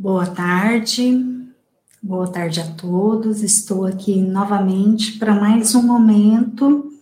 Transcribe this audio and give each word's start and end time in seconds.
Boa 0.00 0.26
tarde, 0.28 1.26
boa 2.00 2.30
tarde 2.30 2.60
a 2.60 2.72
todos. 2.74 3.42
Estou 3.42 3.84
aqui 3.84 4.22
novamente 4.22 5.18
para 5.18 5.34
mais 5.34 5.74
um 5.74 5.82
momento 5.82 6.92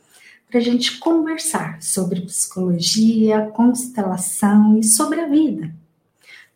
para 0.49 0.61
a 0.61 0.63
gente 0.63 0.99
conversar 0.99 1.83
sobre 1.83 2.23
psicologia, 2.23 3.51
constelação 3.53 4.79
e 4.79 4.83
sobre 4.83 5.21
a 5.21 5.29
vida. 5.29 5.71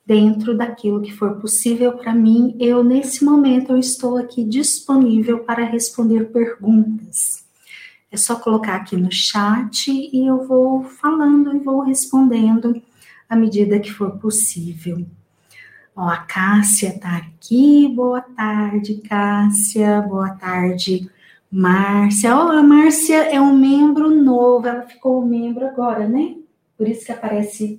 Dentro 0.07 0.57
daquilo 0.57 1.03
que 1.03 1.13
for 1.13 1.39
possível 1.39 1.93
para 1.93 2.15
mim, 2.15 2.57
eu 2.59 2.83
nesse 2.83 3.23
momento 3.23 3.73
eu 3.73 3.79
estou 3.79 4.17
aqui 4.17 4.43
disponível 4.43 5.41
para 5.41 5.67
responder 5.67 6.33
perguntas. 6.33 7.45
É 8.11 8.17
só 8.17 8.35
colocar 8.35 8.77
aqui 8.77 8.97
no 8.97 9.13
chat 9.13 9.91
e 9.91 10.27
eu 10.27 10.49
vou 10.49 10.85
falando 10.85 11.55
e 11.55 11.59
vou 11.59 11.83
respondendo 11.83 12.81
à 13.29 13.37
medida 13.37 13.79
que 13.79 13.93
for 13.93 14.13
possível. 14.13 15.07
Ó, 16.01 16.09
a 16.09 16.17
Cássia 16.17 16.99
tá 16.99 17.19
aqui. 17.19 17.87
Boa 17.95 18.23
tarde, 18.23 19.03
Cássia. 19.07 20.01
Boa 20.01 20.31
tarde, 20.31 21.11
Márcia. 21.53 22.35
Ó, 22.35 22.53
a 22.53 22.63
Márcia 22.63 23.19
é 23.25 23.39
um 23.39 23.55
membro 23.55 24.09
novo. 24.09 24.67
Ela 24.67 24.81
ficou 24.81 25.27
membro 25.27 25.67
agora, 25.67 26.09
né? 26.09 26.37
Por 26.79 26.89
isso 26.89 27.05
que 27.05 27.13
aparece. 27.13 27.79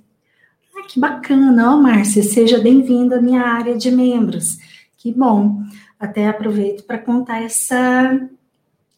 Ah, 0.72 0.86
que 0.86 1.00
bacana, 1.00 1.74
ó, 1.74 1.76
Márcia. 1.76 2.22
Seja 2.22 2.60
bem-vinda 2.60 3.16
à 3.16 3.20
minha 3.20 3.42
área 3.42 3.76
de 3.76 3.90
membros. 3.90 4.56
Que 4.96 5.12
bom. 5.12 5.60
Até 5.98 6.28
aproveito 6.28 6.84
para 6.84 6.98
contar 6.98 7.42
essa 7.42 8.20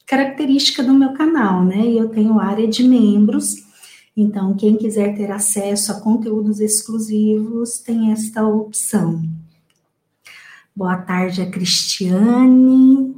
característica 0.04 0.82
do 0.82 0.92
meu 0.92 1.14
canal, 1.14 1.64
né? 1.64 1.82
Eu 1.86 2.10
tenho 2.10 2.38
área 2.38 2.68
de 2.68 2.84
membros 2.86 3.63
então, 4.16 4.54
quem 4.54 4.76
quiser 4.76 5.16
ter 5.16 5.30
acesso 5.32 5.90
a 5.90 6.00
conteúdos 6.00 6.60
exclusivos 6.60 7.78
tem 7.78 8.12
esta 8.12 8.46
opção. 8.46 9.22
Boa 10.74 10.96
tarde 10.96 11.42
a 11.42 11.50
Cristiane, 11.50 13.14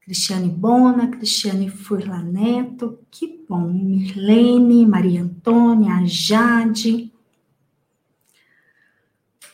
Cristiane 0.00 0.48
Bona, 0.48 1.08
Cristiane 1.08 1.68
Furlaneto, 1.68 2.98
que 3.10 3.44
bom, 3.46 3.68
Mirlene, 3.70 4.86
Maria 4.86 5.22
Antônia, 5.22 6.02
Jade. 6.06 7.12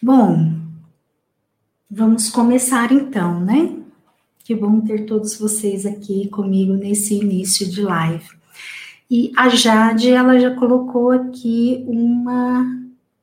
Bom, 0.00 0.55
vamos 1.91 2.31
começar 2.31 2.92
então, 2.92 3.41
né? 3.41 3.77
Que 4.44 4.55
bom 4.55 4.81
ter 4.81 5.06
todos 5.06 5.36
vocês 5.36 5.84
aqui 5.84 6.28
comigo 6.28 6.75
nesse 6.75 7.14
início 7.14 7.69
de 7.69 7.83
live. 7.83 8.28
E 9.10 9.32
a 9.36 9.48
Jade, 9.48 10.10
ela 10.10 10.38
já 10.38 10.54
colocou 10.54 11.12
aqui 11.12 11.84
uma 11.86 12.66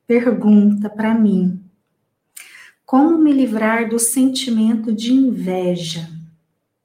pergunta 0.06 0.88
para 0.88 1.14
mim. 1.14 1.60
Como 2.86 3.18
me 3.18 3.32
livrar 3.32 3.88
do 3.88 3.98
sentimento 3.98 4.92
de 4.92 5.12
inveja? 5.12 6.08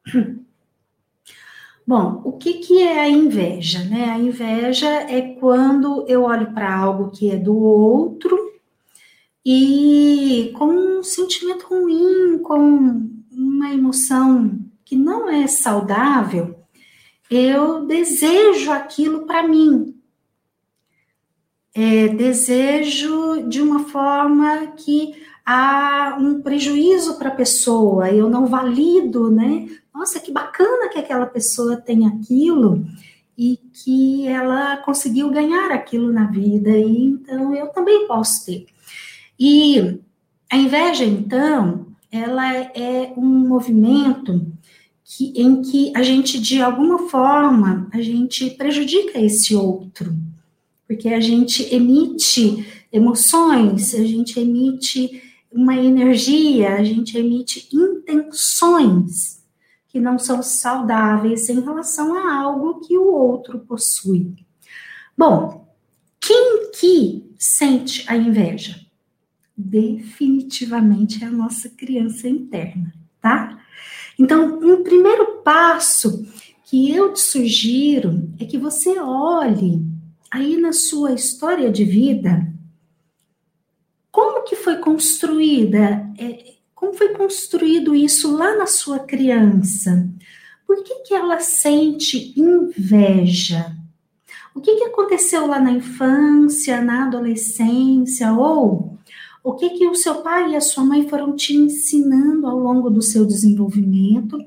Bom, 1.88 2.22
o 2.24 2.34
que, 2.34 2.56
que 2.56 2.84
é 2.84 3.00
a 3.00 3.10
inveja? 3.10 3.84
Né? 3.86 4.12
A 4.12 4.20
inveja 4.20 4.88
é 4.88 5.22
quando 5.40 6.06
eu 6.08 6.24
olho 6.24 6.54
para 6.54 6.76
algo 6.76 7.10
que 7.10 7.32
é 7.32 7.36
do 7.36 7.58
outro 7.58 8.38
e 9.46 10.54
com 10.58 10.68
um 10.68 11.04
sentimento 11.04 11.68
ruim, 11.68 12.38
com 12.40 13.10
uma 13.32 13.74
emoção 13.74 14.60
que 14.86 14.96
não 14.96 15.30
é 15.30 15.48
saudável, 15.48 16.59
eu 17.30 17.86
desejo 17.86 18.72
aquilo 18.72 19.26
para 19.26 19.48
mim. 19.48 19.96
É, 21.74 22.08
desejo 22.10 23.48
de 23.48 23.62
uma 23.62 23.86
forma 23.86 24.68
que 24.76 25.14
há 25.46 26.18
um 26.20 26.42
prejuízo 26.42 27.18
para 27.18 27.30
a 27.30 27.36
pessoa, 27.36 28.12
eu 28.12 28.30
não 28.30 28.48
valido, 28.48 29.32
né? 29.32 29.68
Nossa, 29.94 30.20
que 30.20 30.32
bacana 30.32 30.90
que 30.90 30.98
aquela 30.98 31.26
pessoa 31.26 31.78
tem 31.78 32.08
aquilo 32.08 32.86
e 33.38 33.58
que 33.58 34.28
ela 34.28 34.78
conseguiu 34.78 35.30
ganhar 35.30 35.72
aquilo 35.72 36.12
na 36.12 36.26
vida, 36.26 36.70
e 36.72 37.06
então 37.06 37.56
eu 37.56 37.68
também 37.68 38.08
posso 38.08 38.46
ter. 38.46 38.66
E 39.40 40.00
a 40.52 40.58
inveja, 40.58 41.06
então, 41.06 41.88
ela 42.12 42.54
é 42.56 43.14
um 43.16 43.48
movimento 43.48 44.46
que, 45.10 45.34
em 45.36 45.64
que 45.64 45.92
a 45.96 46.04
gente, 46.04 46.40
de 46.40 46.62
alguma 46.62 47.10
forma, 47.10 47.90
a 47.92 48.00
gente 48.00 48.52
prejudica 48.52 49.20
esse 49.20 49.56
outro, 49.56 50.16
porque 50.88 51.10
a 51.10 51.20
gente 51.20 51.64
emite 51.74 52.64
emoções, 52.94 53.96
a 53.96 54.04
gente 54.04 54.40
emite 54.40 55.20
uma 55.52 55.76
energia, 55.76 56.76
a 56.76 56.84
gente 56.84 57.18
emite 57.18 57.68
intenções 57.74 59.44
que 59.88 60.00
não 60.00 60.20
são 60.20 60.44
saudáveis 60.44 61.50
em 61.50 61.60
relação 61.60 62.14
a 62.14 62.36
algo 62.44 62.80
que 62.82 62.96
o 62.96 63.12
outro 63.12 63.58
possui. 63.62 64.36
Bom, 65.18 65.68
quem 66.22 66.70
que 66.72 67.34
sente 67.36 68.06
a 68.08 68.16
inveja? 68.16 68.80
Definitivamente 69.58 71.24
é 71.24 71.28
a 71.28 71.32
nossa 71.32 71.68
criança 71.68 72.30
interna, 72.30 72.94
tá? 73.20 73.59
Então, 74.20 74.60
um 74.62 74.84
primeiro 74.84 75.38
passo 75.38 76.28
que 76.66 76.92
eu 76.92 77.14
te 77.14 77.22
sugiro 77.22 78.30
é 78.38 78.44
que 78.44 78.58
você 78.58 79.00
olhe 79.00 79.82
aí 80.30 80.58
na 80.58 80.74
sua 80.74 81.14
história 81.14 81.72
de 81.72 81.86
vida 81.86 82.46
como 84.12 84.44
que 84.44 84.56
foi 84.56 84.78
construída, 84.78 86.06
é, 86.18 86.56
como 86.76 86.94
foi 86.94 87.10
construído 87.14 87.96
isso 87.96 88.36
lá 88.36 88.58
na 88.58 88.68
sua 88.68 89.00
criança. 89.00 90.10
Por 90.68 90.84
que, 90.84 90.96
que 91.04 91.14
ela 91.14 91.40
sente 91.40 92.34
inveja? 92.38 93.74
O 94.54 94.60
que, 94.60 94.76
que 94.76 94.84
aconteceu 94.84 95.48
lá 95.48 95.60
na 95.60 95.72
infância, 95.72 96.82
na 96.82 97.06
adolescência, 97.06 98.34
ou 98.34 98.99
o 99.44 99.54
que 99.54 99.70
que 99.72 99.88
o 99.88 99.96
seu 99.96 100.22
pai 100.22 100.52
e 100.52 100.56
a 100.56 100.62
sua 100.62 100.84
mãe 100.84 101.08
foram 101.08 101.36
te 101.36 101.56
ensinando 101.56 102.48
ao 102.48 102.60
longo 102.60 102.90
do 102.90 103.02
seu 103.02 103.26
desenvolvimento, 103.26 104.38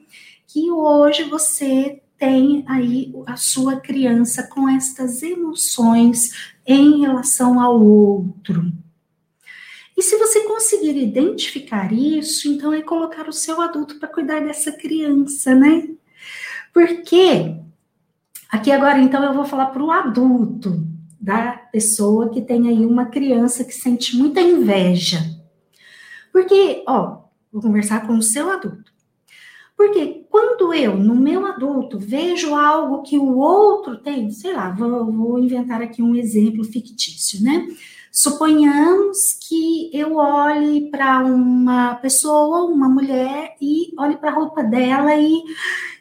que 0.47 0.71
hoje 0.71 1.25
você 1.25 2.03
tem 2.19 2.65
aí 2.69 3.13
a 3.27 3.37
sua 3.37 3.77
criança 3.81 4.45
com 4.45 4.69
estas 4.69 5.23
emoções 5.23 6.53
em 6.67 7.01
relação 7.01 7.61
ao 7.61 7.83
outro. 7.83 8.73
E 9.97 10.03
se 10.03 10.17
você 10.17 10.41
conseguir 10.45 10.97
identificar 10.97 11.93
isso, 11.93 12.49
então 12.49 12.73
é 12.73 12.81
colocar 12.81 13.29
o 13.29 13.33
seu 13.33 13.61
adulto 13.61 13.99
para 13.99 14.09
cuidar 14.09 14.41
dessa 14.41 14.73
criança, 14.73 15.55
né? 15.55 15.89
Porque 16.73 17.57
aqui 18.49 18.71
agora 18.71 19.01
então 19.01 19.23
eu 19.25 19.35
vou 19.35 19.45
falar 19.45 19.67
para 19.67 19.83
o 19.83 19.91
adulto 19.91 20.92
da 21.23 21.53
pessoa 21.53 22.31
que 22.31 22.43
tem 22.43 22.69
aí 22.69 22.85
uma 22.85 23.07
criança 23.07 23.63
que 23.63 23.73
sente 23.73 24.17
muita 24.17 24.41
inveja. 24.41 25.21
Porque, 26.33 26.83
ó, 26.85 27.21
vou 27.53 27.63
conversar 27.63 28.05
com 28.09 28.15
o 28.15 28.23
seu 28.23 28.51
adulto. 28.51 28.91
Porque 29.77 30.27
quando 30.29 30.75
eu, 30.75 30.97
no 30.97 31.15
meu 31.15 31.47
adulto, 31.47 31.97
vejo 31.97 32.57
algo 32.57 33.03
que 33.03 33.17
o 33.17 33.39
outro 33.39 33.99
tem, 33.99 34.33
sei 34.33 34.53
lá, 34.53 34.71
vou, 34.71 35.13
vou 35.13 35.39
inventar 35.39 35.81
aqui 35.81 36.03
um 36.03 36.17
exemplo 36.17 36.65
fictício, 36.65 37.41
né? 37.41 37.69
Suponhamos 38.11 39.39
que 39.49 39.91
eu 39.93 40.17
olhe 40.17 40.91
para 40.91 41.25
uma 41.25 41.95
pessoa, 41.95 42.65
uma 42.65 42.89
mulher, 42.89 43.55
e 43.61 43.93
olhe 43.97 44.17
para 44.17 44.31
a 44.31 44.35
roupa 44.35 44.63
dela 44.63 45.15
e, 45.15 45.43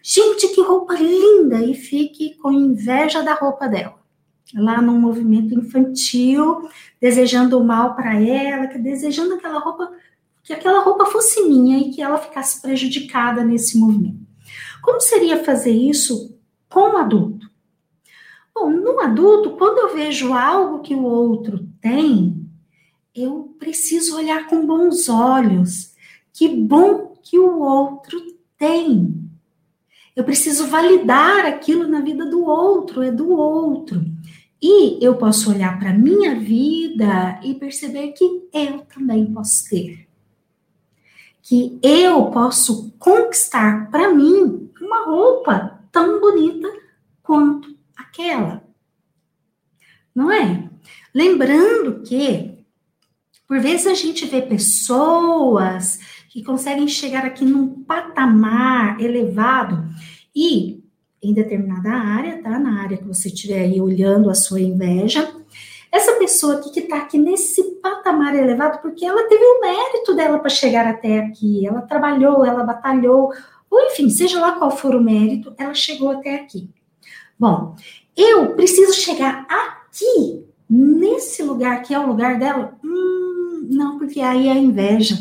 gente, 0.02 0.48
que 0.48 0.62
roupa 0.62 0.96
linda! 0.96 1.64
E 1.64 1.76
fique 1.76 2.36
com 2.38 2.52
inveja 2.52 3.22
da 3.22 3.36
roupa 3.36 3.68
dela 3.68 4.01
lá 4.56 4.82
num 4.82 5.00
movimento 5.00 5.54
infantil, 5.54 6.70
desejando 7.00 7.60
o 7.60 7.64
mal 7.64 7.96
para 7.96 8.20
ela, 8.20 8.68
desejando 8.68 9.36
aquela 9.36 9.60
roupa, 9.60 9.92
que 10.44 10.54
aquela 10.54 10.84
roupa 10.84 11.06
fosse 11.06 11.42
minha 11.48 11.78
e 11.78 11.92
que 11.92 12.02
ela 12.02 12.18
ficasse 12.18 12.62
prejudicada 12.62 13.44
nesse 13.44 13.78
movimento. 13.78 14.20
Como 14.82 15.00
seria 15.00 15.44
fazer 15.44 15.72
isso 15.72 16.38
com 16.70 16.94
o 16.94 16.98
adulto? 16.98 17.50
Bom, 18.54 18.70
no 18.70 19.00
adulto, 19.00 19.52
quando 19.52 19.80
eu 19.80 19.96
vejo 19.96 20.34
algo 20.34 20.82
que 20.82 20.94
o 20.94 21.04
outro 21.04 21.68
tem, 21.80 22.46
eu 23.16 23.56
preciso 23.60 24.16
olhar 24.18 24.48
com 24.48 24.66
bons 24.66 25.08
olhos. 25.08 25.94
Que 26.34 26.48
bom 26.48 27.14
que 27.24 27.38
o 27.40 27.60
outro 27.60 28.20
tem. 28.58 29.22
Eu 30.16 30.24
preciso 30.24 30.68
validar 30.68 31.46
aquilo 31.46 31.88
na 31.88 32.02
vida 32.02 32.26
do 32.26 32.44
outro, 32.44 33.02
é 33.02 33.12
do 33.12 33.32
outro. 33.32 34.02
E 34.62 35.04
eu 35.04 35.16
posso 35.16 35.50
olhar 35.50 35.80
para 35.80 35.90
a 35.90 35.98
minha 35.98 36.36
vida 36.40 37.40
e 37.44 37.56
perceber 37.56 38.10
que 38.10 38.48
eu 38.54 38.82
também 38.82 39.26
posso 39.34 39.68
ter. 39.70 40.08
Que 41.42 41.80
eu 41.82 42.30
posso 42.30 42.92
conquistar 43.00 43.90
para 43.90 44.14
mim 44.14 44.70
uma 44.80 45.06
roupa 45.06 45.80
tão 45.92 46.20
bonita 46.22 46.72
quanto 47.24 47.76
aquela. 47.96 48.64
Não 50.14 50.32
é? 50.32 50.70
Lembrando 51.14 52.02
que 52.04 52.52
Por 53.48 53.60
vezes 53.60 53.86
a 53.88 53.94
gente 53.94 54.26
vê 54.28 54.42
pessoas 54.42 56.00
que 56.30 56.42
conseguem 56.42 56.88
chegar 56.88 57.26
aqui 57.26 57.44
num 57.44 57.84
patamar 57.84 59.02
elevado 59.02 59.90
e 60.34 60.81
em 61.22 61.34
determinada 61.34 61.92
área, 61.92 62.42
tá? 62.42 62.58
Na 62.58 62.82
área 62.82 62.98
que 62.98 63.08
você 63.08 63.28
estiver 63.28 63.62
aí 63.62 63.80
olhando 63.80 64.30
a 64.30 64.34
sua 64.34 64.60
inveja, 64.60 65.34
essa 65.92 66.14
pessoa 66.14 66.56
aqui 66.56 66.72
que 66.72 66.80
está 66.80 66.98
aqui 66.98 67.18
nesse 67.18 67.62
patamar 67.82 68.36
elevado, 68.36 68.82
porque 68.82 69.06
ela 69.06 69.28
teve 69.28 69.44
o 69.44 69.62
mérito 69.62 70.16
dela 70.16 70.40
para 70.40 70.50
chegar 70.50 70.88
até 70.88 71.20
aqui, 71.20 71.68
ela 71.68 71.82
trabalhou, 71.82 72.46
ela 72.46 72.64
batalhou, 72.64 73.32
ou 73.70 73.80
enfim, 73.88 74.10
seja 74.10 74.40
lá 74.40 74.54
qual 74.54 74.72
for 74.72 74.96
o 74.96 75.04
mérito, 75.04 75.54
ela 75.58 75.74
chegou 75.74 76.10
até 76.10 76.36
aqui. 76.36 76.70
Bom, 77.38 77.76
eu 78.16 78.56
preciso 78.56 78.94
chegar 78.94 79.46
aqui, 79.50 80.46
nesse 80.70 81.44
lugar 81.44 81.82
que 81.82 81.94
é 81.94 82.00
o 82.00 82.08
lugar 82.08 82.40
dela? 82.40 82.78
Hum, 82.84 83.68
não, 83.70 83.98
porque 83.98 84.22
aí 84.22 84.48
é 84.48 84.52
a 84.54 84.58
inveja. 84.58 85.18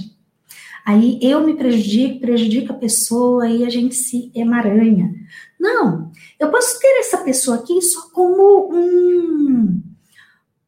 Aí 0.85 1.19
eu 1.23 1.45
me 1.45 1.55
prejudico, 1.55 2.21
prejudico 2.21 2.73
a 2.73 2.77
pessoa 2.77 3.49
e 3.49 3.65
a 3.65 3.71
gente 3.71 3.95
se 3.95 4.31
emaranha. 4.35 5.15
Não, 5.61 6.11
eu 6.39 6.51
posso 6.51 6.81
ter 6.81 7.01
essa 7.01 7.19
pessoa 7.19 7.59
aqui 7.59 7.83
só 7.83 8.09
como 8.09 8.73
um 8.73 9.83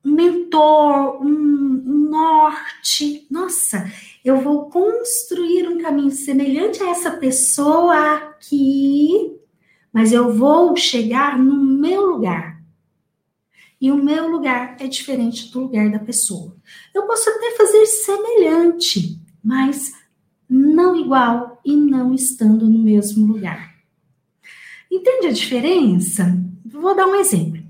mentor, 0.04 1.24
um 1.24 2.10
norte. 2.10 3.26
Nossa, 3.30 3.90
eu 4.22 4.42
vou 4.42 4.68
construir 4.68 5.66
um 5.66 5.80
caminho 5.80 6.10
semelhante 6.10 6.82
a 6.82 6.90
essa 6.90 7.10
pessoa 7.12 8.16
aqui, 8.16 9.34
mas 9.90 10.12
eu 10.12 10.30
vou 10.34 10.76
chegar 10.76 11.38
no 11.38 11.56
meu 11.56 12.02
lugar. 12.02 12.62
E 13.80 13.90
o 13.90 13.96
meu 13.96 14.28
lugar 14.28 14.76
é 14.78 14.86
diferente 14.86 15.50
do 15.50 15.60
lugar 15.60 15.90
da 15.90 15.98
pessoa. 15.98 16.54
Eu 16.94 17.06
posso 17.06 17.30
até 17.30 17.56
fazer 17.56 17.86
semelhante, 17.86 19.18
mas 19.42 19.90
não 20.46 20.94
igual 20.94 21.62
e 21.64 21.74
não 21.74 22.12
estando 22.12 22.68
no 22.68 22.78
mesmo 22.78 23.32
lugar. 23.32 23.71
Entende 24.92 25.28
a 25.28 25.32
diferença? 25.32 26.38
Vou 26.66 26.94
dar 26.94 27.06
um 27.06 27.14
exemplo. 27.14 27.62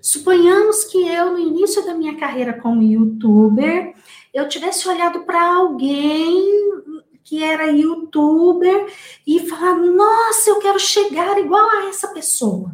Suponhamos 0.00 0.84
que 0.84 1.08
eu, 1.08 1.32
no 1.32 1.38
início 1.40 1.84
da 1.84 1.92
minha 1.92 2.16
carreira 2.16 2.52
como 2.52 2.84
youtuber, 2.84 3.96
eu 4.32 4.48
tivesse 4.48 4.88
olhado 4.88 5.24
para 5.24 5.56
alguém 5.56 6.70
que 7.24 7.42
era 7.42 7.72
youtuber 7.72 8.86
e 9.26 9.40
falar: 9.40 9.74
nossa, 9.74 10.50
eu 10.50 10.60
quero 10.60 10.78
chegar 10.78 11.36
igual 11.40 11.68
a 11.68 11.88
essa 11.88 12.08
pessoa. 12.14 12.72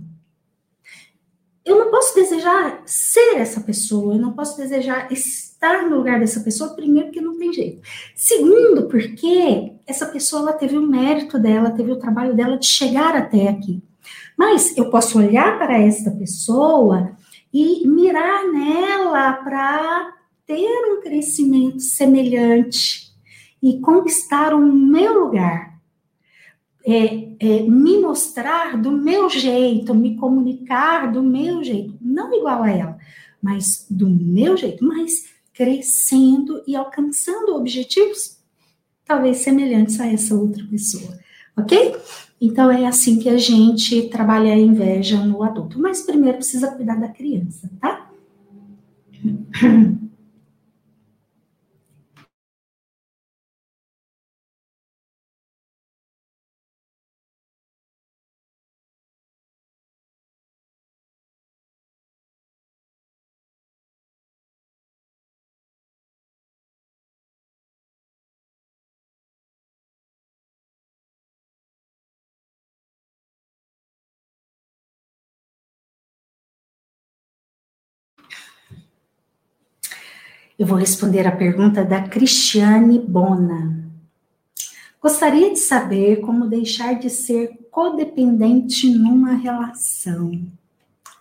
Eu 1.64 1.78
não 1.78 1.90
posso 1.90 2.14
desejar 2.14 2.82
ser 2.84 3.38
essa 3.38 3.62
pessoa, 3.62 4.14
eu 4.14 4.20
não 4.20 4.34
posso 4.34 4.58
desejar 4.58 5.10
estar 5.10 5.88
no 5.88 5.96
lugar 5.96 6.20
dessa 6.20 6.40
pessoa, 6.40 6.74
primeiro, 6.74 7.06
porque 7.06 7.22
não 7.22 7.38
tem 7.38 7.54
jeito. 7.54 7.80
Segundo, 8.14 8.86
porque 8.86 9.72
essa 9.86 10.04
pessoa 10.04 10.42
ela 10.42 10.52
teve 10.52 10.76
o 10.76 10.86
mérito 10.86 11.38
dela, 11.38 11.70
teve 11.70 11.90
o 11.90 11.98
trabalho 11.98 12.34
dela 12.34 12.58
de 12.58 12.66
chegar 12.66 13.16
até 13.16 13.48
aqui. 13.48 13.82
Mas 14.36 14.76
eu 14.76 14.90
posso 14.90 15.18
olhar 15.18 15.58
para 15.58 15.78
esta 15.78 16.10
pessoa 16.10 17.16
e 17.52 17.86
mirar 17.86 18.44
nela 18.52 19.32
para 19.34 20.12
ter 20.46 20.92
um 20.92 21.00
crescimento 21.00 21.80
semelhante 21.80 23.12
e 23.62 23.80
conquistar 23.80 24.52
o 24.52 24.60
meu 24.60 25.24
lugar. 25.24 25.74
É, 26.86 27.34
é, 27.40 27.62
me 27.62 27.98
mostrar 27.98 28.76
do 28.76 28.92
meu 28.92 29.30
jeito, 29.30 29.94
me 29.94 30.16
comunicar 30.16 31.10
do 31.10 31.22
meu 31.22 31.64
jeito, 31.64 31.96
não 31.98 32.34
igual 32.34 32.62
a 32.62 32.70
ela, 32.70 32.98
mas 33.40 33.86
do 33.88 34.10
meu 34.10 34.54
jeito, 34.54 34.84
mas 34.84 35.32
crescendo 35.54 36.62
e 36.66 36.76
alcançando 36.76 37.54
objetivos 37.56 38.38
talvez 39.04 39.38
semelhantes 39.38 40.00
a 40.00 40.06
essa 40.06 40.34
outra 40.34 40.64
pessoa, 40.64 41.18
ok? 41.56 41.96
Então 42.44 42.70
é 42.70 42.84
assim 42.86 43.18
que 43.18 43.30
a 43.30 43.38
gente 43.38 44.02
trabalha 44.08 44.52
a 44.52 44.58
inveja 44.58 45.16
no 45.24 45.42
adulto. 45.42 45.80
Mas 45.80 46.02
primeiro 46.02 46.36
precisa 46.36 46.70
cuidar 46.72 46.96
da 46.96 47.08
criança, 47.08 47.70
tá? 47.80 48.10
Eu 80.56 80.66
vou 80.66 80.78
responder 80.78 81.26
a 81.26 81.34
pergunta 81.34 81.84
da 81.84 82.06
Cristiane 82.06 83.00
Bona. 83.00 83.90
Gostaria 85.02 85.50
de 85.50 85.58
saber 85.58 86.20
como 86.20 86.46
deixar 86.46 86.94
de 86.94 87.10
ser 87.10 87.66
codependente 87.72 88.88
numa 88.88 89.32
relação. 89.32 90.46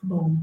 Bom, 0.02 0.38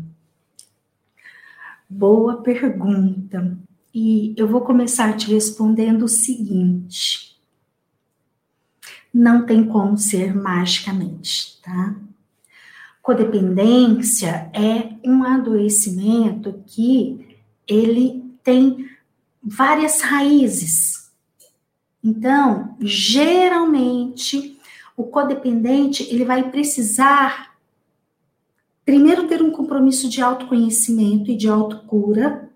boa 1.88 2.42
pergunta. 2.42 3.56
E 3.94 4.34
eu 4.36 4.48
vou 4.48 4.62
começar 4.62 5.16
te 5.16 5.32
respondendo 5.32 6.06
o 6.06 6.08
seguinte: 6.08 7.40
não 9.14 9.46
tem 9.46 9.64
como 9.64 9.96
ser 9.96 10.34
magicamente, 10.34 11.60
tá? 11.62 11.94
Codependência 13.00 14.50
é 14.52 14.94
um 15.04 15.22
adoecimento 15.22 16.60
que 16.66 17.38
ele 17.68 18.29
tem 18.42 18.88
várias 19.42 20.00
raízes. 20.00 21.10
Então, 22.02 22.76
geralmente, 22.80 24.58
o 24.96 25.04
codependente 25.04 26.02
ele 26.10 26.24
vai 26.24 26.50
precisar 26.50 27.54
primeiro 28.84 29.28
ter 29.28 29.42
um 29.42 29.50
compromisso 29.50 30.08
de 30.08 30.20
autoconhecimento 30.20 31.30
e 31.30 31.36
de 31.36 31.48
autocura, 31.48 32.50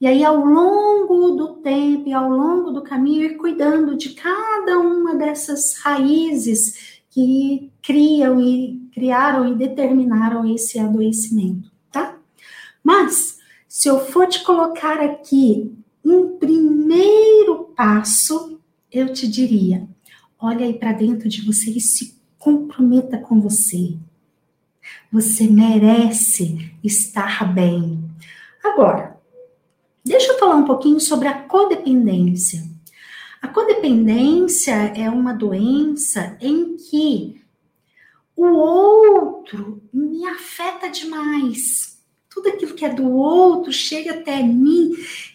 e 0.00 0.06
aí 0.06 0.24
ao 0.24 0.44
longo 0.44 1.32
do 1.32 1.48
tempo 1.54 2.08
e 2.08 2.12
ao 2.12 2.28
longo 2.28 2.70
do 2.70 2.82
caminho 2.82 3.24
ir 3.24 3.36
cuidando 3.36 3.96
de 3.96 4.10
cada 4.10 4.78
uma 4.78 5.14
dessas 5.14 5.78
raízes 5.78 7.02
que 7.10 7.70
criam 7.82 8.40
e 8.40 8.88
criaram 8.92 9.46
e 9.48 9.54
determinaram 9.54 10.52
esse 10.52 10.78
adoecimento, 10.78 11.70
tá? 11.90 12.16
Mas 12.82 13.38
se 13.72 13.88
eu 13.88 14.04
for 14.04 14.28
te 14.28 14.44
colocar 14.44 15.00
aqui 15.00 15.74
um 16.04 16.36
primeiro 16.36 17.72
passo, 17.74 18.60
eu 18.92 19.10
te 19.14 19.26
diria: 19.26 19.88
olha 20.38 20.66
aí 20.66 20.74
para 20.74 20.92
dentro 20.92 21.26
de 21.26 21.40
você 21.40 21.70
e 21.70 21.80
se 21.80 22.20
comprometa 22.38 23.16
com 23.16 23.40
você. 23.40 23.96
Você 25.10 25.48
merece 25.48 26.70
estar 26.84 27.50
bem. 27.50 27.98
Agora, 28.62 29.18
deixa 30.04 30.32
eu 30.32 30.38
falar 30.38 30.56
um 30.56 30.66
pouquinho 30.66 31.00
sobre 31.00 31.26
a 31.26 31.42
codependência. 31.42 32.62
A 33.40 33.48
codependência 33.48 34.74
é 34.94 35.08
uma 35.08 35.32
doença 35.32 36.36
em 36.42 36.76
que 36.76 37.42
o 38.36 38.48
outro 38.48 39.82
me 39.90 40.26
afeta 40.26 40.90
demais 40.90 41.91
tudo 42.32 42.48
aquilo 42.48 42.74
que 42.74 42.84
é 42.84 42.92
do 42.92 43.10
outro 43.10 43.72
chega 43.72 44.12
até 44.12 44.42
mim 44.42 44.92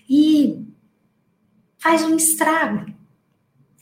e 0.09 0.65
faz 1.77 2.03
um 2.03 2.15
estrago. 2.15 2.91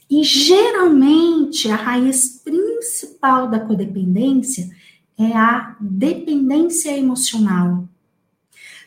E 0.08 0.22
geralmente 0.22 1.68
a 1.68 1.76
raiz 1.76 2.40
principal 2.44 3.48
da 3.48 3.58
codependência 3.58 4.70
é 5.18 5.32
a 5.36 5.76
dependência 5.80 6.96
emocional. 6.96 7.88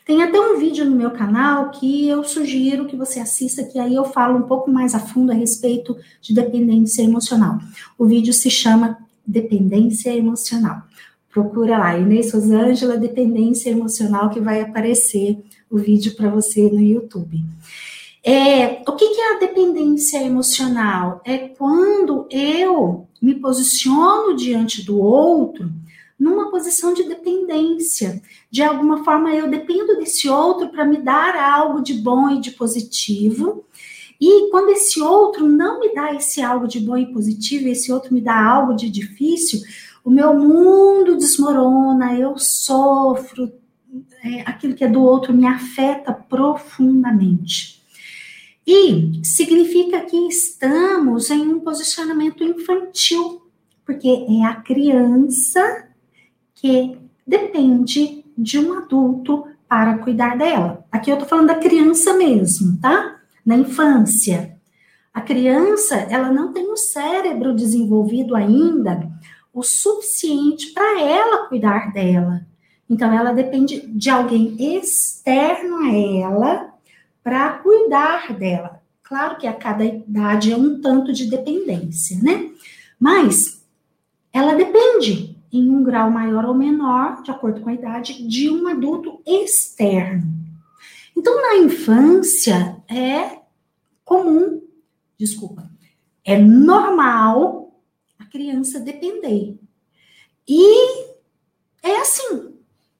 Tem 0.06 0.24
até 0.24 0.40
um 0.40 0.58
vídeo 0.58 0.86
no 0.86 0.96
meu 0.96 1.12
canal 1.12 1.70
que 1.72 2.08
eu 2.08 2.24
sugiro 2.24 2.88
que 2.88 2.96
você 2.96 3.20
assista, 3.20 3.64
que 3.64 3.78
aí 3.78 3.94
eu 3.94 4.06
falo 4.06 4.40
um 4.40 4.48
pouco 4.48 4.72
mais 4.72 4.96
a 4.96 5.00
fundo 5.00 5.32
a 5.32 5.36
respeito 5.36 5.96
de 6.22 6.34
dependência 6.34 7.04
emocional. 7.04 7.60
O 7.98 8.06
vídeo 8.06 8.34
se 8.34 8.50
chama 8.50 8.98
Dependência 9.26 10.16
Emocional. 10.16 10.82
Procura 11.32 11.78
lá, 11.78 11.98
Inês 11.98 12.34
Rosângela, 12.34 12.98
dependência 12.98 13.70
emocional, 13.70 14.30
que 14.30 14.40
vai 14.40 14.62
aparecer 14.62 15.38
o 15.70 15.78
vídeo 15.78 16.16
para 16.16 16.30
você 16.30 16.70
no 16.70 16.82
YouTube. 16.82 17.40
É, 18.24 18.82
o 18.88 18.96
que, 18.96 19.10
que 19.10 19.22
é 19.22 19.36
a 19.36 19.40
dependência 19.40 20.24
emocional? 20.24 21.22
É 21.24 21.38
quando 21.38 22.28
eu 22.32 23.08
me 23.22 23.36
posiciono 23.36 24.36
diante 24.36 24.84
do 24.84 25.00
outro 25.00 25.70
numa 26.20 26.52
posição 26.52 26.94
de 26.94 27.04
dependência. 27.04 28.22
De 28.52 28.62
alguma 28.62 29.06
forma, 29.06 29.34
eu 29.34 29.50
dependo 29.50 29.98
desse 29.98 30.28
outro 30.28 30.68
para 30.70 30.84
me 30.84 30.98
dar 30.98 31.36
algo 31.36 31.82
de 31.82 31.94
bom 31.94 32.30
e 32.30 32.42
de 32.42 32.52
positivo. 32.52 33.66
E 34.20 34.50
quando 34.52 34.70
esse 34.70 35.02
outro 35.02 35.48
não 35.48 35.80
me 35.80 35.94
dá 35.94 36.14
esse 36.14 36.42
algo 36.42 36.68
de 36.68 36.82
bom 36.82 36.98
e 36.98 37.14
positivo, 37.14 37.70
esse 37.70 37.90
outro 37.92 38.14
me 38.14 38.20
dá 38.20 38.38
algo 38.38 38.76
de 38.76 38.90
difícil, 38.90 39.62
o 40.04 40.10
meu 40.10 40.34
mundo 40.34 41.18
desmorona, 41.18 42.16
eu 42.18 42.38
sofro, 42.38 43.52
é, 44.24 44.42
aquilo 44.42 44.74
que 44.74 44.84
é 44.84 44.88
do 44.88 45.02
outro 45.02 45.34
me 45.34 45.46
afeta 45.46 46.14
profundamente. 46.14 47.80
E 48.66 49.22
significa 49.24 50.02
que 50.02 50.16
estamos 50.28 51.30
em 51.30 51.42
um 51.42 51.60
posicionamento 51.60 52.44
infantil, 52.44 53.42
porque 53.86 54.08
é 54.08 54.46
a 54.46 54.56
criança 54.56 55.88
que 56.54 56.98
depende 57.26 58.24
de 58.38 58.60
um 58.60 58.74
adulto 58.74 59.46
para 59.68 59.98
cuidar 60.00 60.38
dela. 60.38 60.86
Aqui 60.92 61.12
eu 61.12 61.18
tô 61.18 61.26
falando 61.26 61.48
da 61.48 61.56
criança 61.56 62.14
mesmo, 62.14 62.80
tá? 62.80 63.20
Na 63.46 63.56
infância. 63.56 64.56
A 65.14 65.22
criança, 65.22 65.96
ela 65.96 66.32
não 66.32 66.54
tem 66.54 66.72
o 66.72 66.78
cérebro 66.78 67.56
desenvolvido 67.56 68.36
ainda 68.36 69.10
o 69.54 69.64
suficiente 69.64 70.72
para 70.74 71.02
ela 71.02 71.48
cuidar 71.48 71.92
dela. 71.92 72.46
Então, 72.90 73.12
ela 73.14 73.34
depende 73.34 73.82
de 73.82 74.10
alguém 74.10 74.56
externo 74.78 75.78
a 75.78 75.96
ela 75.96 76.74
para 77.24 77.54
cuidar 77.60 78.34
dela. 78.34 78.82
Claro 79.04 79.38
que 79.38 79.48
a 79.48 79.54
cada 79.54 79.84
idade 79.84 80.52
é 80.52 80.58
um 80.58 80.80
tanto 80.82 81.12
de 81.12 81.30
dependência, 81.30 82.20
né? 82.22 82.52
Mas 83.00 83.66
ela 84.32 84.54
depende, 84.54 85.36
em 85.52 85.70
um 85.70 85.84
grau 85.84 86.12
maior 86.12 86.46
ou 86.46 86.54
menor, 86.54 87.24
de 87.24 87.32
acordo 87.32 87.62
com 87.62 87.70
a 87.70 87.74
idade, 87.74 88.28
de 88.28 88.50
um 88.50 88.68
adulto 88.68 89.22
externo. 89.26 90.32
Então, 91.18 91.42
na 91.42 91.58
infância, 91.58 92.78
é 92.88 93.40
comum, 94.06 94.62
desculpa, 95.18 95.70
é 96.24 96.38
normal 96.38 97.59
criança 98.30 98.80
depender. 98.80 99.58
E 100.48 101.08
é 101.84 101.98
assim, 102.02 102.54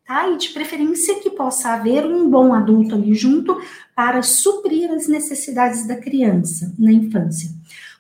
tá? 0.06 0.30
E 0.30 0.38
de 0.38 0.50
preferência 0.50 1.20
que 1.20 1.30
possa 1.30 1.70
haver 1.70 2.06
um 2.06 2.30
bom 2.30 2.54
adulto 2.54 2.96
ali 2.96 3.14
junto 3.14 3.62
para 3.96 4.22
suprir 4.22 4.92
as 4.92 5.08
necessidades 5.08 5.88
da 5.88 5.96
criança 5.96 6.74
na 6.78 6.92
infância. 6.92 7.50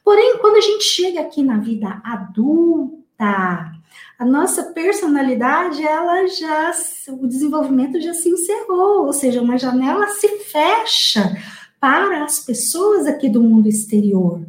Porém, 0.03 0.37
quando 0.39 0.57
a 0.57 0.61
gente 0.61 0.83
chega 0.83 1.21
aqui 1.21 1.43
na 1.43 1.57
vida 1.57 2.01
adulta, 2.03 3.71
a 4.17 4.25
nossa 4.25 4.63
personalidade, 4.73 5.83
ela 5.83 6.27
já, 6.27 6.71
o 7.09 7.27
desenvolvimento 7.27 8.01
já 8.01 8.13
se 8.13 8.29
encerrou, 8.29 9.05
ou 9.05 9.13
seja, 9.13 9.41
uma 9.41 9.57
janela 9.57 10.07
se 10.07 10.27
fecha 10.39 11.37
para 11.79 12.23
as 12.23 12.39
pessoas 12.39 13.07
aqui 13.07 13.29
do 13.29 13.41
mundo 13.41 13.67
exterior. 13.69 14.41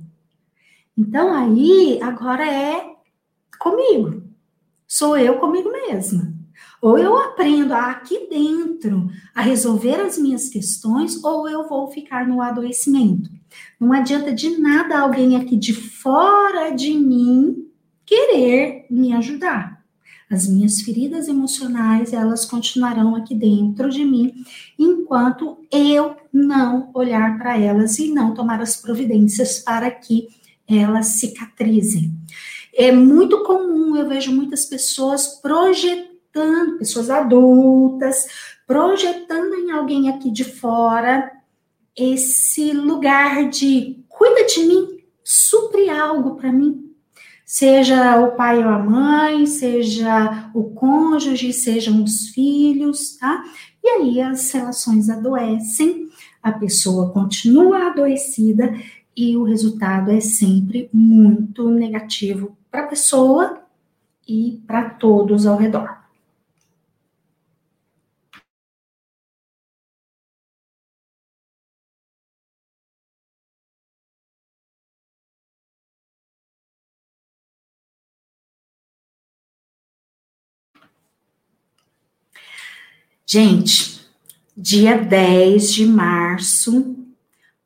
Então 1.00 1.32
aí, 1.32 1.98
agora 2.02 2.46
é 2.46 2.84
comigo. 3.58 4.22
Sou 4.86 5.16
eu 5.16 5.38
comigo 5.38 5.72
mesma. 5.72 6.30
Ou 6.82 6.98
eu 6.98 7.16
aprendo 7.16 7.72
aqui 7.72 8.28
dentro 8.28 9.08
a 9.34 9.40
resolver 9.40 9.94
as 9.94 10.18
minhas 10.18 10.50
questões, 10.50 11.24
ou 11.24 11.48
eu 11.48 11.66
vou 11.66 11.90
ficar 11.90 12.28
no 12.28 12.42
adoecimento. 12.42 13.30
Não 13.80 13.94
adianta 13.94 14.30
de 14.30 14.58
nada 14.58 15.00
alguém 15.00 15.36
aqui 15.36 15.56
de 15.56 15.72
fora 15.72 16.68
de 16.68 16.92
mim 16.92 17.66
querer 18.04 18.84
me 18.90 19.14
ajudar. 19.14 19.82
As 20.30 20.46
minhas 20.46 20.82
feridas 20.82 21.28
emocionais, 21.28 22.12
elas 22.12 22.44
continuarão 22.44 23.16
aqui 23.16 23.34
dentro 23.34 23.88
de 23.88 24.04
mim, 24.04 24.34
enquanto 24.78 25.56
eu 25.72 26.14
não 26.30 26.90
olhar 26.92 27.38
para 27.38 27.58
elas 27.58 27.98
e 27.98 28.12
não 28.12 28.34
tomar 28.34 28.60
as 28.60 28.76
providências 28.76 29.60
para 29.60 29.90
que 29.90 30.28
elas 30.78 31.18
cicatrizem. 31.18 32.12
É 32.74 32.92
muito 32.92 33.42
comum, 33.42 33.96
eu 33.96 34.08
vejo 34.08 34.32
muitas 34.32 34.64
pessoas 34.64 35.40
projetando 35.40 36.78
pessoas 36.78 37.10
adultas, 37.10 38.26
projetando 38.66 39.54
em 39.54 39.70
alguém 39.72 40.08
aqui 40.08 40.30
de 40.30 40.44
fora 40.44 41.30
esse 41.96 42.72
lugar 42.72 43.48
de 43.48 44.04
cuida 44.08 44.46
de 44.46 44.60
mim, 44.60 44.98
supre 45.24 45.90
algo 45.90 46.36
para 46.36 46.52
mim. 46.52 46.86
Seja 47.44 48.20
o 48.20 48.36
pai 48.36 48.58
ou 48.58 48.70
a 48.70 48.78
mãe, 48.78 49.44
seja 49.44 50.50
o 50.54 50.70
cônjuge, 50.70 51.52
sejam 51.52 52.04
os 52.04 52.28
filhos, 52.28 53.16
tá? 53.16 53.42
E 53.82 53.88
aí 53.88 54.20
as 54.20 54.52
relações 54.52 55.10
adoecem, 55.10 56.08
a 56.40 56.52
pessoa 56.52 57.10
continua 57.10 57.88
adoecida 57.88 58.72
e 59.16 59.36
o 59.36 59.44
resultado 59.44 60.10
é 60.10 60.20
sempre 60.20 60.88
muito 60.92 61.70
negativo 61.70 62.56
para 62.70 62.84
a 62.84 62.86
pessoa 62.86 63.62
e 64.26 64.62
para 64.66 64.90
todos 64.90 65.46
ao 65.46 65.56
redor. 65.56 66.00
Gente, 83.32 84.00
dia 84.56 84.98
10 84.98 85.72
de 85.72 85.86
março, 85.86 86.99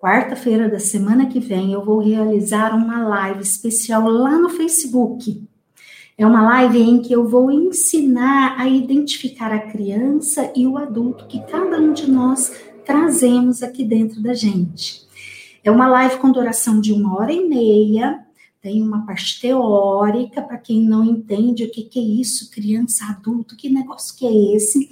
quarta-feira 0.04 0.68
da 0.68 0.78
semana 0.78 1.25
que 1.25 1.40
vem, 1.40 1.73
eu 1.73 1.82
vou 1.82 1.99
realizar 1.99 2.76
uma 2.76 3.08
live 3.08 3.40
especial 3.40 4.06
lá 4.06 4.38
no 4.38 4.50
Facebook. 4.50 5.42
É 6.18 6.26
uma 6.26 6.42
live 6.42 6.78
em 6.78 7.00
que 7.00 7.11
eu 7.11 7.26
vou 7.26 7.50
ensinar 7.50 8.61
a 8.61 8.68
identificar 8.68 9.50
a 9.50 9.58
criança 9.58 10.52
e 10.54 10.66
o 10.66 10.76
adulto 10.76 11.26
que 11.26 11.40
cada 11.44 11.78
um 11.78 11.94
de 11.94 12.11
nós 12.11 12.52
trazemos 12.84 13.62
aqui 13.62 13.82
dentro 13.82 14.23
da 14.23 14.34
gente. 14.34 15.06
É 15.64 15.70
uma 15.70 15.87
live 15.87 16.18
com 16.18 16.30
duração 16.30 16.82
de 16.82 16.92
uma 16.92 17.18
hora 17.18 17.32
e 17.32 17.49
meia, 17.49 18.20
tem 18.61 18.82
uma 18.82 19.06
parte 19.06 19.40
teórica, 19.40 20.42
para 20.42 20.58
quem 20.58 20.82
não 20.82 21.02
entende 21.02 21.64
o 21.64 21.70
que, 21.70 21.82
que 21.82 21.99
é 21.99 22.02
isso, 22.02 22.50
criança, 22.50 23.06
adulto, 23.06 23.56
que 23.56 23.70
negócio 23.70 24.14
que 24.18 24.26
é 24.26 24.54
esse. 24.54 24.90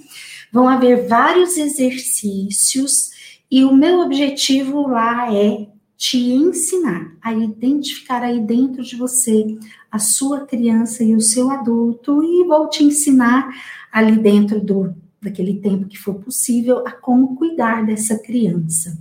Vão 0.51 0.67
haver 0.67 1.07
vários 1.07 1.55
exercícios 1.55 3.12
e 3.53 3.63
o 3.63 3.71
meu 3.71 3.99
objetivo 3.99 4.87
lá 4.87 5.31
é 5.31 5.67
te 5.95 6.17
ensinar 6.17 7.15
a 7.21 7.31
identificar 7.31 8.23
aí 8.23 8.39
dentro 8.39 8.81
de 8.81 8.95
você 8.95 9.45
a 9.91 9.99
sua 9.99 10.39
criança 10.47 11.03
e 11.03 11.13
o 11.13 11.21
seu 11.21 11.51
adulto 11.51 12.23
e 12.23 12.47
vou 12.47 12.67
te 12.67 12.83
ensinar 12.83 13.47
ali 13.91 14.17
dentro 14.17 14.59
do 14.59 14.95
daquele 15.21 15.59
tempo 15.59 15.87
que 15.87 15.99
for 15.99 16.15
possível 16.15 16.79
a 16.79 16.91
como 16.91 17.35
cuidar 17.35 17.85
dessa 17.85 18.17
criança. 18.17 18.97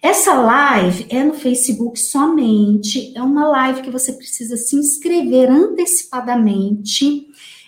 Essa 0.00 0.34
live 0.34 1.06
é 1.08 1.24
no 1.24 1.34
Facebook 1.34 1.98
somente, 1.98 3.12
é 3.16 3.20
uma 3.20 3.48
live 3.48 3.82
que 3.82 3.90
você 3.90 4.12
precisa 4.12 4.56
se 4.56 4.76
inscrever 4.76 5.50
antecipadamente 5.50 7.26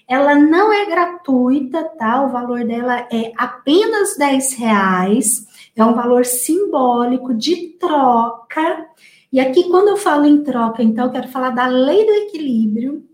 ela 0.08 0.36
não 0.36 0.72
é 0.72 0.86
gratuita, 0.86 1.82
tá? 1.98 2.24
O 2.24 2.30
valor 2.30 2.64
dela 2.64 3.08
é 3.12 3.32
apenas 3.36 4.16
10 4.16 4.54
reais. 4.54 5.45
É 5.76 5.84
um 5.84 5.94
valor 5.94 6.24
simbólico 6.24 7.34
de 7.34 7.76
troca. 7.78 8.86
E 9.30 9.38
aqui, 9.38 9.64
quando 9.64 9.88
eu 9.88 9.96
falo 9.98 10.24
em 10.24 10.42
troca, 10.42 10.82
então, 10.82 11.04
eu 11.04 11.12
quero 11.12 11.28
falar 11.28 11.50
da 11.50 11.66
lei 11.66 12.06
do 12.06 12.12
equilíbrio, 12.12 13.04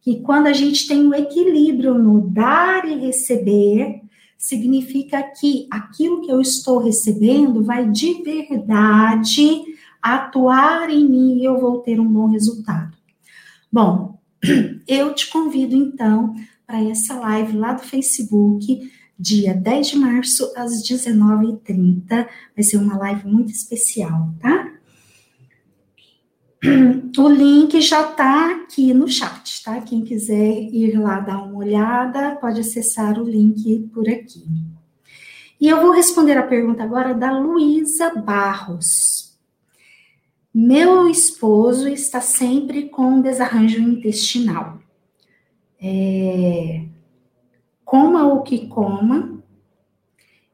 que 0.00 0.20
quando 0.20 0.46
a 0.46 0.52
gente 0.54 0.88
tem 0.88 1.06
um 1.06 1.12
equilíbrio 1.12 1.92
no 1.92 2.22
dar 2.22 2.88
e 2.88 2.94
receber, 2.94 4.00
significa 4.38 5.22
que 5.22 5.66
aquilo 5.70 6.22
que 6.22 6.32
eu 6.32 6.40
estou 6.40 6.78
recebendo 6.78 7.62
vai 7.62 7.90
de 7.90 8.22
verdade 8.22 9.62
atuar 10.00 10.88
em 10.88 11.06
mim 11.06 11.38
e 11.38 11.44
eu 11.44 11.60
vou 11.60 11.80
ter 11.80 12.00
um 12.00 12.10
bom 12.10 12.28
resultado. 12.28 12.96
Bom, 13.70 14.18
eu 14.88 15.12
te 15.12 15.28
convido 15.28 15.76
então 15.76 16.34
para 16.66 16.82
essa 16.84 17.14
live 17.14 17.56
lá 17.56 17.72
do 17.72 17.82
Facebook, 17.82 18.90
dia 19.18 19.54
10 19.54 19.88
de 19.88 19.96
março, 19.96 20.52
às 20.56 20.82
19h30. 20.82 22.06
Vai 22.54 22.62
ser 22.62 22.76
uma 22.76 22.96
live 22.98 23.26
muito 23.26 23.50
especial, 23.50 24.30
tá? 24.40 24.72
O 27.18 27.28
link 27.28 27.80
já 27.80 28.10
está 28.10 28.52
aqui 28.52 28.92
no 28.94 29.08
chat, 29.08 29.62
tá? 29.64 29.80
Quem 29.80 30.04
quiser 30.04 30.62
ir 30.72 30.98
lá 30.98 31.20
dar 31.20 31.42
uma 31.42 31.58
olhada, 31.58 32.36
pode 32.36 32.60
acessar 32.60 33.20
o 33.20 33.28
link 33.28 33.88
por 33.92 34.08
aqui. 34.08 34.44
E 35.60 35.68
eu 35.68 35.80
vou 35.80 35.90
responder 35.92 36.36
a 36.36 36.46
pergunta 36.46 36.84
agora 36.84 37.14
da 37.14 37.36
Luísa 37.36 38.14
Barros. 38.14 39.36
Meu 40.54 41.08
esposo 41.08 41.88
está 41.88 42.20
sempre 42.20 42.88
com 42.88 43.20
desarranjo 43.20 43.80
intestinal. 43.80 44.80
é, 45.80 46.87
coma 47.88 48.26
o 48.26 48.42
que 48.42 48.66
coma 48.66 49.42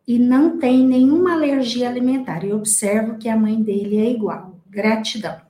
e 0.06 0.20
não 0.20 0.56
tem 0.56 0.86
nenhuma 0.86 1.32
alergia 1.32 1.88
alimentar. 1.88 2.44
E 2.44 2.52
observo 2.52 3.18
que 3.18 3.28
a 3.28 3.36
mãe 3.36 3.60
dele 3.60 3.96
é 3.96 4.08
igual. 4.08 4.60
Gratidão. 4.70 5.40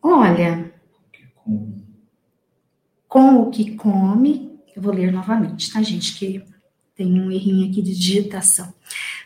Olha, 0.00 0.72
com 3.08 3.42
o 3.42 3.50
que 3.50 3.74
come, 3.74 4.56
eu 4.76 4.80
vou 4.80 4.94
ler 4.94 5.12
novamente, 5.12 5.72
tá, 5.72 5.82
gente? 5.82 6.16
Que 6.16 6.44
tem 6.94 7.20
um 7.20 7.28
errinho 7.28 7.68
aqui 7.68 7.82
de 7.82 7.92
digitação. 7.92 8.72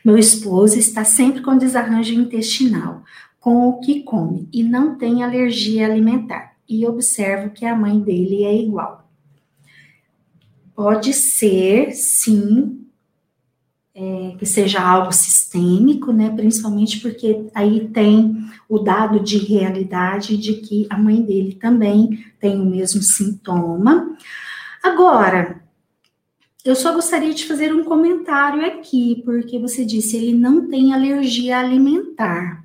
Meu 0.03 0.17
esposo 0.17 0.79
está 0.79 1.05
sempre 1.05 1.43
com 1.43 1.59
desarranjo 1.59 2.15
intestinal, 2.15 3.03
com 3.39 3.69
o 3.69 3.81
que 3.81 4.05
come, 4.05 4.49
e 4.51 4.63
não 4.63 4.97
tem 4.97 5.23
alergia 5.23 5.85
alimentar. 5.85 6.57
E 6.67 6.87
observo 6.87 7.51
que 7.51 7.67
a 7.67 7.77
mãe 7.77 8.01
dele 8.01 8.45
é 8.45 8.57
igual. 8.57 9.04
Pode 10.75 11.13
ser, 11.13 11.93
sim, 11.93 12.85
é, 13.95 14.35
que 14.39 14.45
seja 14.45 14.81
algo 14.81 15.13
sistêmico, 15.13 16.13
né? 16.13 16.31
Principalmente 16.31 17.01
porque 17.01 17.47
aí 17.55 17.89
tem 17.89 18.37
o 18.69 18.79
dado 18.81 19.21
de 19.21 19.39
realidade 19.39 20.37
de 20.37 20.55
que 20.55 20.87
a 20.91 20.99
mãe 20.99 21.23
dele 21.23 21.55
também 21.55 22.25
tem 22.41 22.61
o 22.61 22.65
mesmo 22.65 23.01
sintoma. 23.03 24.17
Agora, 24.83 25.63
eu 26.65 26.75
só 26.75 26.93
gostaria 26.93 27.33
de 27.33 27.47
fazer 27.47 27.73
um 27.73 27.85
comentário 27.85 28.67
aqui, 28.67 29.23
porque 29.25 29.59
você 29.59 29.85
disse 29.85 30.17
ele 30.17 30.35
não 30.35 30.67
tem 30.69 30.93
alergia 30.93 31.59
alimentar. 31.59 32.64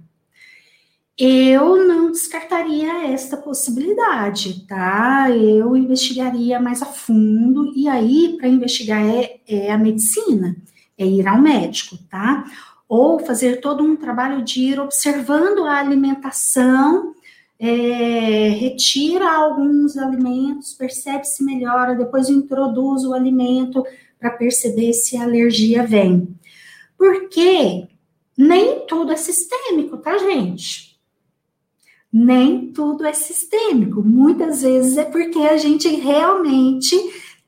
Eu 1.19 1.85
não 1.85 2.11
descartaria 2.11 3.11
esta 3.11 3.35
possibilidade, 3.35 4.65
tá? 4.65 5.29
Eu 5.29 5.75
investigaria 5.75 6.61
mais 6.61 6.81
a 6.81 6.85
fundo, 6.85 7.73
e 7.75 7.89
aí, 7.89 8.37
para 8.37 8.47
investigar, 8.47 9.05
é, 9.05 9.41
é 9.45 9.71
a 9.71 9.77
medicina 9.77 10.55
é 10.97 11.05
ir 11.05 11.27
ao 11.27 11.41
médico, 11.41 11.97
tá? 12.09 12.45
Ou 12.87 13.19
fazer 13.19 13.61
todo 13.61 13.83
um 13.83 13.95
trabalho 13.95 14.43
de 14.43 14.61
ir 14.61 14.79
observando 14.79 15.65
a 15.65 15.77
alimentação, 15.77 17.15
é, 17.59 18.49
retira 18.49 19.31
alguns 19.31 19.97
alimentos, 19.97 20.73
percebe 20.73 21.25
se 21.25 21.43
melhora, 21.43 21.95
depois 21.95 22.29
introduz 22.29 23.03
o 23.03 23.13
alimento 23.13 23.83
para 24.19 24.31
perceber 24.31 24.93
se 24.93 25.17
a 25.17 25.23
alergia 25.23 25.85
vem. 25.85 26.27
Porque 26.97 27.87
nem 28.37 28.85
tudo 28.85 29.11
é 29.13 29.15
sistêmico, 29.15 29.97
tá, 29.97 30.17
gente? 30.17 30.88
Nem 32.11 32.71
tudo 32.71 33.05
é 33.05 33.13
sistêmico. 33.13 34.01
Muitas 34.01 34.63
vezes 34.63 34.97
é 34.97 35.05
porque 35.05 35.39
a 35.39 35.57
gente 35.57 35.87
realmente 35.87 36.95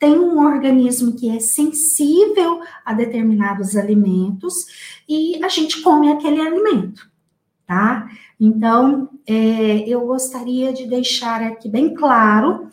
tem 0.01 0.18
um 0.18 0.39
organismo 0.39 1.15
que 1.15 1.30
é 1.30 1.39
sensível 1.39 2.60
a 2.84 2.94
determinados 2.94 3.75
alimentos 3.75 4.56
e 5.08 5.44
a 5.44 5.48
gente 5.48 5.82
come 5.82 6.12
aquele 6.12 6.41
alimento, 6.41 7.08
tá? 7.68 8.10
Então, 8.39 9.10
é, 9.27 9.88
eu 9.88 10.01
gostaria 10.07 10.74
de 10.74 10.88
deixar 10.88 11.44
aqui 11.44 11.70
bem 11.70 11.94
claro 11.94 12.68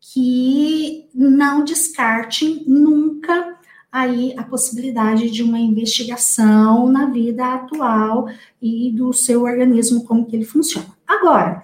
que 0.00 1.08
não 1.12 1.64
descarte 1.64 2.64
nunca 2.68 3.57
aí 4.00 4.34
a 4.36 4.42
possibilidade 4.42 5.30
de 5.30 5.42
uma 5.42 5.58
investigação 5.58 6.88
na 6.88 7.06
vida 7.06 7.44
atual 7.54 8.28
e 8.60 8.90
do 8.92 9.12
seu 9.12 9.42
organismo, 9.42 10.04
como 10.04 10.26
que 10.26 10.36
ele 10.36 10.44
funciona. 10.44 10.88
Agora, 11.06 11.62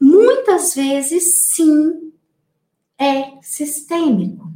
muitas 0.00 0.74
vezes 0.74 1.48
sim 1.54 2.12
é 2.98 3.32
sistêmico. 3.42 4.46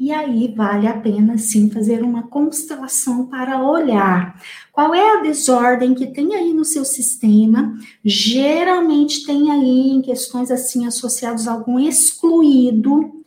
E 0.00 0.12
aí 0.12 0.50
vale 0.56 0.86
a 0.86 0.98
pena 0.98 1.36
sim 1.36 1.68
fazer 1.68 2.02
uma 2.02 2.22
constelação 2.22 3.26
para 3.26 3.62
olhar 3.62 4.40
qual 4.72 4.94
é 4.94 5.18
a 5.18 5.20
desordem 5.20 5.94
que 5.94 6.06
tem 6.06 6.34
aí 6.34 6.54
no 6.54 6.64
seu 6.64 6.86
sistema. 6.86 7.76
Geralmente 8.02 9.26
tem 9.26 9.50
aí 9.50 9.90
em 9.90 10.00
questões 10.00 10.50
assim 10.50 10.86
associadas 10.86 11.46
a 11.46 11.52
algum 11.52 11.78
excluído. 11.78 13.19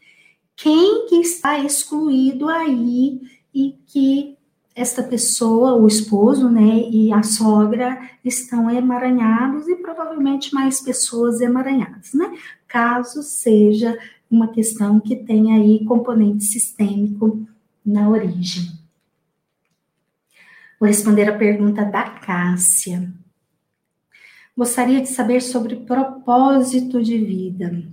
Quem 0.56 1.08
que 1.08 1.16
está 1.16 1.60
excluído 1.60 2.48
aí 2.48 3.22
e 3.54 3.78
que 3.86 4.38
esta 4.76 5.04
pessoa, 5.04 5.76
o 5.76 5.88
esposo, 5.88 6.50
né, 6.50 6.90
e 6.90 7.14
a 7.14 7.22
sogra 7.22 8.10
estão 8.26 8.70
emaranhados 8.70 9.68
e 9.68 9.76
provavelmente 9.76 10.54
mais 10.54 10.82
pessoas 10.82 11.42
emaranhadas, 11.42 12.14
né? 12.14 12.36
Caso 12.68 13.22
seja 13.22 13.98
uma 14.30 14.48
questão 14.48 15.00
que 15.00 15.16
tem 15.16 15.54
aí 15.54 15.86
componente 15.86 16.44
sistêmico 16.44 17.48
na 17.86 18.10
origem. 18.10 18.72
Vou 20.80 20.88
responder 20.88 21.30
a 21.30 21.38
pergunta 21.38 21.86
da 21.86 22.04
Cássia. 22.04 23.14
Gostaria 24.58 25.02
de 25.02 25.10
saber 25.10 25.42
sobre 25.42 25.76
propósito 25.78 27.02
de 27.02 27.18
vida. 27.18 27.84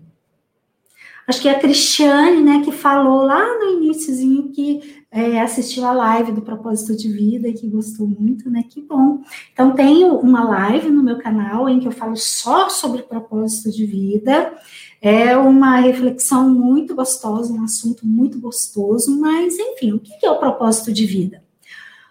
Acho 1.31 1.43
que 1.43 1.49
é 1.49 1.53
a 1.53 1.61
Cristiane, 1.61 2.43
né, 2.43 2.61
que 2.65 2.73
falou 2.73 3.23
lá 3.23 3.57
no 3.61 3.75
iníciozinho 3.75 4.51
que 4.51 5.05
é, 5.13 5.41
assistiu 5.41 5.85
a 5.87 5.93
live 5.93 6.33
do 6.33 6.43
propósito 6.43 6.97
de 6.97 7.09
vida 7.09 7.47
e 7.47 7.53
que 7.53 7.69
gostou 7.69 8.05
muito, 8.05 8.51
né? 8.51 8.65
Que 8.69 8.81
bom. 8.81 9.23
Então, 9.53 9.71
tenho 9.71 10.17
uma 10.17 10.43
live 10.43 10.91
no 10.91 11.05
meu 11.05 11.19
canal 11.19 11.69
em 11.69 11.79
que 11.79 11.87
eu 11.87 11.93
falo 11.93 12.17
só 12.17 12.69
sobre 12.69 13.05
propósito 13.05 13.71
de 13.71 13.87
vida. 13.87 14.53
É 15.01 15.37
uma 15.37 15.77
reflexão 15.77 16.51
muito 16.51 16.97
gostosa, 16.97 17.53
um 17.53 17.63
assunto 17.63 18.05
muito 18.05 18.41
gostoso, 18.41 19.17
mas 19.21 19.57
enfim, 19.57 19.93
o 19.93 20.01
que 20.01 20.27
é 20.27 20.31
o 20.33 20.41
propósito 20.41 20.93
de 20.93 21.07
vida? 21.07 21.45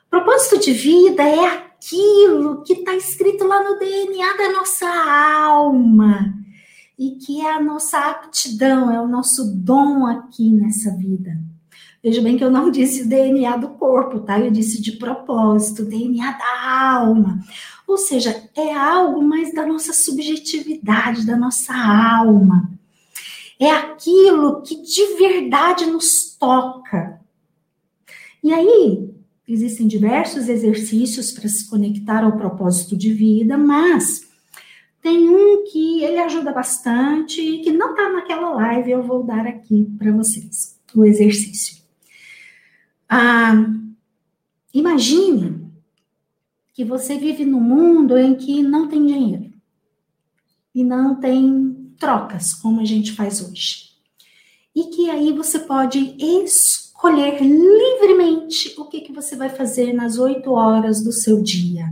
Propósito 0.09 0.61
de 0.61 0.71
vida 0.71 1.23
é 1.23 1.45
aquilo 1.45 2.63
que 2.63 2.71
está 2.71 2.95
escrito 2.95 3.43
lá 3.43 3.61
no 3.65 3.77
DNA 3.77 4.37
da 4.37 4.53
nossa 4.53 4.87
alma 4.87 6.39
e 6.99 7.11
que 7.11 7.41
é 7.41 7.53
a 7.53 7.63
nossa 7.63 7.97
aptidão, 7.97 8.91
é 8.91 9.01
o 9.01 9.07
nosso 9.07 9.55
dom 9.55 10.05
aqui 10.05 10.51
nessa 10.51 10.91
vida. 10.97 11.39
Veja 12.03 12.21
bem 12.21 12.37
que 12.37 12.43
eu 12.43 12.51
não 12.51 12.69
disse 12.71 13.07
DNA 13.07 13.57
do 13.57 13.69
corpo, 13.69 14.19
tá? 14.19 14.39
Eu 14.39 14.51
disse 14.51 14.81
de 14.81 14.91
propósito, 14.91 15.85
DNA 15.85 16.33
da 16.33 16.69
alma. 16.97 17.39
Ou 17.87 17.97
seja, 17.97 18.49
é 18.55 18.75
algo 18.75 19.23
mais 19.23 19.53
da 19.53 19.65
nossa 19.65 19.93
subjetividade, 19.93 21.25
da 21.25 21.37
nossa 21.37 21.73
alma 21.73 22.69
é 23.59 23.69
aquilo 23.69 24.61
que 24.61 24.81
de 24.81 25.17
verdade 25.17 25.85
nos 25.85 26.35
toca. 26.39 27.19
E 28.41 28.53
aí, 28.53 29.13
existem 29.45 29.85
diversos 29.85 30.47
exercícios 30.47 31.31
para 31.31 31.49
se 31.49 31.69
conectar 31.69 32.23
ao 32.23 32.37
propósito 32.37 32.95
de 32.95 33.11
vida, 33.11 33.57
mas 33.57 34.28
tem 35.09 35.27
um 35.27 35.63
que 35.63 36.03
ele 36.03 36.19
ajuda 36.19 36.51
bastante 36.51 37.41
e 37.41 37.63
que 37.63 37.71
não 37.71 37.91
está 37.91 38.09
naquela 38.09 38.51
live, 38.51 38.91
eu 38.91 39.01
vou 39.01 39.23
dar 39.23 39.47
aqui 39.47 39.87
para 39.97 40.11
vocês, 40.11 40.79
o 40.93 41.03
exercício. 41.03 41.81
Ah, 43.09 43.53
imagine 44.71 45.67
que 46.75 46.85
você 46.85 47.17
vive 47.17 47.43
num 47.43 47.59
mundo 47.59 48.15
em 48.15 48.35
que 48.35 48.61
não 48.61 48.87
tem 48.87 49.03
dinheiro 49.03 49.51
e 50.75 50.83
não 50.83 51.19
tem 51.19 51.91
trocas, 51.97 52.53
como 52.53 52.79
a 52.79 52.85
gente 52.85 53.13
faz 53.13 53.41
hoje. 53.41 53.89
E 54.75 54.83
que 54.91 55.09
aí 55.09 55.33
você 55.33 55.57
pode 55.57 56.15
escolher 56.19 57.41
livremente 57.41 58.75
o 58.77 58.85
que, 58.85 59.01
que 59.01 59.11
você 59.11 59.35
vai 59.35 59.49
fazer 59.49 59.91
nas 59.91 60.19
oito 60.19 60.51
horas 60.51 61.03
do 61.03 61.11
seu 61.11 61.41
dia. 61.41 61.91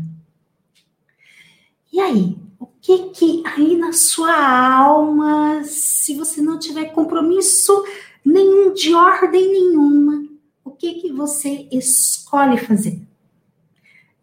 E 1.91 1.99
aí, 1.99 2.46
que 2.87 3.09
que 3.09 3.43
aí 3.45 3.75
na 3.75 3.91
sua 3.91 4.33
alma, 4.33 5.61
se 5.65 6.15
você 6.15 6.41
não 6.41 6.57
tiver 6.57 6.85
compromisso 6.93 7.83
nenhum 8.23 8.73
de 8.73 8.93
ordem 8.93 9.51
nenhuma, 9.51 10.25
o 10.63 10.71
que 10.71 10.93
que 11.01 11.11
você 11.11 11.67
escolhe 11.69 12.57
fazer? 12.57 13.01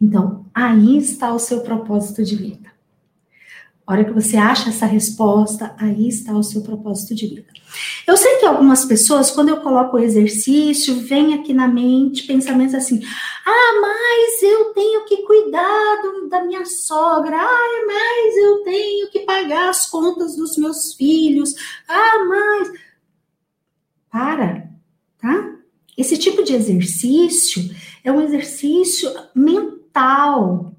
Então, 0.00 0.46
aí 0.55 0.96
está 0.96 1.35
o 1.35 1.38
seu 1.38 1.61
propósito 1.61 2.24
de 2.24 2.37
vida. 2.37 2.72
A 3.86 3.92
hora 3.92 4.04
que 4.04 4.12
você 4.12 4.38
acha 4.38 4.70
essa 4.70 4.86
resposta, 4.86 5.74
aí 5.78 6.08
está 6.08 6.32
o 6.32 6.42
seu 6.42 6.62
propósito 6.62 7.14
de 7.14 7.26
vida. 7.26 7.52
Eu 8.06 8.16
sei 8.16 8.36
que 8.36 8.46
algumas 8.46 8.86
pessoas, 8.86 9.30
quando 9.30 9.50
eu 9.50 9.58
coloco 9.58 9.96
o 9.96 10.00
exercício, 10.00 11.00
vem 11.00 11.34
aqui 11.34 11.52
na 11.52 11.68
mente 11.68 12.26
pensamentos 12.26 12.74
assim: 12.74 13.02
ah, 13.44 13.80
mas 13.82 14.42
eu 14.42 14.72
tenho 14.72 15.04
que 15.04 15.18
cuidar 15.18 16.02
da 16.30 16.42
minha 16.44 16.64
sogra, 16.64 17.36
ah, 17.36 17.84
mas 17.86 18.36
eu 18.36 18.64
tenho 18.64 19.10
que 19.10 19.20
pagar 19.20 19.68
as 19.68 19.86
contas 19.86 20.34
dos 20.34 20.56
meus 20.56 20.94
filhos, 20.94 21.54
ah, 21.86 22.24
mas. 22.26 22.72
Para, 24.10 24.70
tá? 25.20 25.56
Esse 25.98 26.16
tipo 26.16 26.42
de 26.42 26.54
exercício 26.54 27.62
é 28.02 28.10
um 28.10 28.22
exercício 28.22 29.12
mental 29.34 30.73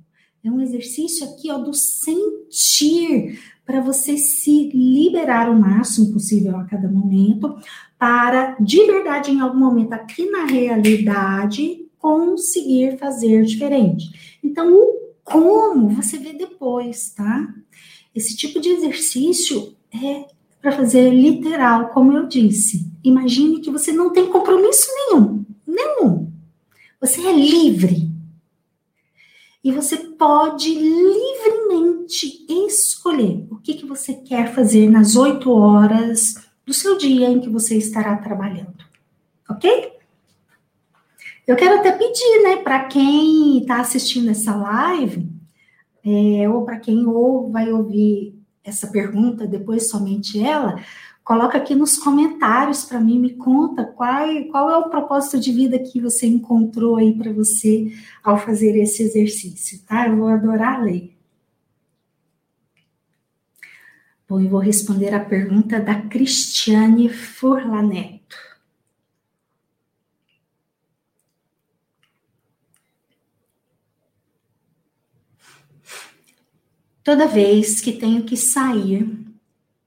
É 0.45 0.51
um 0.51 0.61
exercício 0.61 1.27
aqui, 1.27 1.51
ó, 1.51 1.57
do 1.57 1.73
sentir, 1.73 3.39
para 3.65 3.81
você 3.81 4.15
se 4.15 4.69
liberar 4.69 5.49
o 5.49 5.59
máximo 5.59 6.13
possível 6.13 6.55
a 6.55 6.65
cada 6.65 6.87
momento, 6.87 7.57
para 7.97 8.55
de 8.59 8.85
verdade, 8.85 9.31
em 9.31 9.39
algum 9.39 9.57
momento, 9.57 9.93
aqui 9.93 10.29
na 10.29 10.45
realidade, 10.45 11.87
conseguir 11.97 12.95
fazer 12.99 13.43
diferente. 13.43 14.37
Então, 14.43 14.71
o 14.71 15.05
como 15.23 15.89
você 15.89 16.19
vê 16.19 16.33
depois, 16.33 17.09
tá? 17.09 17.51
Esse 18.13 18.37
tipo 18.37 18.61
de 18.61 18.69
exercício 18.69 19.73
é 19.91 20.27
para 20.61 20.71
fazer 20.71 21.09
literal, 21.09 21.89
como 21.89 22.13
eu 22.13 22.27
disse. 22.27 22.87
Imagine 23.03 23.59
que 23.61 23.71
você 23.71 23.91
não 23.91 24.13
tem 24.13 24.27
compromisso 24.27 24.87
nenhum, 24.95 25.43
nenhum. 25.65 26.31
Você 27.01 27.25
é 27.25 27.33
livre. 27.33 28.14
E 29.65 29.71
você 29.71 29.97
pode 29.97 30.69
livremente 30.75 32.45
escolher 32.47 33.47
o 33.49 33.55
que, 33.55 33.73
que 33.73 33.83
você 33.83 34.13
quer 34.13 34.53
fazer 34.53 34.87
nas 34.91 35.15
oito 35.15 35.51
horas 35.51 36.35
do 36.63 36.71
seu 36.71 36.95
dia 36.95 37.27
em 37.27 37.39
que 37.39 37.49
você 37.49 37.75
estará 37.75 38.15
trabalhando. 38.17 38.75
Ok? 39.49 39.91
Eu 41.47 41.55
quero 41.55 41.79
até 41.79 41.91
pedir, 41.91 42.43
né, 42.43 42.57
para 42.57 42.83
quem 42.85 43.57
está 43.57 43.81
assistindo 43.81 44.29
essa 44.29 44.55
live, 44.55 45.27
é, 46.05 46.47
ou 46.47 46.63
para 46.63 46.79
quem 46.79 47.03
ou 47.07 47.51
vai 47.51 47.71
ouvir 47.73 48.39
essa 48.63 48.85
pergunta, 48.85 49.47
depois 49.47 49.89
somente 49.89 50.39
ela, 50.39 50.79
coloca 51.25 51.57
aqui 51.57 51.73
nos 51.73 51.97
comentários 51.97 52.85
para 52.85 52.99
mim, 52.99 53.19
me 53.19 53.33
conta 53.33 53.83
qual, 53.83 54.27
qual 54.51 54.69
é 54.69 54.77
o 54.77 54.89
propósito 54.91 55.39
de 55.39 55.51
vida 55.51 55.79
que 55.79 55.99
você 55.99 56.27
encontrou 56.27 56.97
aí 56.97 57.17
para 57.17 57.33
você 57.33 57.91
ao 58.23 58.37
fazer 58.37 58.77
esse 58.77 59.01
exercício, 59.01 59.81
tá? 59.87 60.07
Eu 60.07 60.17
vou 60.17 60.27
adorar 60.27 60.83
ler. 60.83 61.17
Bom, 64.29 64.39
eu 64.39 64.49
vou 64.49 64.59
responder 64.59 65.15
a 65.15 65.19
pergunta 65.19 65.79
da 65.79 65.99
Cristiane 65.99 67.09
Furlaneto. 67.09 68.37
Toda 77.03 77.27
vez 77.27 77.81
que 77.81 77.93
tenho 77.93 78.23
que 78.23 78.37
sair 78.37 79.24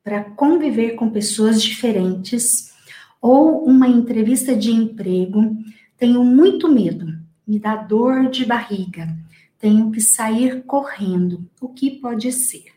para 0.09 0.25
conviver 0.25 0.93
com 0.93 1.11
pessoas 1.11 1.63
diferentes 1.63 2.73
ou 3.21 3.63
uma 3.67 3.87
entrevista 3.87 4.57
de 4.57 4.71
emprego, 4.71 5.55
tenho 5.99 6.25
muito 6.25 6.67
medo, 6.67 7.13
me 7.47 7.59
dá 7.59 7.77
dor 7.77 8.31
de 8.31 8.47
barriga, 8.47 9.07
tenho 9.59 9.91
que 9.91 10.01
sair 10.01 10.63
correndo. 10.63 11.47
O 11.61 11.69
que 11.69 11.91
pode 11.91 12.33
ser? 12.33 12.73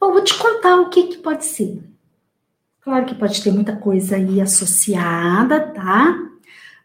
Bom, 0.00 0.10
vou 0.10 0.24
te 0.24 0.36
contar 0.36 0.80
o 0.80 0.90
que, 0.90 1.04
que 1.04 1.18
pode 1.18 1.44
ser. 1.44 1.80
Claro 2.80 3.06
que 3.06 3.14
pode 3.14 3.40
ter 3.40 3.52
muita 3.52 3.76
coisa 3.76 4.16
aí 4.16 4.40
associada, 4.40 5.60
tá? 5.68 6.18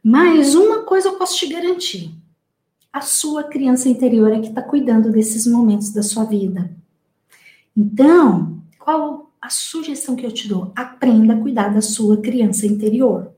Mas 0.04 0.54
uma 0.54 0.84
coisa 0.84 1.08
eu 1.08 1.18
posso 1.18 1.36
te 1.38 1.48
garantir: 1.48 2.14
a 2.94 3.02
sua 3.02 3.46
criança 3.46 3.90
interior 3.90 4.32
é 4.32 4.40
que 4.40 4.50
está 4.50 4.62
cuidando 4.62 5.12
desses 5.12 5.48
momentos 5.48 5.92
da 5.92 6.04
sua 6.04 6.24
vida. 6.24 6.70
Então, 7.78 8.60
qual 8.80 9.32
a 9.40 9.50
sugestão 9.50 10.16
que 10.16 10.26
eu 10.26 10.32
te 10.32 10.48
dou? 10.48 10.72
Aprenda 10.76 11.34
a 11.34 11.40
cuidar 11.40 11.74
da 11.74 11.82
sua 11.82 12.18
criança 12.18 12.66
interior, 12.66 13.32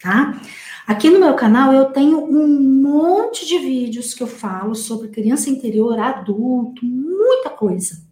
tá? 0.00 0.40
Aqui 0.86 1.10
no 1.10 1.20
meu 1.20 1.34
canal 1.34 1.72
eu 1.72 1.86
tenho 1.86 2.24
um 2.24 2.48
monte 2.48 3.46
de 3.46 3.58
vídeos 3.58 4.14
que 4.14 4.22
eu 4.22 4.26
falo 4.26 4.74
sobre 4.74 5.08
criança 5.08 5.50
interior, 5.50 5.98
adulto, 5.98 6.84
muita 6.84 7.50
coisa. 7.50 8.02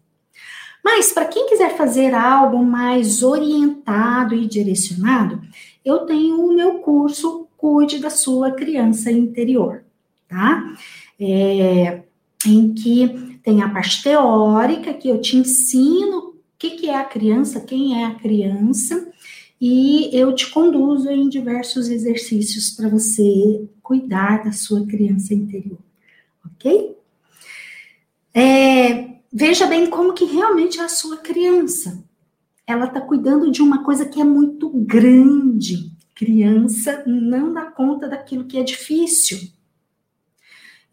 Mas 0.83 1.11
para 1.11 1.25
quem 1.25 1.47
quiser 1.47 1.75
fazer 1.75 2.13
algo 2.13 2.63
mais 2.63 3.23
orientado 3.23 4.35
e 4.35 4.47
direcionado, 4.47 5.41
eu 5.83 6.05
tenho 6.05 6.45
o 6.45 6.53
meu 6.53 6.79
curso 6.79 7.47
Cuide 7.57 7.99
da 7.99 8.09
sua 8.09 8.51
criança 8.51 9.11
interior 9.11 9.83
tá? 10.31 10.73
É, 11.19 12.01
em 12.47 12.73
que 12.73 13.30
tem 13.43 13.61
a 13.61 13.69
parte 13.69 14.03
teórica, 14.03 14.93
que 14.93 15.09
eu 15.09 15.19
te 15.19 15.37
ensino 15.37 16.17
o 16.17 16.35
que, 16.57 16.71
que 16.71 16.89
é 16.89 16.95
a 16.95 17.03
criança, 17.03 17.59
quem 17.59 18.01
é 18.01 18.05
a 18.05 18.15
criança, 18.15 19.11
e 19.59 20.09
eu 20.11 20.33
te 20.33 20.49
conduzo 20.49 21.09
em 21.09 21.29
diversos 21.29 21.89
exercícios 21.89 22.71
para 22.71 22.89
você 22.89 23.67
cuidar 23.81 24.43
da 24.43 24.51
sua 24.51 24.85
criança 24.85 25.33
interior, 25.33 25.79
ok? 26.45 26.95
É, 28.33 29.17
veja 29.31 29.67
bem 29.67 29.89
como 29.89 30.13
que 30.13 30.25
realmente 30.25 30.79
é 30.79 30.83
a 30.83 30.89
sua 30.89 31.17
criança. 31.17 32.03
Ela 32.65 32.85
está 32.85 33.01
cuidando 33.01 33.51
de 33.51 33.61
uma 33.61 33.83
coisa 33.83 34.05
que 34.05 34.21
é 34.21 34.23
muito 34.23 34.69
grande. 34.69 35.91
Criança 36.15 37.03
não 37.05 37.51
dá 37.51 37.65
conta 37.65 38.07
daquilo 38.07 38.45
que 38.45 38.57
é 38.57 38.63
difícil. 38.63 39.51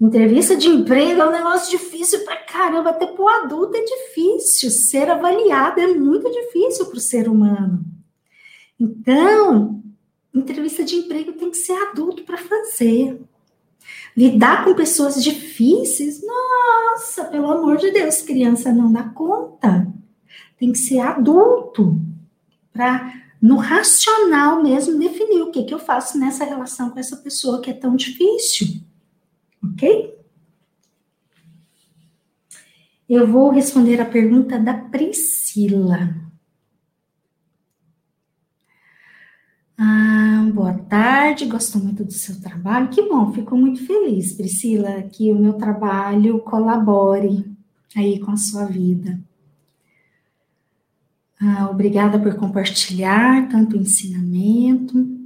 Entrevista 0.00 0.56
de 0.56 0.68
emprego 0.68 1.20
é 1.20 1.28
um 1.28 1.32
negócio 1.32 1.76
difícil 1.76 2.24
pra 2.24 2.37
caramba, 2.37 2.90
até 2.90 3.06
pro 3.06 3.26
adulto 3.26 3.76
é 3.76 3.82
difícil. 3.82 4.70
Ser 4.70 5.11
avaliado 5.11 5.80
é 5.80 5.88
muito 5.88 6.30
difícil 6.30 6.87
para 6.87 6.98
o 6.98 7.00
ser 7.00 7.28
humano. 7.28 7.84
Então, 8.78 9.82
entrevista 10.32 10.84
de 10.84 10.94
emprego 10.94 11.32
tem 11.32 11.50
que 11.50 11.56
ser 11.56 11.72
adulto 11.72 12.22
para 12.22 12.38
fazer. 12.38 13.20
Lidar 14.16 14.64
com 14.64 14.74
pessoas 14.74 15.22
difíceis, 15.22 16.20
nossa, 16.24 17.24
pelo 17.24 17.50
amor 17.50 17.76
de 17.76 17.90
Deus, 17.90 18.22
criança 18.22 18.72
não 18.72 18.92
dá 18.92 19.02
conta. 19.02 19.92
Tem 20.56 20.70
que 20.70 20.78
ser 20.78 21.00
adulto 21.00 22.00
para 22.72 23.14
no 23.40 23.56
racional 23.56 24.62
mesmo 24.62 24.98
definir 24.98 25.42
o 25.42 25.50
que, 25.50 25.64
que 25.64 25.74
eu 25.74 25.78
faço 25.78 26.18
nessa 26.18 26.44
relação 26.44 26.90
com 26.90 26.98
essa 26.98 27.16
pessoa 27.16 27.61
que 27.61 27.70
é 27.70 27.74
tão 27.74 27.96
difícil. 27.96 28.80
Ok? 29.62 30.18
Eu 33.08 33.26
vou 33.26 33.50
responder 33.50 34.00
a 34.00 34.04
pergunta 34.04 34.58
da 34.58 34.74
Priscila. 34.74 36.14
Ah, 39.78 40.50
boa 40.52 40.74
tarde, 40.74 41.46
gosto 41.46 41.78
muito 41.78 42.04
do 42.04 42.12
seu 42.12 42.40
trabalho. 42.40 42.90
Que 42.90 43.00
bom, 43.08 43.32
fico 43.32 43.56
muito 43.56 43.86
feliz, 43.86 44.32
Priscila, 44.32 45.02
que 45.02 45.30
o 45.30 45.38
meu 45.38 45.54
trabalho 45.54 46.40
colabore 46.40 47.44
aí 47.96 48.18
com 48.18 48.32
a 48.32 48.36
sua 48.36 48.66
vida. 48.66 49.18
Ah, 51.40 51.70
obrigada 51.70 52.18
por 52.18 52.34
compartilhar 52.34 53.48
tanto 53.48 53.76
ensinamento. 53.76 55.16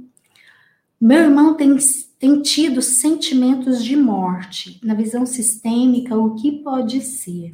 Meu 1.01 1.21
irmão 1.21 1.55
tem 1.55 1.75
tem 2.23 2.41
tido 2.41 2.81
sentimentos 2.81 3.83
de 3.83 3.97
morte. 3.97 4.79
Na 4.81 4.93
visão 4.93 5.25
sistêmica, 5.25 6.15
o 6.15 6.35
que 6.35 6.53
pode 6.53 7.01
ser? 7.01 7.53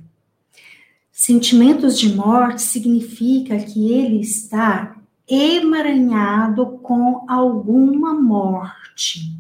Sentimentos 1.12 1.98
de 1.98 2.14
morte 2.16 2.62
significa 2.62 3.58
que 3.58 3.92
ele 3.92 4.22
está 4.22 4.96
emaranhado 5.28 6.78
com 6.84 7.26
alguma 7.28 8.14
morte. 8.14 9.36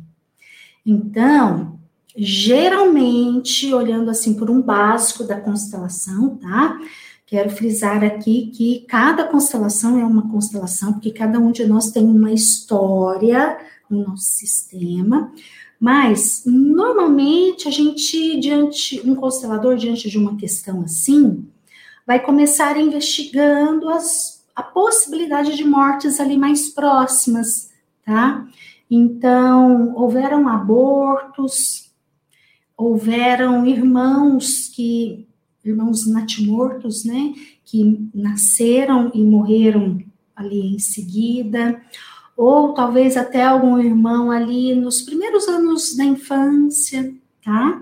Então, 0.84 1.78
geralmente, 2.18 3.72
olhando 3.72 4.10
assim 4.10 4.34
por 4.34 4.50
um 4.50 4.60
básico 4.60 5.24
da 5.24 5.40
constelação, 5.40 6.38
tá? 6.38 6.76
Quero 7.28 7.52
frisar 7.52 8.04
aqui 8.04 8.48
que 8.48 8.84
cada 8.90 9.26
constelação 9.26 10.00
é 10.00 10.04
uma 10.04 10.28
constelação, 10.28 10.94
porque 10.94 11.12
cada 11.12 11.38
um 11.38 11.52
de 11.52 11.68
nós 11.68 11.92
tem 11.92 12.04
uma 12.04 12.34
história 12.34 13.60
no 13.90 14.08
nosso 14.08 14.24
sistema, 14.24 15.32
mas 15.80 16.44
normalmente 16.46 17.68
a 17.68 17.72
gente, 17.72 18.40
diante, 18.40 19.02
um 19.06 19.16
constelador, 19.16 19.78
diante 19.78 20.10
de 20.10 20.18
uma 20.18 20.36
questão 20.36 20.82
assim, 20.82 21.48
vai 22.06 22.20
começar 22.20 22.78
investigando 22.78 23.88
as, 23.90 24.44
a 24.56 24.62
possibilidade 24.62 25.56
de 25.56 25.64
mortes 25.64 26.20
ali 26.20 26.38
mais 26.38 26.70
próximas, 26.70 27.72
tá? 28.04 28.46
Então, 28.90 29.94
houveram 29.96 30.50
abortos, 30.50 31.92
houveram 32.76 33.66
irmãos 33.66 34.70
que, 34.76 35.28
irmãos 35.64 36.08
natimortos, 36.08 37.06
né, 37.06 37.34
que 37.64 38.10
nasceram 38.14 39.12
e 39.14 39.22
morreram 39.22 40.02
ali 40.36 40.76
em 40.76 40.80
seguida, 40.80 41.80
ou 42.40 42.74
talvez 42.74 43.18
até 43.18 43.44
algum 43.44 43.78
irmão 43.78 44.32
ali 44.32 44.74
nos 44.74 45.02
primeiros 45.02 45.46
anos 45.50 45.94
da 45.98 46.06
infância, 46.06 47.14
tá? 47.44 47.82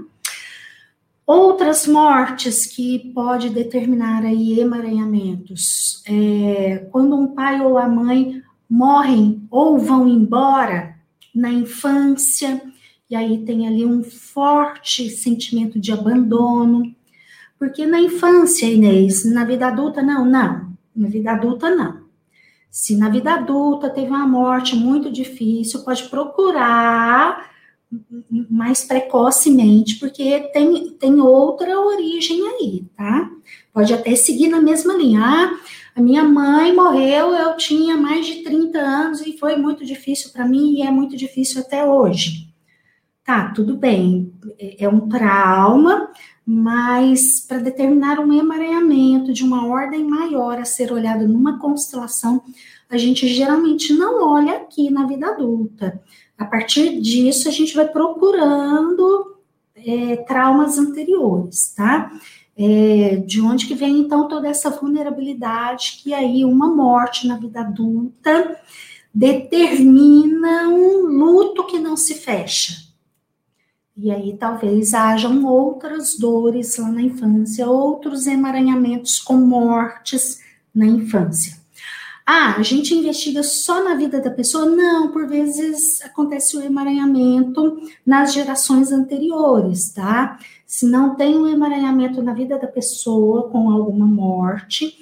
Outras 1.27 1.85
mortes 1.85 2.65
que 2.65 3.11
pode 3.13 3.51
determinar 3.51 4.25
aí 4.25 4.59
emaranhamentos, 4.59 6.01
é, 6.07 6.87
quando 6.91 7.15
um 7.15 7.27
pai 7.27 7.61
ou 7.61 7.77
a 7.77 7.87
mãe 7.87 8.41
morrem 8.67 9.47
ou 9.51 9.77
vão 9.77 10.07
embora 10.07 10.95
na 11.35 11.51
infância 11.51 12.59
e 13.07 13.15
aí 13.15 13.45
tem 13.45 13.67
ali 13.67 13.85
um 13.85 14.03
forte 14.03 15.07
sentimento 15.11 15.79
de 15.79 15.91
abandono. 15.91 16.95
Porque 17.59 17.85
na 17.85 18.01
infância, 18.01 18.65
Inês, 18.65 19.23
na 19.23 19.45
vida 19.45 19.67
adulta, 19.67 20.01
não, 20.01 20.25
não. 20.25 20.73
Na 20.95 21.07
vida 21.07 21.33
adulta, 21.33 21.69
não. 21.69 22.06
Se 22.77 22.95
na 22.95 23.09
vida 23.09 23.33
adulta 23.33 23.89
teve 23.89 24.11
uma 24.11 24.27
morte 24.27 24.75
muito 24.75 25.11
difícil, 25.11 25.83
pode 25.83 26.03
procurar 26.09 27.49
mais 28.47 28.83
precocemente, 28.83 29.95
porque 29.95 30.41
tem, 30.53 30.91
tem 30.91 31.19
outra 31.19 31.79
origem 31.79 32.39
aí, 32.47 32.85
tá? 32.95 33.31
Pode 33.73 33.91
até 33.91 34.15
seguir 34.15 34.49
na 34.49 34.61
mesma 34.61 34.93
linha. 34.93 35.21
Ah, 35.23 35.59
a 35.95 36.01
minha 36.03 36.23
mãe 36.23 36.71
morreu, 36.71 37.33
eu 37.33 37.57
tinha 37.57 37.97
mais 37.97 38.27
de 38.27 38.43
30 38.43 38.77
anos 38.77 39.21
e 39.21 39.35
foi 39.39 39.55
muito 39.55 39.83
difícil 39.83 40.29
para 40.29 40.47
mim 40.47 40.75
e 40.75 40.83
é 40.83 40.91
muito 40.91 41.17
difícil 41.17 41.61
até 41.61 41.83
hoje. 41.83 42.53
Tá, 43.25 43.49
tudo 43.55 43.75
bem, 43.75 44.31
é, 44.59 44.85
é 44.85 44.87
um 44.87 45.09
trauma, 45.09 46.11
mas 46.49 47.41
para 47.41 47.57
determinar 47.57 48.21
um 48.21 48.31
emaranhamento 48.31 49.33
de 49.33 49.43
uma 49.43 49.67
ordem 49.67 50.05
maior 50.05 50.57
a 50.57 50.63
ser 50.63 50.93
olhado 50.93 51.27
numa 51.27 51.59
constelação, 51.59 52.41
a 52.89 52.97
gente 52.97 53.27
geralmente 53.27 53.93
não 53.93 54.23
olha 54.23 54.55
aqui 54.55 54.89
na 54.89 55.05
vida 55.05 55.27
adulta. 55.27 56.01
A 56.37 56.45
partir 56.45 57.01
disso, 57.01 57.49
a 57.49 57.51
gente 57.51 57.75
vai 57.75 57.85
procurando 57.85 59.35
é, 59.75 60.15
traumas 60.17 60.77
anteriores, 60.77 61.73
tá? 61.75 62.13
É, 62.55 63.17
de 63.17 63.41
onde 63.41 63.67
que 63.67 63.75
vem 63.75 63.99
então 63.99 64.29
toda 64.29 64.47
essa 64.47 64.69
vulnerabilidade 64.69 65.99
que 66.01 66.13
aí 66.13 66.45
uma 66.45 66.73
morte 66.73 67.27
na 67.27 67.37
vida 67.37 67.59
adulta 67.59 68.57
determina 69.13 70.69
um 70.69 71.01
luto 71.07 71.65
que 71.65 71.77
não 71.77 71.97
se 71.97 72.13
fecha. 72.13 72.86
E 73.97 74.11
aí 74.11 74.37
talvez 74.37 74.93
hajam 74.93 75.43
outras 75.45 76.17
dores 76.19 76.77
lá 76.77 76.91
na 76.91 77.01
infância, 77.01 77.67
outros 77.67 78.27
emaranhamentos 78.27 79.19
com 79.19 79.35
mortes 79.35 80.39
na 80.73 80.85
infância. 80.85 81.57
Ah, 82.29 82.55
a 82.57 82.61
gente 82.61 82.93
investiga 82.93 83.41
só 83.41 83.83
na 83.83 83.95
vida 83.95 84.19
da 84.19 84.29
pessoa? 84.29 84.65
Não, 84.65 85.11
por 85.11 85.27
vezes 85.27 86.01
acontece 86.01 86.57
o 86.57 86.61
emaranhamento 86.61 87.81
nas 88.05 88.33
gerações 88.33 88.91
anteriores, 88.91 89.93
tá? 89.93 90.37
Se 90.65 90.85
não 90.85 91.15
tem 91.15 91.37
um 91.37 91.47
emaranhamento 91.47 92.21
na 92.21 92.33
vida 92.33 92.59
da 92.59 92.67
pessoa 92.67 93.49
com 93.49 93.71
alguma 93.71 94.05
morte, 94.05 94.93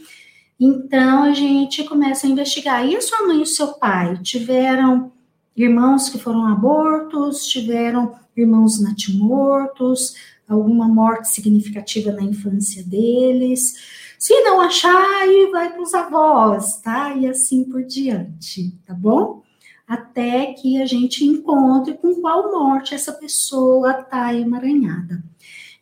então 0.60 1.24
a 1.24 1.34
gente 1.34 1.84
começa 1.84 2.28
a 2.28 2.30
investigar. 2.30 2.88
E 2.88 2.96
a 2.96 3.02
sua 3.02 3.26
mãe 3.26 3.40
e 3.40 3.42
o 3.42 3.48
seu 3.48 3.74
pai 3.74 4.18
tiveram 4.22 5.12
irmãos 5.56 6.10
que 6.10 6.20
foram 6.20 6.48
abortos, 6.48 7.46
tiveram 7.48 8.16
irmãos 8.36 8.82
natimortos, 8.82 10.16
alguma 10.48 10.88
morte 10.88 11.30
significativa 11.30 12.12
na 12.12 12.24
infância 12.24 12.84
deles. 12.84 13.74
Se 14.20 14.42
não 14.42 14.62
achar, 14.62 15.22
aí 15.22 15.50
vai 15.52 15.72
para 15.72 15.82
os 15.82 15.94
avós, 15.94 16.82
tá? 16.82 17.16
E 17.16 17.28
assim 17.28 17.64
por 17.64 17.84
diante, 17.84 18.74
tá 18.86 18.94
bom? 18.94 19.44
Até 19.88 20.54
que 20.54 20.82
a 20.82 20.86
gente 20.86 21.24
encontre 21.24 21.94
com 21.94 22.16
qual 22.16 22.52
morte 22.52 22.96
essa 22.96 23.14
pessoa 23.14 24.02
está 24.02 24.34
emaranhada. 24.34 25.24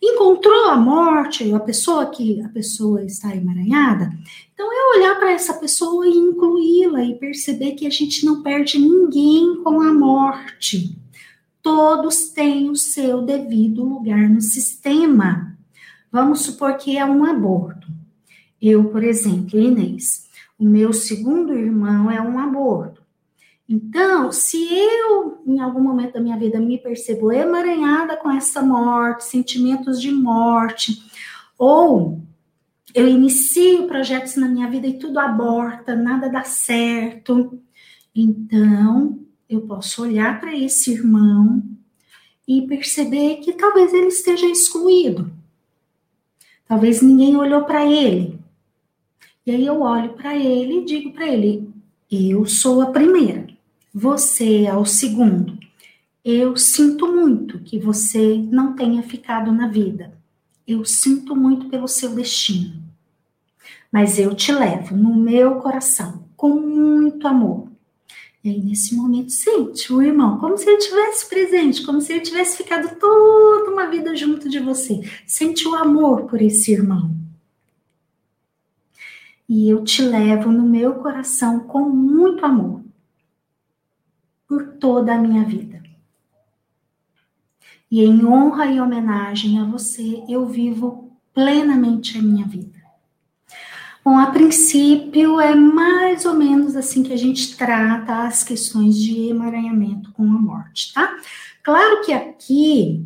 Encontrou 0.06 0.66
a 0.66 0.76
morte, 0.76 1.54
a 1.54 1.60
pessoa 1.60 2.08
que 2.08 2.42
a 2.42 2.50
pessoa 2.50 3.04
está 3.06 3.34
emaranhada, 3.34 4.12
então 4.54 4.70
é 4.70 4.98
olhar 4.98 5.16
para 5.16 5.32
essa 5.32 5.54
pessoa 5.54 6.06
e 6.06 6.12
incluí-la 6.12 7.04
e 7.06 7.16
perceber 7.16 7.72
que 7.72 7.88
a 7.88 7.90
gente 7.90 8.26
não 8.26 8.44
perde 8.44 8.78
ninguém 8.78 9.64
com 9.64 9.82
a 9.82 9.94
morte 9.94 11.02
todos 11.64 12.28
têm 12.28 12.70
o 12.70 12.76
seu 12.76 13.22
devido 13.22 13.86
lugar 13.86 14.30
no 14.30 14.42
sistema. 14.42 15.58
Vamos 16.12 16.42
supor 16.42 16.76
que 16.76 16.98
é 16.98 17.06
um 17.06 17.24
aborto. 17.24 17.88
Eu, 18.62 18.84
por 18.90 19.02
exemplo, 19.02 19.58
Inês, 19.58 20.28
o 20.60 20.66
meu 20.66 20.92
segundo 20.92 21.54
irmão 21.58 22.12
é 22.12 22.22
um 22.22 22.38
aborto. 22.38 23.02
Então, 23.68 24.32
se 24.32 24.58
eu, 24.74 25.42
em 25.48 25.60
algum 25.60 25.82
momento 25.82 26.14
da 26.14 26.22
minha 26.22 26.38
vida, 26.38 26.60
me 26.60 26.78
percebo 26.78 27.32
emaranhada 27.32 28.18
com 28.18 28.30
essa 28.30 28.62
morte, 28.62 29.24
sentimentos 29.24 30.02
de 30.02 30.12
morte, 30.12 31.02
ou 31.58 32.22
eu 32.94 33.08
inicio 33.08 33.88
projetos 33.88 34.36
na 34.36 34.48
minha 34.48 34.70
vida 34.70 34.86
e 34.86 35.00
tudo 35.00 35.18
aborta, 35.18 35.96
nada 35.96 36.30
dá 36.30 36.44
certo, 36.44 37.60
então 38.14 39.20
eu 39.50 39.62
posso 39.62 40.04
olhar 40.04 40.40
para 40.40 40.56
esse 40.56 40.92
irmão 40.92 41.64
e 42.48 42.64
perceber 42.64 43.38
que 43.38 43.54
talvez 43.54 43.94
ele 43.94 44.08
esteja 44.08 44.46
excluído. 44.46 45.32
Talvez 46.68 47.02
ninguém 47.02 47.36
olhou 47.36 47.64
para 47.64 47.86
ele. 47.86 48.40
E 49.46 49.52
aí 49.52 49.66
eu 49.66 49.82
olho 49.82 50.14
para 50.14 50.36
ele 50.36 50.80
e 50.80 50.86
digo 50.86 51.12
para 51.12 51.28
ele: 51.28 51.74
eu 52.12 52.46
sou 52.46 52.82
a 52.82 52.92
primeira, 52.92 53.43
você 53.94 54.66
é 54.66 54.76
o 54.76 54.86
segundo. 54.86 55.58
Eu 56.24 56.56
sinto 56.58 57.08
muito 57.08 57.60
que 57.60 57.78
você 57.78 58.38
não 58.50 58.74
tenha 58.74 59.04
ficado 59.04 59.52
na 59.52 59.68
vida. 59.68 60.18
Eu 60.66 60.84
sinto 60.86 61.36
muito 61.36 61.70
pelo 61.70 61.88
seu 61.88 62.16
destino. 62.16 62.82
Mas 63.92 64.18
eu 64.18 64.34
te 64.34 64.52
levo 64.52 64.96
no 64.96 65.14
meu 65.14 65.56
coração 65.56 66.24
com 66.36 66.50
muito 66.50 67.28
amor 67.28 67.74
e 68.44 68.50
aí, 68.50 68.62
nesse 68.62 68.94
momento, 68.94 69.32
sente 69.32 69.94
o 69.94 70.02
irmão, 70.02 70.38
como 70.38 70.58
se 70.58 70.70
ele 70.70 70.78
tivesse 70.78 71.30
presente, 71.30 71.86
como 71.86 72.02
se 72.02 72.12
ele 72.12 72.20
tivesse 72.20 72.58
ficado 72.58 73.00
toda 73.00 73.72
uma 73.72 73.88
vida 73.88 74.14
junto 74.18 74.50
de 74.50 74.60
você. 74.60 75.00
Sente 75.26 75.66
o 75.66 75.74
amor 75.76 76.24
por 76.26 76.42
esse 76.42 76.74
irmão. 76.74 77.16
E 79.48 79.70
eu 79.70 79.82
te 79.86 80.02
levo 80.02 80.52
no 80.52 80.64
meu 80.64 80.96
coração 80.96 81.62
com 81.62 81.88
muito 81.88 82.46
amor 82.46 82.83
por 84.54 84.74
toda 84.74 85.16
a 85.16 85.18
minha 85.18 85.44
vida. 85.44 85.82
E 87.90 88.04
em 88.04 88.24
honra 88.24 88.68
e 88.68 88.80
homenagem 88.80 89.60
a 89.60 89.66
você, 89.66 90.24
eu 90.30 90.46
vivo 90.46 91.12
plenamente 91.34 92.20
a 92.20 92.22
minha 92.22 92.46
vida. 92.46 92.78
Bom, 94.06 94.16
a 94.16 94.28
princípio 94.28 95.40
é 95.40 95.56
mais 95.56 96.24
ou 96.26 96.36
menos 96.36 96.76
assim 96.76 97.02
que 97.02 97.14
a 97.14 97.18
gente 97.18 97.58
trata 97.58 98.28
as 98.28 98.44
questões 98.44 98.96
de 98.96 99.30
emaranhamento 99.30 100.12
com 100.12 100.24
a 100.24 100.40
morte, 100.40 100.94
tá? 100.94 101.16
Claro 101.64 102.02
que 102.02 102.14
aqui 102.14 103.04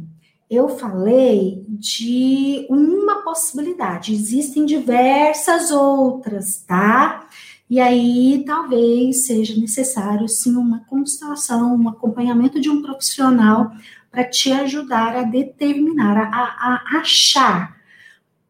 eu 0.49 0.67
falei 0.67 1.63
de 1.69 2.65
uma 2.69 3.21
possibilidade, 3.21 4.13
existem 4.13 4.65
diversas 4.65 5.71
outras, 5.71 6.63
tá? 6.67 7.27
E 7.69 7.79
aí 7.79 8.43
talvez 8.45 9.25
seja 9.25 9.59
necessário 9.59 10.27
sim 10.27 10.55
uma 10.55 10.79
constelação, 10.85 11.75
um 11.75 11.89
acompanhamento 11.89 12.61
de 12.61 12.69
um 12.69 12.81
profissional 12.81 13.71
para 14.09 14.23
te 14.23 14.51
ajudar 14.51 15.15
a 15.15 15.23
determinar, 15.23 16.17
a, 16.17 16.95
a 16.95 16.99
achar 16.99 17.77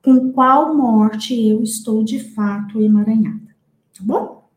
com 0.03 0.31
qual 0.31 0.75
morte 0.75 1.33
eu 1.33 1.63
estou 1.63 2.03
de 2.03 2.19
fato 2.33 2.79
emaranhada, 2.79 3.55
tá 3.93 4.01
bom? 4.01 4.47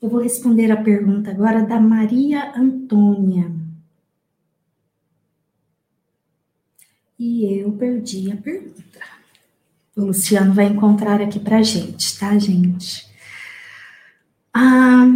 Eu 0.00 0.08
vou 0.08 0.20
responder 0.20 0.70
a 0.70 0.82
pergunta 0.82 1.30
agora 1.30 1.64
da 1.64 1.80
Maria 1.80 2.52
Antônia. 2.56 3.52
E 7.18 7.44
eu 7.60 7.72
perdi 7.72 8.30
a 8.30 8.36
pergunta. 8.36 9.15
O 9.96 10.04
Luciano 10.04 10.52
vai 10.52 10.66
encontrar 10.66 11.22
aqui 11.22 11.40
pra 11.40 11.62
gente, 11.62 12.18
tá, 12.18 12.38
gente? 12.38 13.08
Ah, 14.52 15.06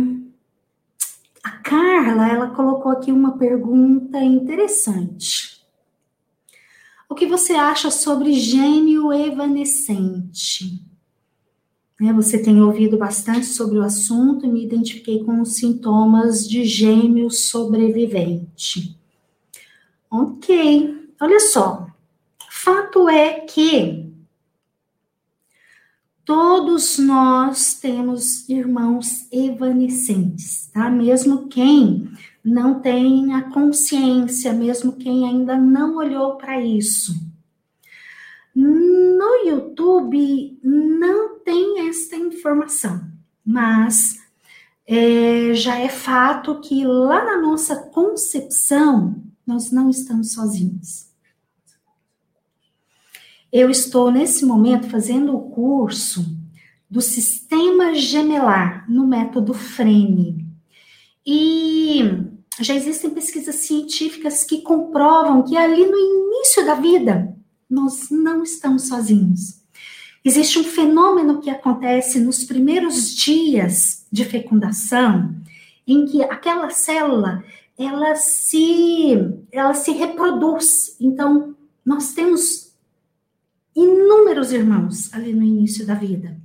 a 1.44 1.50
Carla, 1.50 2.26
ela 2.26 2.48
colocou 2.48 2.90
aqui 2.90 3.12
uma 3.12 3.36
pergunta 3.36 4.18
interessante. 4.18 5.60
O 7.06 7.14
que 7.14 7.26
você 7.26 7.52
acha 7.52 7.90
sobre 7.90 8.32
gênio 8.32 9.12
evanescente? 9.12 10.82
Né, 12.00 12.10
você 12.14 12.42
tem 12.42 12.62
ouvido 12.62 12.96
bastante 12.96 13.44
sobre 13.44 13.78
o 13.78 13.82
assunto 13.82 14.46
e 14.46 14.48
me 14.48 14.64
identifiquei 14.64 15.22
com 15.22 15.42
os 15.42 15.56
sintomas 15.56 16.48
de 16.48 16.64
gêmeo 16.64 17.30
sobrevivente. 17.30 18.98
Ok, 20.10 21.10
olha 21.20 21.40
só. 21.40 21.86
Fato 22.50 23.06
é 23.10 23.40
que 23.40 24.09
todos 26.24 26.98
nós 26.98 27.74
temos 27.74 28.48
irmãos 28.48 29.26
evanescentes, 29.32 30.68
tá? 30.72 30.90
Mesmo 30.90 31.48
quem 31.48 32.10
não 32.44 32.80
tem 32.80 33.34
a 33.34 33.42
consciência, 33.50 34.52
mesmo 34.52 34.92
quem 34.92 35.26
ainda 35.26 35.56
não 35.56 35.96
olhou 35.96 36.36
para 36.36 36.60
isso. 36.60 37.14
No 38.54 39.46
YouTube 39.46 40.58
não 40.62 41.38
tem 41.40 41.88
esta 41.88 42.16
informação, 42.16 43.00
mas 43.44 44.18
é, 44.86 45.54
já 45.54 45.78
é 45.78 45.88
fato 45.88 46.60
que 46.60 46.84
lá 46.84 47.24
na 47.24 47.40
nossa 47.40 47.76
concepção, 47.76 49.22
nós 49.46 49.70
não 49.70 49.88
estamos 49.88 50.32
sozinhos. 50.32 51.09
Eu 53.52 53.68
estou, 53.68 54.10
nesse 54.10 54.44
momento, 54.44 54.88
fazendo 54.88 55.36
o 55.36 55.50
curso 55.50 56.24
do 56.88 57.00
sistema 57.00 57.94
gemelar 57.94 58.84
no 58.88 59.06
método 59.06 59.54
Frene. 59.54 60.46
E 61.26 62.02
já 62.60 62.74
existem 62.74 63.10
pesquisas 63.10 63.56
científicas 63.56 64.44
que 64.44 64.62
comprovam 64.62 65.42
que 65.42 65.56
ali 65.56 65.86
no 65.86 65.96
início 65.96 66.64
da 66.64 66.74
vida, 66.74 67.36
nós 67.68 68.10
não 68.10 68.42
estamos 68.42 68.88
sozinhos. 68.88 69.60
Existe 70.24 70.58
um 70.58 70.64
fenômeno 70.64 71.40
que 71.40 71.48
acontece 71.48 72.20
nos 72.20 72.44
primeiros 72.44 73.14
dias 73.14 74.06
de 74.12 74.24
fecundação, 74.24 75.34
em 75.86 76.04
que 76.04 76.22
aquela 76.22 76.70
célula 76.70 77.42
ela 77.78 78.14
se 78.14 79.16
ela 79.50 79.72
se 79.72 79.92
reproduz. 79.92 80.96
Então, 81.00 81.54
nós 81.84 82.12
temos 82.12 82.69
inúmeros 83.84 84.52
irmãos 84.52 85.12
ali 85.12 85.32
no 85.32 85.42
início 85.42 85.86
da 85.86 85.94
vida. 85.94 86.36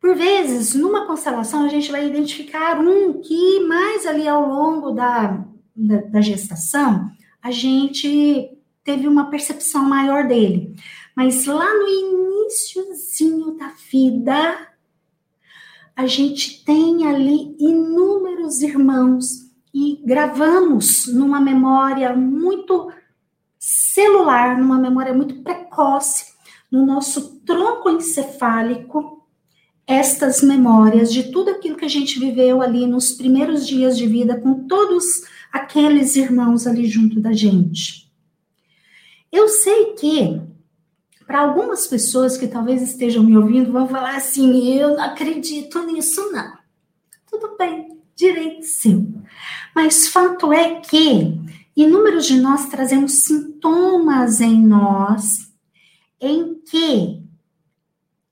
Por 0.00 0.16
vezes, 0.16 0.74
numa 0.74 1.06
constelação, 1.06 1.64
a 1.64 1.68
gente 1.68 1.92
vai 1.92 2.08
identificar 2.08 2.80
um 2.80 3.20
que 3.20 3.60
mais 3.60 4.04
ali 4.04 4.26
ao 4.26 4.48
longo 4.48 4.90
da, 4.90 5.44
da, 5.76 6.00
da 6.00 6.20
gestação, 6.20 7.08
a 7.40 7.50
gente 7.52 8.50
teve 8.82 9.06
uma 9.06 9.30
percepção 9.30 9.84
maior 9.88 10.26
dele. 10.26 10.74
Mas 11.14 11.44
lá 11.46 11.72
no 11.72 11.88
iníciozinho 11.88 13.56
da 13.56 13.72
vida, 13.90 14.68
a 15.94 16.06
gente 16.06 16.64
tem 16.64 17.06
ali 17.06 17.54
inúmeros 17.60 18.60
irmãos 18.60 19.52
e 19.74 20.00
gravamos 20.04 21.06
numa 21.06 21.40
memória 21.40 22.14
muito 22.14 22.90
celular, 23.64 24.58
numa 24.58 24.76
memória 24.76 25.14
muito 25.14 25.36
precoce, 25.36 26.32
no 26.68 26.84
nosso 26.84 27.36
tronco 27.46 27.88
encefálico, 27.90 29.24
estas 29.86 30.42
memórias 30.42 31.12
de 31.12 31.30
tudo 31.30 31.52
aquilo 31.52 31.76
que 31.76 31.84
a 31.84 31.88
gente 31.88 32.18
viveu 32.18 32.60
ali 32.60 32.88
nos 32.88 33.12
primeiros 33.12 33.64
dias 33.64 33.96
de 33.96 34.08
vida 34.08 34.40
com 34.40 34.66
todos 34.66 35.22
aqueles 35.52 36.16
irmãos 36.16 36.66
ali 36.66 36.88
junto 36.88 37.20
da 37.20 37.32
gente. 37.32 38.10
Eu 39.30 39.46
sei 39.46 39.94
que 39.94 40.40
para 41.24 41.42
algumas 41.42 41.86
pessoas 41.86 42.36
que 42.36 42.48
talvez 42.48 42.82
estejam 42.82 43.22
me 43.22 43.36
ouvindo, 43.36 43.70
vão 43.70 43.86
falar 43.86 44.16
assim: 44.16 44.76
eu 44.76 44.96
não 44.96 45.04
acredito 45.04 45.80
nisso, 45.86 46.32
não. 46.32 46.58
Tudo 47.30 47.56
bem, 47.56 47.96
direito 48.16 48.64
sim. 48.64 49.22
Mas 49.72 50.08
fato 50.08 50.52
é 50.52 50.80
que 50.80 51.40
inúmeros 51.76 52.26
de 52.26 52.40
nós 52.40 52.66
trazemos 52.66 53.24
sintomas 53.24 54.40
em 54.40 54.60
nós 54.66 55.52
em 56.20 56.54
que 56.64 57.22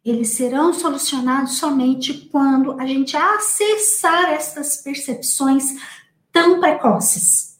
eles 0.04 0.28
serão 0.30 0.72
solucionados 0.72 1.58
somente 1.58 2.28
quando 2.30 2.72
a 2.80 2.86
gente 2.86 3.16
acessar 3.16 4.32
essas 4.32 4.78
percepções 4.78 5.64
tão 6.32 6.60
precoces. 6.60 7.50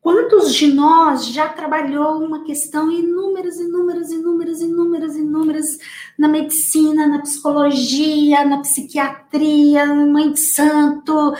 Quantos 0.00 0.54
de 0.54 0.72
nós 0.72 1.26
já 1.26 1.48
trabalhou 1.48 2.22
uma 2.22 2.44
questão 2.44 2.92
inúmeras, 2.92 3.58
inúmeras, 3.58 4.10
inúmeras, 4.12 4.60
inúmeras, 4.60 5.16
inúmeras 5.16 5.78
na 6.16 6.28
medicina, 6.28 7.08
na 7.08 7.22
psicologia, 7.22 8.44
na 8.44 8.60
psiquiatria, 8.60 9.86
mãe 9.86 10.30
de 10.30 10.38
santo, 10.38 11.34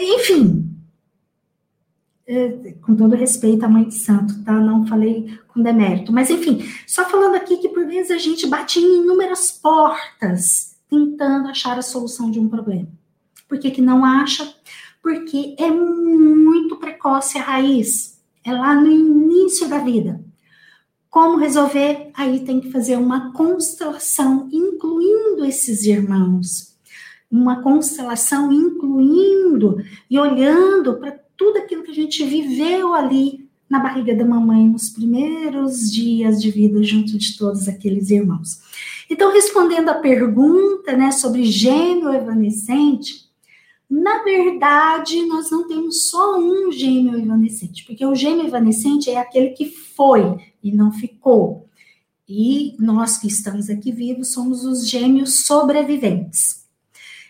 enfim. 0.00 0.71
É, 2.34 2.72
com 2.80 2.94
todo 2.94 3.14
respeito 3.14 3.64
à 3.64 3.68
mãe 3.68 3.84
de 3.84 3.94
santo, 3.94 4.42
tá? 4.44 4.52
Não 4.52 4.86
falei 4.86 5.38
com 5.48 5.62
demérito, 5.62 6.12
mas 6.12 6.30
enfim, 6.30 6.64
só 6.86 7.04
falando 7.04 7.34
aqui 7.34 7.58
que 7.58 7.68
por 7.68 7.84
vezes 7.84 8.10
a 8.10 8.16
gente 8.16 8.46
bate 8.46 8.78
em 8.78 9.02
inúmeras 9.02 9.50
portas 9.52 10.76
tentando 10.88 11.48
achar 11.48 11.78
a 11.78 11.82
solução 11.82 12.30
de 12.30 12.38
um 12.38 12.48
problema. 12.48 12.88
Por 13.48 13.58
que, 13.58 13.70
que 13.70 13.82
não 13.82 14.04
acha? 14.04 14.54
porque 15.02 15.56
é 15.58 15.68
muito 15.68 16.76
precoce 16.76 17.36
a 17.36 17.42
raiz, 17.42 18.20
é 18.44 18.52
lá 18.52 18.74
no 18.74 18.90
início 18.90 19.68
da 19.68 19.78
vida. 19.78 20.24
Como 21.10 21.36
resolver? 21.36 22.10
Aí 22.14 22.40
tem 22.40 22.60
que 22.60 22.70
fazer 22.70 22.96
uma 22.96 23.32
constelação, 23.32 24.48
incluindo 24.50 25.44
esses 25.44 25.84
irmãos. 25.84 26.78
Uma 27.30 27.60
constelação 27.62 28.52
incluindo 28.52 29.76
e 30.08 30.18
olhando 30.18 30.98
para 30.98 31.20
tudo 31.36 31.58
aquilo 31.58 31.82
que 31.82 31.90
a 31.90 31.94
gente 31.94 32.24
viveu 32.24 32.94
ali 32.94 33.48
na 33.68 33.80
barriga 33.80 34.14
da 34.14 34.24
mamãe 34.24 34.68
nos 34.68 34.90
primeiros 34.90 35.90
dias 35.90 36.40
de 36.42 36.50
vida 36.50 36.82
junto 36.82 37.16
de 37.16 37.38
todos 37.38 37.68
aqueles 37.68 38.10
irmãos. 38.10 38.60
Então, 39.08 39.32
respondendo 39.32 39.88
a 39.88 39.94
pergunta, 39.94 40.94
né, 40.94 41.10
sobre 41.10 41.44
gêmeo 41.44 42.12
evanescente, 42.12 43.30
na 43.88 44.22
verdade, 44.22 45.24
nós 45.26 45.50
não 45.50 45.66
temos 45.68 46.08
só 46.08 46.38
um 46.38 46.72
gêmeo 46.72 47.18
evanescente, 47.18 47.84
porque 47.84 48.04
o 48.04 48.14
gêmeo 48.14 48.46
evanescente 48.46 49.10
é 49.10 49.18
aquele 49.18 49.50
que 49.50 49.66
foi 49.66 50.36
e 50.62 50.72
não 50.72 50.92
ficou. 50.92 51.68
E 52.26 52.74
nós 52.78 53.18
que 53.18 53.26
estamos 53.26 53.68
aqui 53.68 53.92
vivos 53.92 54.32
somos 54.32 54.64
os 54.64 54.88
gêmeos 54.88 55.44
sobreviventes. 55.44 56.64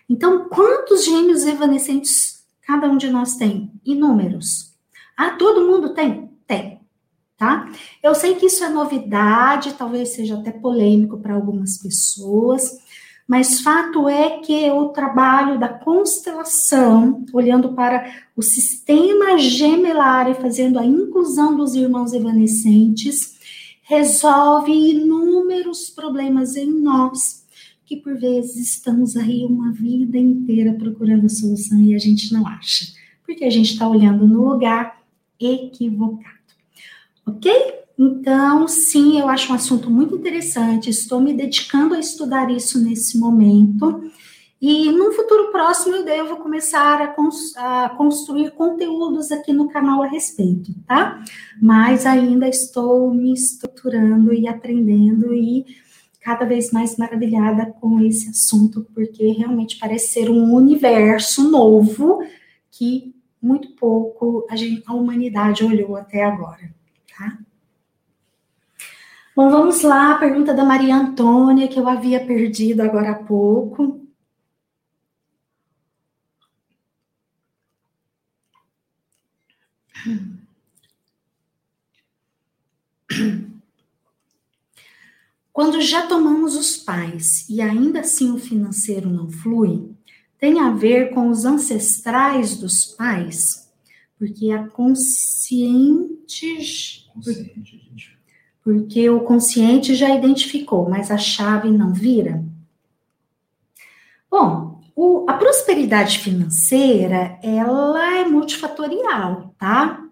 Então, 0.08 0.48
quantos 0.48 1.04
gêmeos 1.04 1.44
evanescentes 1.44 2.31
cada 2.72 2.88
um 2.88 2.96
de 2.96 3.10
nós 3.10 3.36
tem? 3.36 3.70
Inúmeros. 3.84 4.74
Ah, 5.14 5.32
todo 5.32 5.66
mundo 5.66 5.92
tem? 5.92 6.30
Tem. 6.46 6.80
Tá? 7.36 7.70
Eu 8.02 8.14
sei 8.14 8.36
que 8.36 8.46
isso 8.46 8.64
é 8.64 8.70
novidade, 8.70 9.74
talvez 9.74 10.14
seja 10.14 10.36
até 10.36 10.50
polêmico 10.52 11.18
para 11.18 11.34
algumas 11.34 11.76
pessoas, 11.76 12.78
mas 13.28 13.60
fato 13.60 14.08
é 14.08 14.38
que 14.38 14.70
o 14.70 14.88
trabalho 14.88 15.58
da 15.58 15.68
constelação, 15.68 17.26
olhando 17.32 17.74
para 17.74 18.10
o 18.34 18.42
sistema 18.42 19.36
gemelar 19.36 20.30
e 20.30 20.34
fazendo 20.34 20.78
a 20.78 20.86
inclusão 20.86 21.56
dos 21.56 21.74
irmãos 21.74 22.14
evanescentes, 22.14 23.38
resolve 23.82 24.72
inúmeros 24.72 25.90
problemas 25.90 26.56
em 26.56 26.70
nós, 26.70 27.41
que 27.92 27.96
por 27.98 28.18
vezes 28.18 28.76
estamos 28.76 29.18
aí 29.18 29.44
uma 29.44 29.70
vida 29.70 30.16
inteira 30.16 30.72
procurando 30.72 31.28
solução 31.28 31.78
e 31.78 31.94
a 31.94 31.98
gente 31.98 32.32
não 32.32 32.46
acha, 32.46 32.86
porque 33.22 33.44
a 33.44 33.50
gente 33.50 33.72
está 33.72 33.86
olhando 33.86 34.26
no 34.26 34.48
lugar 34.48 34.98
equivocado. 35.38 36.38
Ok? 37.26 37.52
Então, 37.98 38.66
sim, 38.66 39.20
eu 39.20 39.28
acho 39.28 39.52
um 39.52 39.54
assunto 39.54 39.90
muito 39.90 40.16
interessante. 40.16 40.88
Estou 40.88 41.20
me 41.20 41.34
dedicando 41.34 41.94
a 41.94 42.00
estudar 42.00 42.50
isso 42.50 42.82
nesse 42.82 43.18
momento. 43.18 44.10
E 44.58 44.90
no 44.90 45.12
futuro 45.12 45.52
próximo 45.52 45.96
eu 45.96 46.04
devo 46.04 46.38
começar 46.38 47.02
a, 47.02 47.08
cons 47.08 47.54
a, 47.58 47.90
construir 47.90 48.52
conteúdos 48.52 49.30
aqui 49.30 49.52
no 49.52 49.68
canal 49.68 50.02
a 50.02 50.06
respeito, 50.06 50.72
tá? 50.86 51.22
Mas 51.60 52.06
ainda 52.06 52.48
estou 52.48 53.12
me 53.12 53.34
estruturando 53.34 54.32
e 54.32 54.48
aprendendo 54.48 55.34
e 55.34 55.66
cada 56.22 56.44
vez 56.44 56.70
mais 56.70 56.96
maravilhada 56.96 57.66
com 57.66 58.00
esse 58.00 58.30
assunto, 58.30 58.86
porque 58.94 59.26
realmente 59.32 59.78
parece 59.78 60.12
ser 60.12 60.30
um 60.30 60.54
universo 60.54 61.50
novo 61.50 62.22
que 62.70 63.14
muito 63.40 63.70
pouco 63.74 64.46
a, 64.48 64.54
gente, 64.54 64.82
a 64.86 64.94
humanidade 64.94 65.64
olhou 65.64 65.96
até 65.96 66.24
agora, 66.24 66.72
tá? 67.08 67.38
Bom, 69.34 69.50
vamos 69.50 69.82
lá, 69.82 70.12
a 70.12 70.18
pergunta 70.18 70.54
da 70.54 70.64
Maria 70.64 70.94
Antônia, 70.94 71.66
que 71.66 71.80
eu 71.80 71.88
havia 71.88 72.24
perdido 72.24 72.82
agora 72.82 73.10
há 73.10 73.14
pouco. 73.14 74.00
Quando 85.52 85.80
já 85.80 86.06
tomamos 86.06 86.56
os 86.56 86.76
pais 86.76 87.48
e 87.48 87.60
ainda 87.60 88.00
assim 88.00 88.32
o 88.32 88.38
financeiro 88.38 89.10
não 89.10 89.30
flui, 89.30 89.90
tem 90.38 90.60
a 90.60 90.70
ver 90.70 91.10
com 91.12 91.28
os 91.28 91.44
ancestrais 91.44 92.56
dos 92.56 92.84
pais, 92.86 93.70
porque 94.18 94.50
a 94.50 94.66
consciente. 94.68 96.08
consciente 97.12 97.82
porque 98.62 99.10
o 99.10 99.20
consciente 99.20 99.94
já 99.94 100.14
identificou, 100.14 100.88
mas 100.88 101.10
a 101.10 101.18
chave 101.18 101.70
não 101.70 101.92
vira? 101.92 102.44
Bom, 104.30 104.80
o, 104.94 105.26
a 105.28 105.34
prosperidade 105.34 106.20
financeira, 106.20 107.38
ela 107.42 108.18
é 108.18 108.24
multifatorial, 108.24 109.54
tá? 109.58 110.04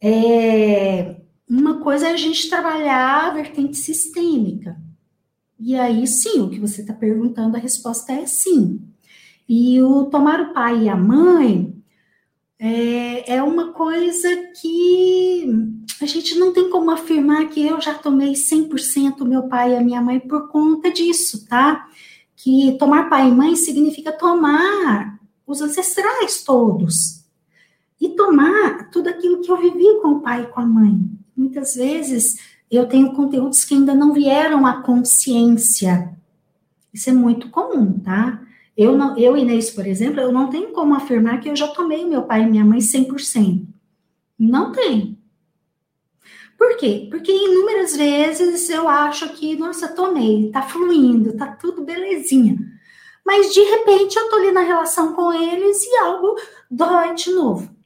É, 0.00 1.19
uma 1.50 1.80
coisa 1.80 2.06
é 2.06 2.12
a 2.12 2.16
gente 2.16 2.48
trabalhar 2.48 3.26
a 3.26 3.30
vertente 3.30 3.76
sistêmica. 3.76 4.80
E 5.58 5.74
aí, 5.74 6.06
sim, 6.06 6.40
o 6.40 6.48
que 6.48 6.60
você 6.60 6.80
está 6.80 6.94
perguntando, 6.94 7.56
a 7.56 7.60
resposta 7.60 8.12
é 8.12 8.24
sim. 8.24 8.80
E 9.48 9.82
o 9.82 10.04
tomar 10.04 10.40
o 10.40 10.54
pai 10.54 10.84
e 10.84 10.88
a 10.88 10.94
mãe 10.94 11.74
é, 12.56 13.34
é 13.34 13.42
uma 13.42 13.72
coisa 13.72 14.28
que 14.60 15.44
a 16.00 16.06
gente 16.06 16.38
não 16.38 16.52
tem 16.52 16.70
como 16.70 16.92
afirmar 16.92 17.48
que 17.48 17.66
eu 17.66 17.80
já 17.80 17.94
tomei 17.94 18.32
100% 18.34 19.26
meu 19.26 19.48
pai 19.48 19.72
e 19.72 19.76
a 19.76 19.82
minha 19.82 20.00
mãe 20.00 20.20
por 20.20 20.48
conta 20.48 20.88
disso, 20.90 21.46
tá? 21.48 21.88
Que 22.36 22.76
tomar 22.78 23.10
pai 23.10 23.28
e 23.28 23.32
mãe 23.32 23.56
significa 23.56 24.12
tomar 24.12 25.18
os 25.44 25.60
ancestrais 25.60 26.44
todos. 26.44 27.24
E 28.00 28.10
tomar 28.10 28.88
tudo 28.90 29.08
aquilo 29.08 29.40
que 29.40 29.50
eu 29.50 29.60
vivi 29.60 30.00
com 30.00 30.12
o 30.12 30.20
pai 30.20 30.44
e 30.44 30.46
com 30.46 30.60
a 30.60 30.64
mãe. 30.64 31.19
Muitas 31.40 31.74
vezes 31.74 32.38
eu 32.70 32.86
tenho 32.86 33.14
conteúdos 33.14 33.64
que 33.64 33.72
ainda 33.72 33.94
não 33.94 34.12
vieram 34.12 34.66
à 34.66 34.82
consciência. 34.82 36.14
Isso 36.92 37.08
é 37.08 37.14
muito 37.14 37.48
comum, 37.48 37.98
tá? 37.98 38.42
Eu, 38.76 38.94
não, 38.94 39.16
eu, 39.16 39.34
Inês, 39.38 39.70
por 39.70 39.86
exemplo, 39.86 40.20
eu 40.20 40.30
não 40.30 40.50
tenho 40.50 40.68
como 40.72 40.94
afirmar 40.94 41.40
que 41.40 41.48
eu 41.48 41.56
já 41.56 41.66
tomei 41.68 42.04
meu 42.04 42.24
pai 42.24 42.42
e 42.42 42.46
minha 42.46 42.62
mãe 42.62 42.78
100%. 42.78 43.66
Não 44.38 44.70
tem. 44.70 45.18
Por 46.58 46.76
quê? 46.76 47.08
Porque 47.10 47.32
inúmeras 47.32 47.96
vezes 47.96 48.68
eu 48.68 48.86
acho 48.86 49.30
que, 49.30 49.56
nossa, 49.56 49.88
tomei, 49.88 50.50
tá 50.50 50.60
fluindo, 50.60 51.38
tá 51.38 51.46
tudo 51.46 51.82
belezinha. 51.82 52.58
Mas 53.24 53.54
de 53.54 53.62
repente 53.62 54.14
eu 54.18 54.28
tô 54.28 54.36
ali 54.36 54.52
na 54.52 54.60
relação 54.60 55.14
com 55.14 55.32
eles 55.32 55.82
e 55.84 55.96
algo 55.96 56.36
dói 56.70 57.14
de 57.14 57.30
novo 57.30 57.79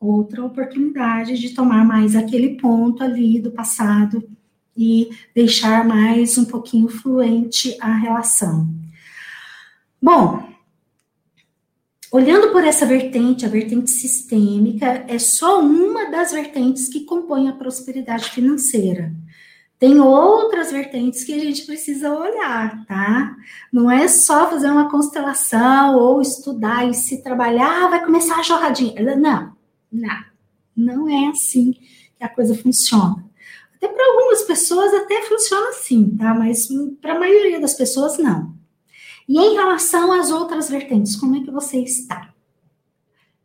outra 0.00 0.42
oportunidade 0.42 1.38
de 1.38 1.50
tomar 1.50 1.84
mais 1.84 2.16
aquele 2.16 2.56
ponto 2.56 3.04
ali 3.04 3.38
do 3.38 3.50
passado 3.50 4.26
e 4.74 5.10
deixar 5.34 5.84
mais 5.84 6.38
um 6.38 6.46
pouquinho 6.46 6.88
fluente 6.88 7.76
a 7.78 7.94
relação. 7.94 8.66
Bom, 10.00 10.42
olhando 12.10 12.50
por 12.50 12.64
essa 12.64 12.86
vertente, 12.86 13.44
a 13.44 13.48
vertente 13.48 13.90
sistêmica 13.90 15.04
é 15.06 15.18
só 15.18 15.60
uma 15.60 16.10
das 16.10 16.32
vertentes 16.32 16.88
que 16.88 17.04
compõem 17.04 17.50
a 17.50 17.52
prosperidade 17.52 18.30
financeira. 18.30 19.12
Tem 19.78 19.98
outras 20.00 20.70
vertentes 20.72 21.24
que 21.24 21.34
a 21.34 21.38
gente 21.38 21.64
precisa 21.64 22.12
olhar, 22.12 22.84
tá? 22.86 23.34
Não 23.72 23.90
é 23.90 24.08
só 24.08 24.48
fazer 24.48 24.70
uma 24.70 24.90
constelação 24.90 25.96
ou 25.96 26.20
estudar 26.20 26.88
e 26.88 26.94
se 26.94 27.22
trabalhar, 27.22 27.84
ah, 27.84 27.88
vai 27.88 28.04
começar 28.04 28.38
a 28.38 28.42
jorradinha. 28.42 29.16
Não, 29.16 29.59
não, 29.92 30.24
não 30.76 31.08
é 31.08 31.28
assim 31.28 31.72
que 31.72 32.24
a 32.24 32.28
coisa 32.28 32.54
funciona. 32.54 33.24
Até 33.76 33.88
para 33.88 34.06
algumas 34.06 34.42
pessoas 34.42 34.92
até 34.92 35.22
funciona 35.22 35.70
assim, 35.70 36.16
tá? 36.16 36.34
Mas 36.34 36.68
para 37.00 37.14
a 37.14 37.18
maioria 37.18 37.60
das 37.60 37.74
pessoas 37.74 38.18
não. 38.18 38.54
E 39.28 39.38
em 39.38 39.54
relação 39.54 40.12
às 40.12 40.30
outras 40.30 40.68
vertentes, 40.68 41.16
como 41.16 41.36
é 41.36 41.40
que 41.40 41.50
você 41.50 41.78
está? 41.78 42.34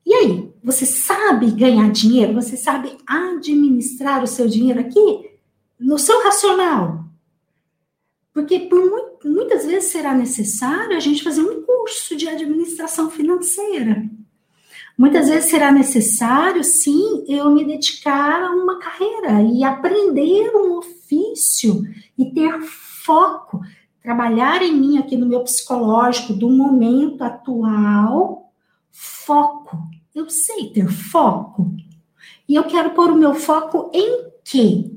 E 0.05 0.13
aí, 0.13 0.53
você 0.63 0.85
sabe 0.85 1.49
ganhar 1.51 1.89
dinheiro? 1.91 2.33
Você 2.33 2.57
sabe 2.57 2.95
administrar 3.07 4.23
o 4.23 4.27
seu 4.27 4.47
dinheiro 4.47 4.79
aqui 4.79 5.31
no 5.79 5.97
seu 5.97 6.23
racional? 6.23 7.05
Porque 8.33 8.59
por 8.59 9.15
muitas 9.23 9.65
vezes 9.65 9.91
será 9.91 10.13
necessário 10.13 10.95
a 10.95 10.99
gente 10.99 11.23
fazer 11.23 11.41
um 11.41 11.63
curso 11.63 12.15
de 12.15 12.27
administração 12.27 13.09
financeira. 13.09 14.07
Muitas 14.97 15.27
vezes 15.27 15.49
será 15.49 15.71
necessário, 15.71 16.63
sim, 16.63 17.25
eu 17.27 17.51
me 17.51 17.65
dedicar 17.65 18.41
a 18.41 18.51
uma 18.51 18.79
carreira 18.79 19.41
e 19.41 19.63
aprender 19.63 20.55
um 20.55 20.77
ofício 20.77 21.83
e 22.17 22.31
ter 22.31 22.61
foco, 22.61 23.61
trabalhar 24.01 24.61
em 24.61 24.73
mim 24.73 24.97
aqui 24.97 25.17
no 25.17 25.25
meu 25.25 25.41
psicológico 25.41 26.33
do 26.33 26.49
momento 26.49 27.23
atual, 27.23 28.51
foco. 28.89 29.77
Eu 30.13 30.29
sei 30.29 30.69
ter 30.69 30.87
foco. 30.87 31.75
E 32.47 32.55
eu 32.55 32.63
quero 32.63 32.91
pôr 32.91 33.11
o 33.11 33.17
meu 33.17 33.35
foco 33.35 33.91
em 33.93 34.31
quê? 34.45 34.91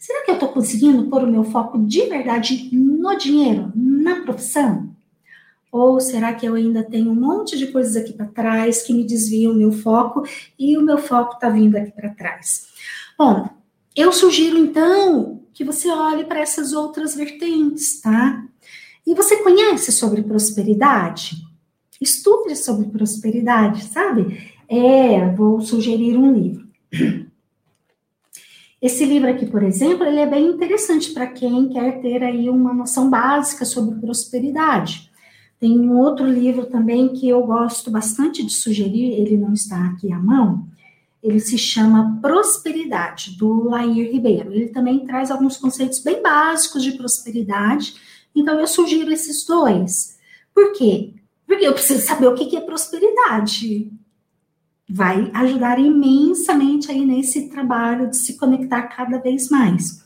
Será 0.00 0.24
que 0.24 0.32
eu 0.32 0.34
estou 0.34 0.48
conseguindo 0.48 1.08
pôr 1.08 1.22
o 1.22 1.30
meu 1.30 1.44
foco 1.44 1.78
de 1.78 2.06
verdade 2.06 2.70
no 2.72 3.16
dinheiro, 3.16 3.70
na 3.74 4.22
profissão? 4.22 4.93
Ou 5.74 5.98
será 5.98 6.32
que 6.32 6.46
eu 6.46 6.54
ainda 6.54 6.84
tenho 6.84 7.10
um 7.10 7.16
monte 7.16 7.58
de 7.58 7.66
coisas 7.66 7.96
aqui 7.96 8.12
para 8.12 8.26
trás 8.26 8.82
que 8.82 8.94
me 8.94 9.02
desviam 9.02 9.50
o 9.50 9.56
meu 9.56 9.72
foco 9.72 10.22
e 10.56 10.78
o 10.78 10.82
meu 10.82 10.98
foco 10.98 11.34
está 11.34 11.48
vindo 11.48 11.74
aqui 11.74 11.90
para 11.90 12.14
trás? 12.14 12.68
Bom, 13.18 13.48
eu 13.96 14.12
sugiro 14.12 14.56
então 14.56 15.42
que 15.52 15.64
você 15.64 15.90
olhe 15.90 16.26
para 16.26 16.38
essas 16.38 16.72
outras 16.72 17.16
vertentes, 17.16 18.00
tá? 18.00 18.44
E 19.04 19.16
você 19.16 19.38
conhece 19.38 19.90
sobre 19.90 20.22
prosperidade? 20.22 21.42
Estude 22.00 22.54
sobre 22.54 22.86
prosperidade, 22.86 23.82
sabe? 23.82 24.52
É, 24.68 25.28
vou 25.34 25.60
sugerir 25.60 26.16
um 26.16 26.32
livro. 26.32 26.68
Esse 28.80 29.04
livro 29.04 29.28
aqui, 29.28 29.46
por 29.46 29.64
exemplo, 29.64 30.06
ele 30.06 30.20
é 30.20 30.26
bem 30.26 30.46
interessante 30.46 31.10
para 31.10 31.26
quem 31.26 31.68
quer 31.68 32.00
ter 32.00 32.22
aí 32.22 32.48
uma 32.48 32.72
noção 32.72 33.10
básica 33.10 33.64
sobre 33.64 33.98
prosperidade. 33.98 35.12
Tem 35.64 35.80
um 35.80 35.98
outro 35.98 36.28
livro 36.28 36.66
também 36.66 37.08
que 37.08 37.26
eu 37.26 37.42
gosto 37.42 37.90
bastante 37.90 38.44
de 38.44 38.52
sugerir, 38.52 39.14
ele 39.14 39.34
não 39.38 39.54
está 39.54 39.86
aqui 39.86 40.12
à 40.12 40.18
mão, 40.18 40.68
ele 41.22 41.40
se 41.40 41.56
chama 41.56 42.18
Prosperidade, 42.20 43.38
do 43.38 43.70
Lair 43.70 44.12
Ribeiro. 44.12 44.52
Ele 44.52 44.68
também 44.68 45.06
traz 45.06 45.30
alguns 45.30 45.56
conceitos 45.56 46.00
bem 46.00 46.20
básicos 46.20 46.82
de 46.82 46.92
prosperidade, 46.92 47.94
então 48.36 48.60
eu 48.60 48.66
sugiro 48.66 49.10
esses 49.10 49.46
dois. 49.46 50.18
Por 50.54 50.74
quê? 50.74 51.14
Porque 51.46 51.66
eu 51.66 51.72
preciso 51.72 52.04
saber 52.04 52.26
o 52.26 52.34
que 52.34 52.54
é 52.54 52.60
prosperidade. 52.60 53.90
Vai 54.86 55.30
ajudar 55.32 55.78
imensamente 55.78 56.90
aí 56.90 57.06
nesse 57.06 57.48
trabalho 57.48 58.10
de 58.10 58.18
se 58.18 58.36
conectar 58.36 58.82
cada 58.82 59.16
vez 59.16 59.48
mais. 59.48 60.03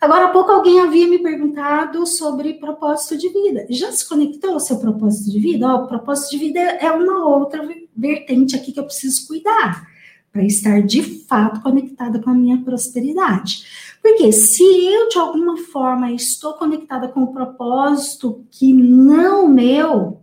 Agora 0.00 0.26
há 0.26 0.28
pouco 0.28 0.52
alguém 0.52 0.80
havia 0.80 1.08
me 1.08 1.18
perguntado 1.18 2.06
sobre 2.06 2.54
propósito 2.54 3.18
de 3.18 3.28
vida. 3.30 3.66
Já 3.68 3.90
se 3.90 4.08
conectou 4.08 4.52
ao 4.52 4.60
seu 4.60 4.78
propósito 4.78 5.32
de 5.32 5.40
vida? 5.40 5.66
Ó, 5.66 5.84
o 5.84 5.88
propósito 5.88 6.30
de 6.30 6.38
vida 6.38 6.60
é 6.60 6.90
uma 6.90 7.26
outra 7.26 7.66
vertente 7.96 8.54
aqui 8.54 8.70
que 8.70 8.78
eu 8.78 8.84
preciso 8.84 9.26
cuidar 9.26 9.88
para 10.32 10.44
estar 10.44 10.82
de 10.82 11.02
fato 11.26 11.60
conectada 11.60 12.20
com 12.20 12.30
a 12.30 12.34
minha 12.34 12.62
prosperidade. 12.62 13.64
Porque 14.00 14.30
se 14.30 14.62
eu 14.62 15.08
de 15.08 15.18
alguma 15.18 15.56
forma 15.56 16.12
estou 16.12 16.54
conectada 16.54 17.08
com 17.08 17.24
o 17.24 17.32
propósito 17.32 18.46
que 18.52 18.72
não 18.72 19.48
meu, 19.48 20.22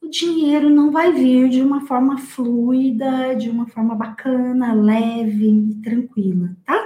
o 0.00 0.08
dinheiro 0.08 0.70
não 0.70 0.92
vai 0.92 1.12
vir 1.12 1.48
de 1.48 1.60
uma 1.60 1.84
forma 1.84 2.16
fluida, 2.18 3.34
de 3.34 3.50
uma 3.50 3.66
forma 3.66 3.96
bacana, 3.96 4.72
leve 4.72 5.48
e 5.48 5.74
tranquila, 5.82 6.56
tá? 6.64 6.85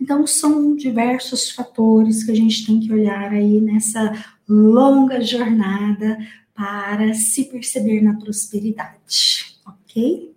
Então, 0.00 0.26
são 0.26 0.76
diversos 0.76 1.50
fatores 1.50 2.24
que 2.24 2.30
a 2.30 2.34
gente 2.34 2.66
tem 2.66 2.80
que 2.80 2.92
olhar 2.92 3.32
aí 3.32 3.60
nessa 3.60 4.12
longa 4.48 5.20
jornada 5.20 6.18
para 6.54 7.12
se 7.14 7.44
perceber 7.44 8.00
na 8.00 8.14
prosperidade, 8.14 9.58
ok? 9.66 10.34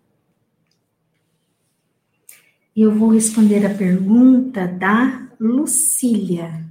Eu 2.75 2.93
vou 2.95 3.09
responder 3.09 3.65
a 3.65 3.73
pergunta 3.73 4.67
da 4.67 5.27
Lucília. 5.39 6.68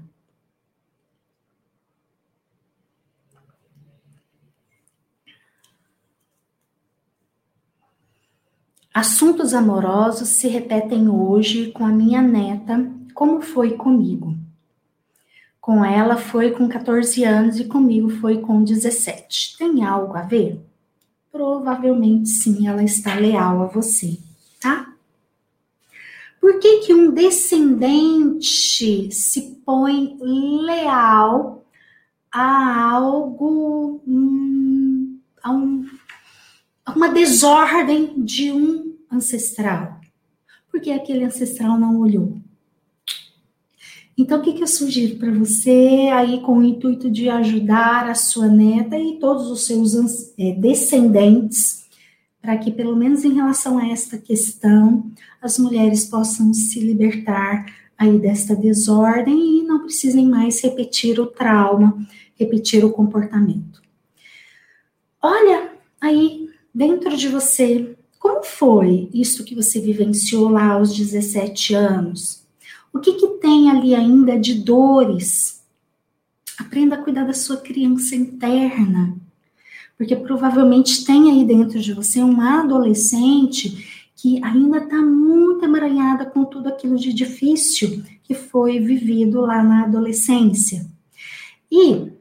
Assuntos 8.99 9.55
amorosos 9.55 10.31
se 10.31 10.49
repetem 10.49 11.09
hoje 11.09 11.71
com 11.71 11.87
a 11.87 11.89
minha 11.89 12.21
neta, 12.21 12.91
como 13.15 13.41
foi 13.41 13.77
comigo. 13.77 14.37
Com 15.61 15.85
ela 15.85 16.17
foi 16.17 16.51
com 16.51 16.69
14 16.69 17.23
anos 17.23 17.61
e 17.61 17.67
comigo 17.67 18.11
foi 18.11 18.39
com 18.39 18.65
17. 18.65 19.57
Tem 19.57 19.85
algo 19.85 20.17
a 20.17 20.23
ver? 20.23 20.61
Provavelmente 21.31 22.29
sim, 22.29 22.67
ela 22.67 22.83
está 22.83 23.15
leal 23.15 23.63
a 23.63 23.67
você, 23.67 24.19
tá? 24.61 24.93
Por 26.41 26.59
que, 26.59 26.79
que 26.79 26.93
um 26.93 27.13
descendente 27.13 29.13
se 29.13 29.63
põe 29.65 30.19
leal 30.21 31.65
a 32.33 32.95
algo, 32.95 34.03
hum, 34.05 35.21
a, 35.41 35.53
um, 35.53 35.87
a 36.85 36.93
uma 36.95 37.11
desordem 37.11 38.25
de 38.25 38.51
um 38.51 38.88
ancestral. 39.11 40.01
Porque 40.71 40.91
aquele 40.91 41.25
ancestral 41.25 41.79
não 41.79 41.99
olhou. 41.99 42.37
Então, 44.19 44.41
o 44.41 44.43
que, 44.43 44.53
que 44.53 44.63
eu 44.65 44.67
sugiro 44.67 45.17
para 45.17 45.31
você 45.31 46.11
aí 46.13 46.41
com 46.41 46.59
o 46.59 46.63
intuito 46.65 47.09
de 47.09 47.29
ajudar 47.29 48.11
a 48.11 48.17
sua 48.17 48.49
neta 48.49 48.99
e 48.99 49.21
todos 49.21 49.49
os 49.49 49.65
seus 49.65 49.95
é, 50.37 50.53
descendentes, 50.55 51.87
para 52.43 52.59
que, 52.59 52.73
pelo 52.73 52.97
menos 52.97 53.25
em 53.25 53.35
relação 53.35 53.79
a 53.79 53.87
esta 53.87 54.19
questão, 54.19 55.09
as 55.41 55.57
mulheres 55.57 56.05
possam 56.07 56.53
se 56.53 56.81
libertar 56.81 57.67
aí 57.97 58.19
desta 58.19 58.57
desordem 58.57 59.61
e 59.61 59.63
não 59.63 59.85
precisem 59.85 60.27
mais 60.27 60.61
repetir 60.63 61.21
o 61.21 61.27
trauma, 61.27 61.97
repetir 62.35 62.85
o 62.85 62.93
comportamento. 62.93 63.81
olha 65.23 65.73
aí 66.01 66.49
dentro 66.75 67.17
de 67.17 67.29
você, 67.29 67.97
como 68.29 68.45
foi 68.45 69.09
isso 69.15 69.43
que 69.43 69.55
você 69.55 69.81
vivenciou 69.81 70.51
lá 70.51 70.73
aos 70.73 70.95
17 70.95 71.73
anos? 71.73 72.47
O 72.93 72.99
que, 72.99 73.15
que 73.15 73.27
tem 73.39 73.71
ali 73.71 73.95
ainda 73.95 74.39
de 74.39 74.55
dores? 74.55 75.65
Aprenda 76.59 76.97
a 76.97 77.03
cuidar 77.03 77.25
da 77.25 77.33
sua 77.33 77.57
criança 77.57 78.15
interna, 78.15 79.17
porque 79.97 80.15
provavelmente 80.15 81.07
tem 81.07 81.31
aí 81.31 81.45
dentro 81.47 81.81
de 81.81 81.95
você 81.95 82.21
uma 82.21 82.61
adolescente 82.61 84.11
que 84.15 84.45
ainda 84.45 84.77
está 84.77 85.01
muito 85.01 85.65
emaranhada 85.65 86.27
com 86.27 86.45
tudo 86.45 86.69
aquilo 86.69 86.97
de 86.97 87.15
difícil 87.15 88.05
que 88.23 88.35
foi 88.35 88.79
vivido 88.79 89.41
lá 89.41 89.65
na 89.65 89.85
adolescência. 89.85 90.87
E 91.73 92.13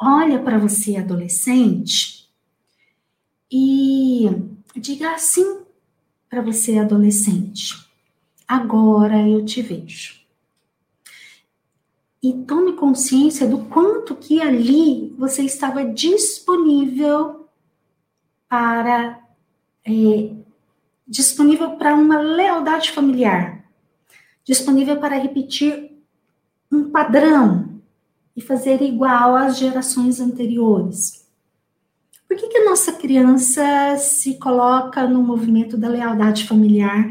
olha 0.00 0.40
para 0.40 0.58
você, 0.58 0.96
adolescente, 0.96 2.21
diga 4.82 5.14
assim 5.14 5.62
para 6.28 6.42
você, 6.42 6.78
adolescente: 6.78 7.88
agora 8.46 9.26
eu 9.26 9.44
te 9.44 9.62
vejo. 9.62 10.20
E 12.22 12.32
tome 12.44 12.74
consciência 12.74 13.48
do 13.48 13.64
quanto 13.66 14.14
que 14.14 14.40
ali 14.40 15.14
você 15.16 15.42
estava 15.42 15.84
disponível 15.84 17.48
para 18.48 19.20
é, 19.84 20.30
disponível 21.06 21.76
para 21.76 21.94
uma 21.94 22.18
lealdade 22.18 22.92
familiar, 22.92 23.64
disponível 24.44 24.98
para 24.98 25.16
repetir 25.16 25.90
um 26.70 26.90
padrão 26.90 27.80
e 28.36 28.40
fazer 28.40 28.80
igual 28.82 29.34
às 29.34 29.58
gerações 29.58 30.20
anteriores. 30.20 31.21
Por 32.32 32.38
que, 32.38 32.48
que 32.48 32.56
a 32.56 32.64
nossa 32.64 32.94
criança 32.94 33.98
se 33.98 34.38
coloca 34.38 35.06
no 35.06 35.22
movimento 35.22 35.76
da 35.76 35.86
lealdade 35.86 36.44
familiar 36.44 37.06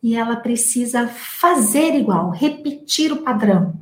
e 0.00 0.14
ela 0.14 0.36
precisa 0.36 1.08
fazer 1.08 1.96
igual, 1.96 2.30
repetir 2.30 3.12
o 3.12 3.16
padrão? 3.16 3.74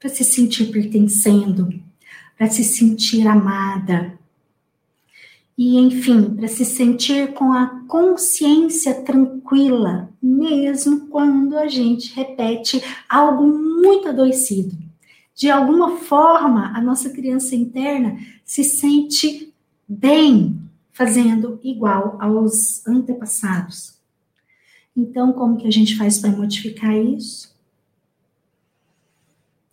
Para 0.00 0.08
se 0.08 0.24
sentir 0.24 0.72
pertencendo, 0.72 1.68
para 2.38 2.48
se 2.48 2.64
sentir 2.64 3.28
amada. 3.28 4.18
E, 5.58 5.78
enfim, 5.78 6.24
para 6.34 6.48
se 6.48 6.64
sentir 6.64 7.34
com 7.34 7.52
a 7.52 7.66
consciência 7.86 8.94
tranquila, 9.02 10.08
mesmo 10.22 11.06
quando 11.08 11.58
a 11.58 11.68
gente 11.68 12.14
repete 12.14 12.82
algo 13.10 13.46
muito 13.46 14.08
adoecido. 14.08 14.74
De 15.34 15.50
alguma 15.50 15.98
forma, 15.98 16.72
a 16.74 16.80
nossa 16.80 17.10
criança 17.10 17.54
interna 17.54 18.16
se 18.42 18.64
sente 18.64 19.52
bem 19.88 20.60
fazendo 20.92 21.60
igual 21.62 22.16
aos 22.20 22.86
antepassados. 22.86 23.96
Então, 24.96 25.32
como 25.32 25.58
que 25.58 25.66
a 25.66 25.70
gente 25.70 25.96
faz 25.96 26.18
para 26.18 26.30
modificar 26.30 26.96
isso? 26.96 27.54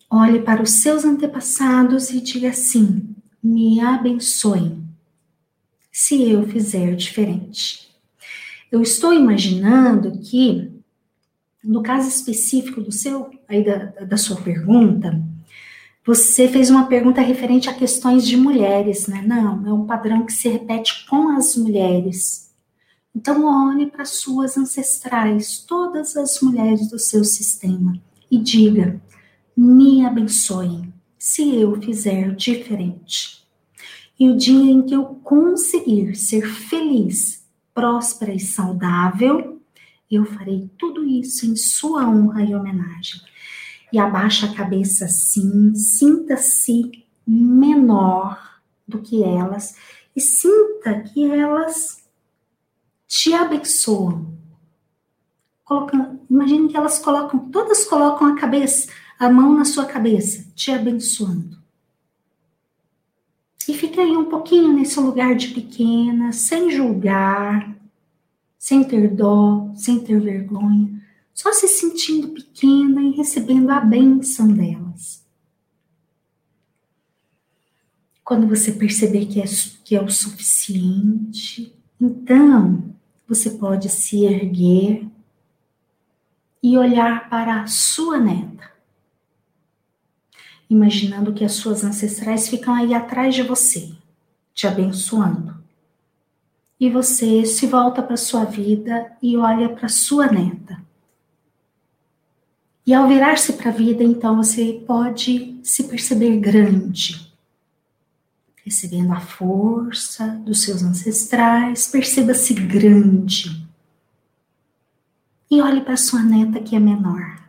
Olhe 0.10 0.42
para 0.42 0.62
os 0.62 0.82
seus 0.82 1.06
antepassados 1.06 2.10
e 2.10 2.20
diga 2.20 2.50
assim: 2.50 3.16
me 3.42 3.80
abençoe 3.80 4.78
se 5.92 6.30
eu 6.30 6.46
fizer 6.48 6.96
diferente. 6.96 7.90
Eu 8.72 8.82
estou 8.82 9.14
imaginando 9.14 10.20
que, 10.20 10.72
no 11.64 11.82
caso 11.82 12.10
específico 12.10 12.82
do 12.82 12.92
seu, 12.92 13.30
aí 13.48 13.64
da, 13.64 13.86
da 14.06 14.18
sua 14.18 14.42
pergunta, 14.42 15.24
você 16.06 16.50
fez 16.50 16.70
uma 16.70 16.88
pergunta 16.88 17.22
referente 17.22 17.70
a 17.70 17.74
questões 17.74 18.28
de 18.28 18.36
mulheres, 18.36 19.08
né? 19.08 19.24
Não, 19.26 19.66
é 19.66 19.74
um 19.74 19.86
padrão 19.86 20.26
que 20.26 20.34
se 20.34 20.50
repete 20.50 21.06
com 21.08 21.30
as 21.30 21.56
mulheres. 21.56 22.52
Então, 23.16 23.46
olhe 23.46 23.86
para 23.86 24.04
suas 24.04 24.58
ancestrais, 24.58 25.60
todas 25.60 26.18
as 26.18 26.42
mulheres 26.42 26.90
do 26.90 27.00
seu 27.00 27.24
sistema, 27.24 27.98
e 28.30 28.38
diga: 28.38 29.02
me 29.56 30.06
abençoe 30.06 30.92
se 31.18 31.56
eu 31.56 31.80
fizer 31.82 32.36
diferente. 32.36 33.42
E 34.20 34.30
o 34.30 34.36
dia 34.36 34.72
em 34.72 34.82
que 34.82 34.94
eu 34.94 35.06
conseguir 35.06 36.16
ser 36.16 36.46
feliz, 36.46 37.46
próspera 37.74 38.34
e 38.34 38.40
saudável, 38.40 39.62
eu 40.12 40.26
farei 40.26 40.70
tudo 40.78 41.08
isso 41.08 41.46
em 41.46 41.56
sua 41.56 42.08
honra 42.08 42.44
e 42.44 42.54
homenagem 42.54 43.22
e 43.94 44.00
abaixa 44.00 44.48
a 44.48 44.54
cabeça 44.56 45.06
assim, 45.06 45.76
sinta-se 45.76 47.06
menor 47.28 48.60
do 48.88 49.00
que 49.00 49.24
elas 49.24 49.78
e 50.16 50.20
sinta 50.20 51.00
que 51.02 51.24
elas 51.32 52.04
te 53.08 53.32
abençoam. 53.36 54.34
Colocam, 55.64 56.20
imagine 56.28 56.70
que 56.70 56.76
elas 56.76 56.98
colocam, 56.98 57.52
todas 57.52 57.86
colocam 57.86 58.28
a 58.28 58.36
cabeça, 58.36 58.92
a 59.20 59.30
mão 59.30 59.54
na 59.54 59.64
sua 59.64 59.86
cabeça, 59.86 60.52
te 60.56 60.72
abençoando. 60.72 61.62
E 63.68 63.76
fique 63.76 64.00
aí 64.00 64.18
um 64.18 64.26
pouquinho 64.26 64.74
nesse 64.74 65.00
lugar 65.00 65.36
de 65.36 65.50
pequena, 65.50 66.32
sem 66.32 66.72
julgar, 66.72 67.78
sem 68.58 68.84
ter 68.84 69.08
dó, 69.08 69.72
sem 69.76 70.00
ter 70.00 70.20
vergonha, 70.20 71.00
só 71.34 71.52
se 71.52 71.68
sentindo 71.68 72.30
pequena 72.30 73.02
e 73.02 73.12
recebendo 73.12 73.72
a 73.72 73.80
bênção 73.80 74.48
delas. 74.48 75.26
Quando 78.24 78.48
você 78.48 78.72
perceber 78.72 79.26
que 79.26 79.42
é, 79.42 79.46
que 79.84 79.96
é 79.96 80.02
o 80.02 80.10
suficiente, 80.10 81.76
então 82.00 82.96
você 83.28 83.50
pode 83.52 83.90
se 83.90 84.24
erguer 84.24 85.06
e 86.62 86.78
olhar 86.78 87.30
para 87.30 87.64
a 87.64 87.68
sua 87.68 88.20
neta, 88.20 88.72
imaginando 90.70 91.34
que 91.34 91.44
as 91.44 91.54
suas 91.54 91.84
ancestrais 91.84 92.48
ficam 92.48 92.74
aí 92.74 92.94
atrás 92.94 93.36
de 93.36 93.44
você, 93.44 93.92
te 94.54 94.68
abençoando. 94.68 95.62
E 96.80 96.90
você 96.90 97.46
se 97.46 97.68
volta 97.68 98.02
para 98.02 98.16
sua 98.16 98.46
vida 98.46 99.18
e 99.22 99.36
olha 99.36 99.70
para 99.70 99.90
sua 99.90 100.28
neta 100.28 100.82
e 102.86 102.94
ao 102.94 103.08
virar-se 103.08 103.54
para 103.54 103.70
a 103.70 103.74
vida, 103.74 104.04
então 104.04 104.36
você 104.36 104.84
pode 104.86 105.58
se 105.64 105.86
perceber 105.86 106.38
grande, 106.38 107.34
recebendo 108.66 109.14
a 109.14 109.22
força 109.22 110.28
dos 110.46 110.64
seus 110.64 110.84
ancestrais, 110.84 111.88
perceba-se 111.88 112.54
grande. 112.54 113.66
E 115.50 115.62
olhe 115.62 115.80
para 115.82 115.96
sua 115.96 116.22
neta 116.22 116.60
que 116.60 116.76
é 116.76 116.80
menor 116.80 117.42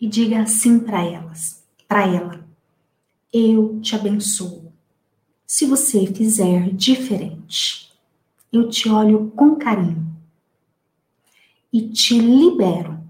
e 0.00 0.06
diga 0.06 0.42
assim 0.42 0.78
para 0.78 1.02
elas, 1.02 1.64
para 1.88 2.06
ela: 2.06 2.46
Eu 3.32 3.80
te 3.80 3.96
abençoo. 3.96 4.72
Se 5.44 5.66
você 5.66 6.06
fizer 6.06 6.70
diferente, 6.70 7.92
eu 8.52 8.68
te 8.68 8.88
olho 8.88 9.32
com 9.34 9.56
carinho 9.56 10.06
e 11.72 11.88
te 11.88 12.18
libero 12.18 13.01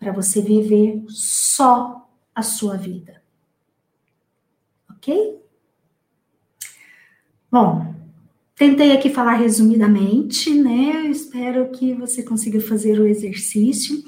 para 0.00 0.12
você 0.12 0.40
viver 0.40 1.04
só 1.08 2.08
a 2.34 2.42
sua 2.42 2.78
vida. 2.78 3.22
Ok? 4.90 5.38
Bom, 7.52 7.94
tentei 8.56 8.92
aqui 8.92 9.10
falar 9.10 9.34
resumidamente, 9.34 10.50
né? 10.54 11.06
Eu 11.06 11.10
espero 11.10 11.70
que 11.70 11.92
você 11.92 12.22
consiga 12.22 12.60
fazer 12.62 12.98
o 12.98 13.06
exercício. 13.06 14.02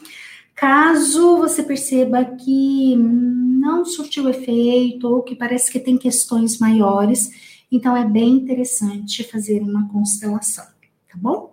Caso 0.54 1.36
você 1.36 1.62
perceba 1.62 2.24
que 2.24 2.96
não 2.96 3.84
surtiu 3.84 4.28
efeito 4.30 5.06
ou 5.08 5.22
que 5.22 5.36
parece 5.36 5.70
que 5.70 5.78
tem 5.80 5.98
questões 5.98 6.58
maiores, 6.58 7.30
então 7.70 7.96
é 7.96 8.08
bem 8.08 8.30
interessante 8.30 9.24
fazer 9.24 9.60
uma 9.60 9.88
constelação, 9.88 10.64
tá 11.08 11.16
bom? 11.16 11.51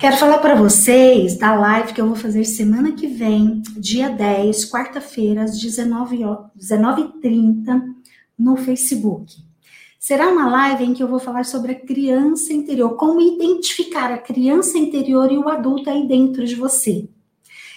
Quero 0.00 0.16
falar 0.16 0.38
para 0.38 0.54
vocês 0.54 1.36
da 1.36 1.54
live 1.54 1.92
que 1.92 2.00
eu 2.00 2.06
vou 2.06 2.16
fazer 2.16 2.46
semana 2.46 2.92
que 2.92 3.06
vem, 3.06 3.60
dia 3.76 4.08
10, 4.08 4.70
quarta-feira, 4.70 5.42
às 5.42 5.62
19h30, 5.62 6.48
19 6.56 7.10
no 8.38 8.56
Facebook. 8.56 9.36
Será 9.98 10.30
uma 10.30 10.48
live 10.48 10.84
em 10.84 10.94
que 10.94 11.02
eu 11.02 11.06
vou 11.06 11.18
falar 11.18 11.44
sobre 11.44 11.72
a 11.72 11.78
criança 11.78 12.50
interior, 12.50 12.96
como 12.96 13.20
identificar 13.20 14.10
a 14.10 14.16
criança 14.16 14.78
interior 14.78 15.30
e 15.30 15.36
o 15.36 15.50
adulto 15.50 15.90
aí 15.90 16.08
dentro 16.08 16.46
de 16.46 16.54
você. 16.54 17.06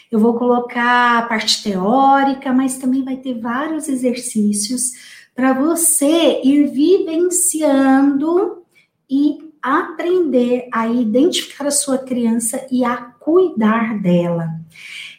Eu 0.09 0.17
vou 0.17 0.35
colocar 0.35 1.17
a 1.17 1.23
parte 1.23 1.61
teórica, 1.61 2.53
mas 2.53 2.77
também 2.77 3.03
vai 3.03 3.17
ter 3.17 3.37
vários 3.37 3.89
exercícios 3.89 4.91
para 5.35 5.51
você 5.51 6.39
ir 6.41 6.67
vivenciando 6.67 8.63
e 9.09 9.42
aprender 9.63 10.67
a 10.73 10.89
identificar 10.89 11.65
a 11.65 11.71
sua 11.71 11.97
criança 11.97 12.67
e 12.69 12.83
a 12.83 12.97
cuidar 12.97 13.97
dela. 14.01 14.49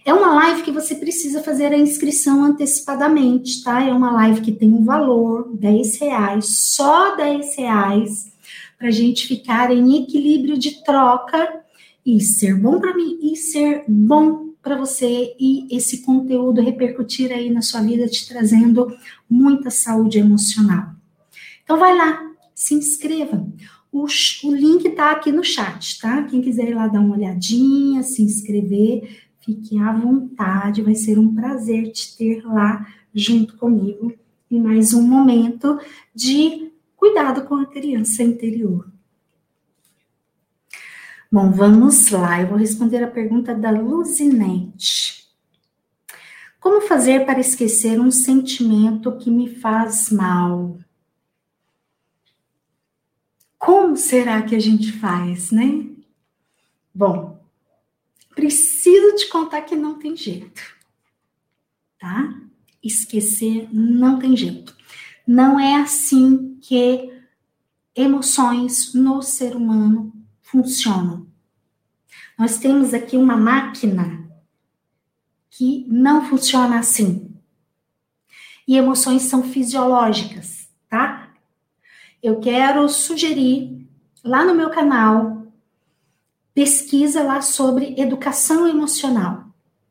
É 0.05 0.13
uma 0.13 0.35
live 0.35 0.63
que 0.63 0.71
você 0.71 0.95
precisa 0.95 1.43
fazer 1.43 1.73
a 1.73 1.79
inscrição 1.79 2.45
antecipadamente, 2.45 3.65
tá? 3.65 3.83
É 3.83 3.91
uma 3.91 4.13
live 4.13 4.43
que 4.43 4.53
tem 4.53 4.71
um 4.71 4.85
valor, 4.85 5.51
10 5.57 5.99
reais, 5.99 6.75
só 6.75 7.17
10 7.17 7.57
reais, 7.57 8.33
para 8.79 8.89
a 8.89 8.91
gente 8.91 9.27
ficar 9.27 9.73
em 9.73 10.03
equilíbrio 10.03 10.59
de 10.59 10.85
troca 10.85 11.63
e 12.05 12.21
ser 12.21 12.55
bom 12.55 12.79
para 12.79 12.95
mim 12.95 13.19
e 13.23 13.35
ser 13.35 13.85
bom 13.89 14.51
para 14.63 14.77
você 14.77 15.35
e 15.41 15.75
esse 15.75 16.03
conteúdo 16.03 16.61
repercutir 16.61 17.33
aí 17.33 17.49
na 17.49 17.63
sua 17.63 17.81
vida, 17.81 18.07
te 18.07 18.29
trazendo 18.29 18.95
muita 19.29 19.71
saúde 19.71 20.19
emocional. 20.19 20.89
Então 21.63 21.79
vai 21.79 21.97
lá, 21.97 22.21
se 22.55 22.75
inscreva. 22.75 23.47
O, 23.95 24.07
o 24.07 24.53
link 24.53 24.91
tá 24.91 25.13
aqui 25.13 25.31
no 25.31 25.45
chat, 25.45 26.01
tá? 26.01 26.25
Quem 26.25 26.43
quiser 26.43 26.71
ir 26.71 26.75
lá 26.75 26.89
dar 26.89 26.99
uma 26.99 27.15
olhadinha, 27.15 28.03
se 28.03 28.25
inscrever, 28.25 29.25
fique 29.39 29.79
à 29.79 29.93
vontade, 29.93 30.83
vai 30.83 30.97
ser 30.97 31.17
um 31.17 31.33
prazer 31.33 31.93
te 31.93 32.17
ter 32.17 32.45
lá 32.45 32.85
junto 33.15 33.57
comigo 33.57 34.13
em 34.51 34.61
mais 34.61 34.93
um 34.93 35.03
momento 35.03 35.79
de 36.13 36.73
cuidado 36.97 37.45
com 37.45 37.55
a 37.55 37.67
criança 37.67 38.25
interior. 38.25 38.91
Bom, 41.31 41.53
vamos 41.53 42.11
lá. 42.11 42.41
Eu 42.41 42.49
vou 42.49 42.59
responder 42.59 43.01
a 43.05 43.09
pergunta 43.09 43.55
da 43.55 43.71
Luzinete. 43.71 45.25
Como 46.59 46.81
fazer 46.81 47.25
para 47.25 47.39
esquecer 47.39 48.01
um 48.01 48.11
sentimento 48.11 49.17
que 49.19 49.31
me 49.31 49.55
faz 49.55 50.11
mal? 50.11 50.79
Como 53.65 53.97
será 53.97 54.43
que 54.43 54.55
a 54.55 54.61
gente 54.61 54.93
faz, 54.93 55.51
né? 55.51 55.87
Bom, 56.95 57.43
preciso 58.35 59.17
te 59.17 59.27
contar 59.31 59.63
que 59.63 59.75
não 59.75 59.99
tem 59.99 60.15
jeito, 60.15 60.61
tá? 61.99 62.35
Esquecer 62.83 63.67
não 63.73 64.19
tem 64.19 64.37
jeito. 64.37 64.77
Não 65.27 65.59
é 65.59 65.77
assim 65.77 66.59
que 66.61 67.11
emoções 67.97 68.93
no 68.93 69.23
ser 69.23 69.57
humano 69.57 70.13
funcionam. 70.43 71.27
Nós 72.39 72.59
temos 72.59 72.93
aqui 72.93 73.17
uma 73.17 73.37
máquina 73.37 74.29
que 75.49 75.87
não 75.89 76.29
funciona 76.29 76.79
assim. 76.79 77.35
E 78.69 78.77
emoções 78.77 79.23
são 79.23 79.43
fisiológicas? 79.43 80.54
Eu 82.25 82.41
quero 82.41 82.89
sugerir 82.89 83.87
lá 84.25 84.47
no 84.47 84.55
meu 84.55 84.71
canal 84.71 85.47
pesquisa 86.55 87.23
lá 87.23 87.43
sobre 87.43 88.01
educação 88.01 88.67
emocional. 88.67 89.45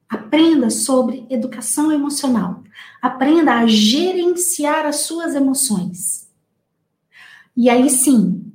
Aprenda 0.10 0.72
sobre 0.72 1.28
educação 1.30 1.92
emocional. 1.92 2.64
Aprenda 3.00 3.54
a 3.54 3.68
gerenciar 3.68 4.84
as 4.84 5.02
suas 5.02 5.36
emoções. 5.36 6.28
E 7.56 7.70
aí 7.70 7.88
sim, 7.88 8.52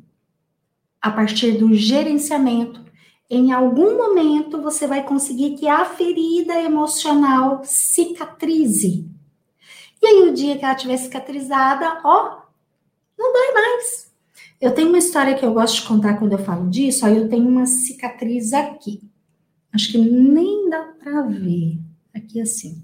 a 1.01 1.13
partir 1.13 1.53
do 1.53 1.73
gerenciamento, 1.73 2.85
em 3.31 3.53
algum 3.53 3.97
momento 3.97 4.61
você 4.61 4.89
vai 4.89 5.05
conseguir 5.05 5.57
que 5.57 5.69
a 5.69 5.85
ferida 5.85 6.61
emocional 6.61 7.61
cicatrize. 7.63 9.09
E 10.03 10.07
aí, 10.07 10.29
o 10.29 10.35
dia 10.35 10.59
que 10.59 10.65
ela 10.65 10.75
estiver 10.75 10.97
cicatrizada, 10.97 12.01
ó, 12.05 12.38
não 13.19 13.33
dói 13.33 13.53
mais. 13.53 14.13
Eu 14.61 14.73
tenho 14.73 14.89
uma 14.89 14.99
história 14.99 15.35
que 15.35 15.45
eu 15.45 15.53
gosto 15.53 15.83
de 15.83 15.89
contar 15.89 16.19
quando 16.19 16.33
eu 16.33 16.39
falo 16.39 16.69
disso. 16.69 17.05
Aí 17.05 17.17
eu 17.17 17.29
tenho 17.29 17.47
uma 17.47 17.67
cicatriz 17.67 18.53
aqui. 18.53 19.03
Acho 19.73 19.93
que 19.93 19.99
nem 19.99 20.69
dá 20.69 20.83
para 20.99 21.23
ver. 21.23 21.79
Aqui 22.15 22.41
assim. 22.41 22.83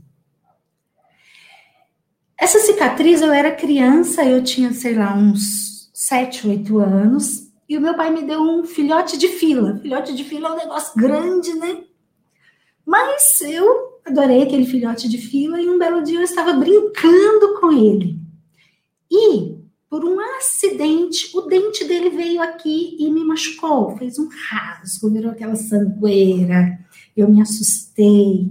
Essa 2.38 2.58
cicatriz, 2.58 3.22
eu 3.22 3.32
era 3.32 3.54
criança, 3.54 4.24
eu 4.24 4.42
tinha, 4.42 4.72
sei 4.72 4.94
lá, 4.94 5.14
uns 5.14 5.90
7, 5.94 6.48
8 6.48 6.78
anos. 6.78 7.50
E 7.68 7.76
o 7.76 7.80
meu 7.80 7.96
pai 7.96 8.10
me 8.10 8.22
deu 8.22 8.40
um 8.40 8.64
filhote 8.64 9.16
de 9.16 9.28
fila. 9.28 9.78
Filhote 9.78 10.14
de 10.14 10.24
fila 10.24 10.48
é 10.48 10.52
um 10.52 10.56
negócio 10.56 10.92
grande, 10.94 11.54
né? 11.54 11.84
Mas 12.84 13.40
eu 13.40 13.98
adorei 14.04 14.42
aquele 14.42 14.66
filhote 14.66 15.08
de 15.08 15.18
fila 15.18 15.60
e 15.60 15.68
um 15.68 15.78
belo 15.78 16.02
dia 16.02 16.18
eu 16.18 16.22
estava 16.22 16.52
brincando 16.52 17.58
com 17.58 17.72
ele. 17.72 18.20
E, 19.10 19.56
por 19.94 20.04
um 20.04 20.18
acidente, 20.18 21.30
o 21.36 21.42
dente 21.42 21.84
dele 21.84 22.10
veio 22.10 22.42
aqui 22.42 22.96
e 22.98 23.08
me 23.12 23.22
machucou. 23.22 23.96
Fez 23.96 24.18
um 24.18 24.28
rasgo, 24.28 25.08
virou 25.08 25.30
aquela 25.30 25.54
sangueira. 25.54 26.80
Eu 27.16 27.30
me 27.30 27.40
assustei. 27.40 28.50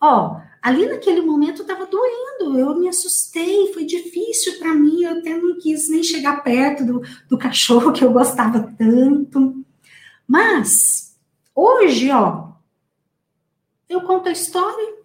Ó, 0.00 0.40
ali 0.60 0.86
naquele 0.86 1.20
momento 1.20 1.62
estava 1.62 1.86
doendo, 1.86 2.58
eu 2.58 2.76
me 2.76 2.88
assustei, 2.88 3.72
foi 3.72 3.84
difícil 3.84 4.58
para 4.58 4.74
mim, 4.74 5.04
eu 5.04 5.20
até 5.20 5.38
não 5.38 5.56
quis 5.56 5.88
nem 5.88 6.02
chegar 6.02 6.42
perto 6.42 6.84
do, 6.84 7.00
do 7.28 7.38
cachorro 7.38 7.92
que 7.92 8.02
eu 8.02 8.12
gostava 8.12 8.74
tanto. 8.76 9.64
Mas, 10.26 11.16
hoje, 11.54 12.10
ó, 12.10 12.54
eu 13.88 14.00
conto 14.00 14.28
a 14.28 14.32
história 14.32 14.96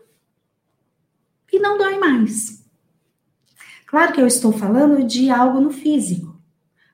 e 1.54 1.60
não 1.60 1.78
dói 1.78 2.00
mais. 2.00 2.67
Claro 3.88 4.12
que 4.12 4.20
eu 4.20 4.28
estou 4.28 4.52
falando 4.52 5.04
de 5.06 5.30
algo 5.30 5.62
no 5.62 5.72
físico, 5.72 6.36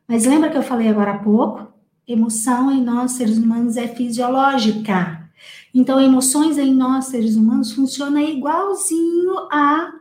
mas 0.07 0.25
lembra 0.25 0.51
que 0.51 0.57
eu 0.57 0.61
falei 0.61 0.87
agora 0.87 1.11
há 1.11 1.17
pouco? 1.17 1.73
Emoção 2.07 2.71
em 2.71 2.83
nós, 2.83 3.13
seres 3.13 3.37
humanos, 3.37 3.77
é 3.77 3.87
fisiológica. 3.87 5.27
Então, 5.73 5.99
emoções 5.99 6.59
em 6.59 6.71
nós, 6.71 7.05
seres 7.05 7.35
humanos, 7.35 7.71
funciona 7.71 8.21
igualzinho 8.21 9.33
a 9.51 9.91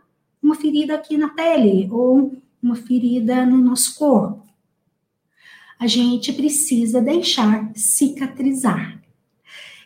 uma 0.42 0.54
ferida 0.54 0.94
aqui 0.94 1.16
na 1.16 1.30
pele 1.30 1.88
ou 1.90 2.36
uma 2.62 2.74
ferida 2.74 3.46
no 3.46 3.56
nosso 3.56 3.94
corpo. 3.94 4.44
A 5.78 5.86
gente 5.86 6.30
precisa 6.32 7.00
deixar 7.00 7.72
cicatrizar. 7.74 9.02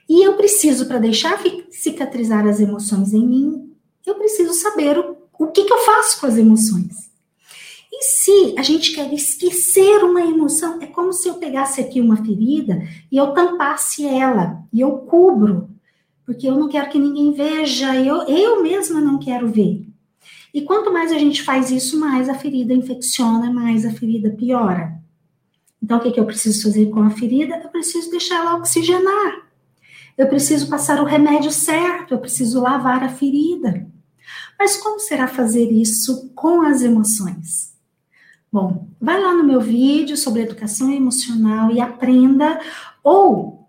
E 0.08 0.26
eu 0.26 0.34
preciso, 0.34 0.86
para 0.86 0.98
deixar 0.98 1.40
cicatrizar 1.70 2.46
as 2.46 2.58
emoções 2.58 3.12
em 3.12 3.24
mim, 3.24 3.72
eu 4.04 4.16
preciso 4.16 4.54
saber 4.54 4.98
o, 4.98 5.15
o 5.38 5.48
que, 5.48 5.64
que 5.64 5.72
eu 5.72 5.78
faço 5.78 6.20
com 6.20 6.26
as 6.26 6.36
emoções. 6.36 7.10
E 7.92 8.02
se 8.02 8.54
a 8.58 8.62
gente 8.62 8.92
quer 8.94 9.12
esquecer 9.12 10.04
uma 10.04 10.20
emoção, 10.20 10.82
é 10.82 10.86
como 10.86 11.12
se 11.12 11.28
eu 11.28 11.34
pegasse 11.34 11.80
aqui 11.80 12.00
uma 12.00 12.16
ferida 12.16 12.86
e 13.10 13.16
eu 13.16 13.32
tampasse 13.32 14.04
ela, 14.06 14.62
e 14.72 14.80
eu 14.80 14.92
cubro, 14.98 15.70
porque 16.24 16.46
eu 16.46 16.56
não 16.56 16.68
quero 16.68 16.90
que 16.90 16.98
ninguém 16.98 17.32
veja, 17.32 17.96
eu, 17.96 18.22
eu 18.22 18.62
mesma 18.62 19.00
não 19.00 19.18
quero 19.18 19.48
ver. 19.48 19.86
E 20.52 20.62
quanto 20.62 20.92
mais 20.92 21.12
a 21.12 21.18
gente 21.18 21.42
faz 21.42 21.70
isso, 21.70 21.98
mais 21.98 22.28
a 22.28 22.34
ferida 22.34 22.74
infecciona, 22.74 23.50
mais 23.50 23.84
a 23.84 23.90
ferida 23.90 24.30
piora. 24.30 24.92
Então, 25.82 25.98
o 25.98 26.00
que, 26.00 26.10
que 26.10 26.18
eu 26.18 26.26
preciso 26.26 26.62
fazer 26.62 26.86
com 26.86 27.00
a 27.00 27.10
ferida? 27.10 27.60
Eu 27.62 27.68
preciso 27.68 28.10
deixar 28.10 28.36
ela 28.36 28.56
oxigenar. 28.56 29.46
Eu 30.18 30.26
preciso 30.28 30.68
passar 30.68 31.00
o 31.00 31.04
remédio 31.04 31.50
certo, 31.50 32.14
eu 32.14 32.18
preciso 32.18 32.60
lavar 32.60 33.04
a 33.04 33.08
ferida. 33.08 33.86
Mas 34.58 34.76
como 34.76 34.98
será 34.98 35.28
fazer 35.28 35.70
isso 35.70 36.30
com 36.34 36.62
as 36.62 36.82
emoções? 36.82 37.74
Bom, 38.50 38.88
vai 39.00 39.20
lá 39.20 39.34
no 39.34 39.44
meu 39.44 39.60
vídeo 39.60 40.16
sobre 40.16 40.42
educação 40.42 40.90
emocional 40.90 41.70
e 41.70 41.80
aprenda, 41.80 42.60
ou 43.02 43.68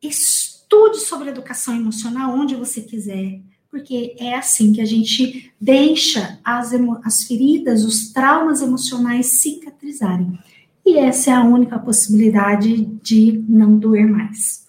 estude 0.00 0.98
sobre 0.98 1.28
educação 1.30 1.74
emocional 1.74 2.32
onde 2.34 2.54
você 2.54 2.80
quiser, 2.80 3.40
porque 3.70 4.14
é 4.18 4.34
assim 4.34 4.72
que 4.72 4.80
a 4.80 4.84
gente 4.84 5.52
deixa 5.60 6.38
as, 6.44 6.72
as 7.04 7.24
feridas, 7.24 7.84
os 7.84 8.12
traumas 8.12 8.62
emocionais 8.62 9.40
cicatrizarem. 9.40 10.38
E 10.86 10.96
essa 10.96 11.30
é 11.30 11.34
a 11.34 11.44
única 11.44 11.78
possibilidade 11.78 12.84
de 13.02 13.44
não 13.48 13.76
doer 13.76 14.08
mais, 14.08 14.66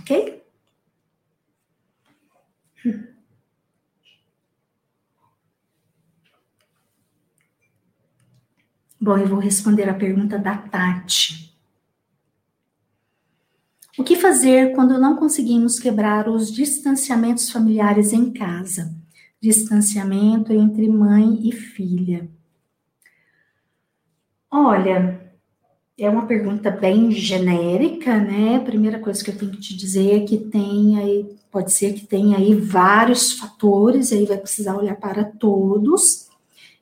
ok? 0.00 0.42
Bom, 8.98 9.18
eu 9.18 9.28
vou 9.28 9.38
responder 9.38 9.88
a 9.90 9.94
pergunta 9.94 10.38
da 10.38 10.56
Tati. 10.56 11.54
O 13.98 14.02
que 14.02 14.16
fazer 14.16 14.74
quando 14.74 14.98
não 14.98 15.16
conseguimos 15.16 15.78
quebrar 15.78 16.28
os 16.28 16.50
distanciamentos 16.50 17.50
familiares 17.50 18.14
em 18.14 18.32
casa? 18.32 18.94
Distanciamento 19.40 20.50
entre 20.50 20.88
mãe 20.88 21.46
e 21.46 21.52
filha. 21.52 22.26
Olha, 24.50 25.20
é 25.98 26.08
uma 26.08 26.26
pergunta 26.26 26.70
bem 26.70 27.10
genérica, 27.10 28.18
né? 28.18 28.56
A 28.56 28.60
primeira 28.60 28.98
coisa 28.98 29.22
que 29.22 29.30
eu 29.30 29.36
tenho 29.36 29.52
que 29.52 29.60
te 29.60 29.76
dizer 29.76 30.22
é 30.22 30.26
que 30.26 30.38
tem 30.38 30.98
aí, 30.98 31.36
pode 31.50 31.70
ser 31.70 31.92
que 31.92 32.06
tenha 32.06 32.38
aí 32.38 32.54
vários 32.54 33.34
fatores, 33.34 34.10
aí 34.10 34.24
vai 34.24 34.38
precisar 34.38 34.74
olhar 34.74 34.96
para 34.96 35.22
todos 35.22 36.25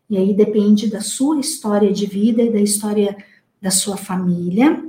E 0.08 0.16
aí 0.16 0.34
depende 0.34 0.90
da 0.90 1.00
sua 1.00 1.40
história 1.40 1.92
de 1.92 2.06
vida 2.06 2.42
e 2.42 2.52
da 2.52 2.60
história 2.60 3.16
da 3.60 3.70
sua 3.70 3.96
família. 3.96 4.84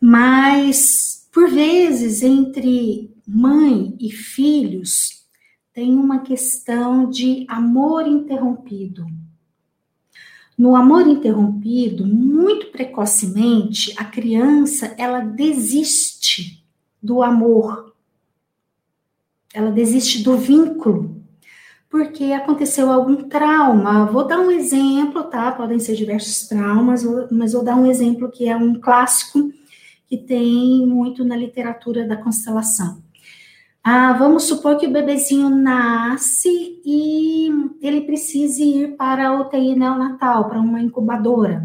Mas, 0.00 1.28
por 1.32 1.50
vezes, 1.50 2.22
entre 2.22 3.10
mãe 3.26 3.96
e 3.98 4.10
filhos, 4.10 5.24
tem 5.72 5.96
uma 5.96 6.20
questão 6.20 7.10
de 7.10 7.44
amor 7.48 8.06
interrompido. 8.06 9.06
No 10.56 10.76
amor 10.76 11.08
interrompido, 11.08 12.06
muito 12.06 12.66
precocemente, 12.68 13.92
a 13.96 14.04
criança 14.04 14.94
ela 14.96 15.18
desiste 15.20 16.64
do 17.02 17.22
amor. 17.22 17.92
Ela 19.52 19.72
desiste 19.72 20.22
do 20.22 20.38
vínculo 20.38 21.23
porque 21.94 22.32
aconteceu 22.32 22.90
algum 22.90 23.28
trauma. 23.28 24.06
Vou 24.06 24.26
dar 24.26 24.40
um 24.40 24.50
exemplo, 24.50 25.22
tá? 25.22 25.52
Podem 25.52 25.78
ser 25.78 25.94
diversos 25.94 26.48
traumas, 26.48 27.04
mas 27.30 27.52
vou 27.52 27.62
dar 27.62 27.76
um 27.76 27.86
exemplo 27.86 28.32
que 28.32 28.48
é 28.48 28.56
um 28.56 28.80
clássico 28.80 29.52
que 30.08 30.18
tem 30.18 30.84
muito 30.84 31.24
na 31.24 31.36
literatura 31.36 32.04
da 32.04 32.16
constelação. 32.16 33.00
Ah, 33.80 34.12
vamos 34.12 34.42
supor 34.42 34.76
que 34.76 34.88
o 34.88 34.90
bebezinho 34.90 35.48
nasce 35.48 36.80
e 36.84 37.48
ele 37.80 38.00
precise 38.00 38.64
ir 38.64 38.96
para 38.96 39.28
a 39.28 39.40
UTI 39.40 39.76
neonatal, 39.76 40.48
para 40.48 40.58
uma 40.58 40.80
incubadora. 40.80 41.64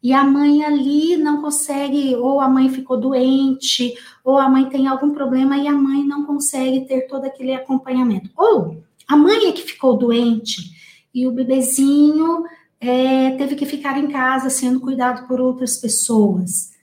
E 0.00 0.12
a 0.12 0.22
mãe 0.22 0.64
ali 0.64 1.16
não 1.16 1.42
consegue, 1.42 2.14
ou 2.14 2.40
a 2.40 2.48
mãe 2.48 2.68
ficou 2.68 2.96
doente, 3.00 3.94
ou 4.22 4.38
a 4.38 4.48
mãe 4.48 4.66
tem 4.66 4.86
algum 4.86 5.10
problema 5.10 5.58
e 5.58 5.66
a 5.66 5.72
mãe 5.72 6.04
não 6.04 6.24
consegue 6.24 6.82
ter 6.82 7.08
todo 7.08 7.24
aquele 7.24 7.52
acompanhamento. 7.52 8.30
Ou 8.36 8.85
a 9.06 9.16
mãe 9.16 9.48
é 9.48 9.52
que 9.52 9.62
ficou 9.62 9.96
doente 9.96 10.76
e 11.14 11.26
o 11.26 11.32
bebezinho 11.32 12.44
é, 12.80 13.30
teve 13.32 13.54
que 13.54 13.64
ficar 13.64 13.98
em 13.98 14.08
casa 14.08 14.50
sendo 14.50 14.80
cuidado 14.80 15.26
por 15.26 15.40
outras 15.40 15.76
pessoas. 15.76 16.74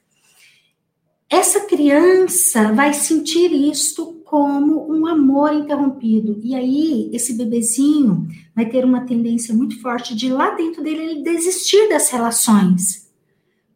Essa 1.29 1.61
criança 1.61 2.71
vai 2.73 2.93
sentir 2.93 3.51
isto 3.51 4.21
como 4.23 4.91
um 4.91 5.05
amor 5.05 5.53
interrompido. 5.53 6.39
E 6.43 6.55
aí, 6.55 7.09
esse 7.13 7.33
bebezinho 7.33 8.27
vai 8.55 8.67
ter 8.67 8.85
uma 8.85 9.01
tendência 9.01 9.53
muito 9.53 9.79
forte 9.81 10.15
de 10.15 10.29
lá 10.29 10.51
dentro 10.51 10.83
dele 10.83 11.03
ele 11.03 11.23
desistir 11.23 11.89
das 11.89 12.09
relações. 12.09 13.11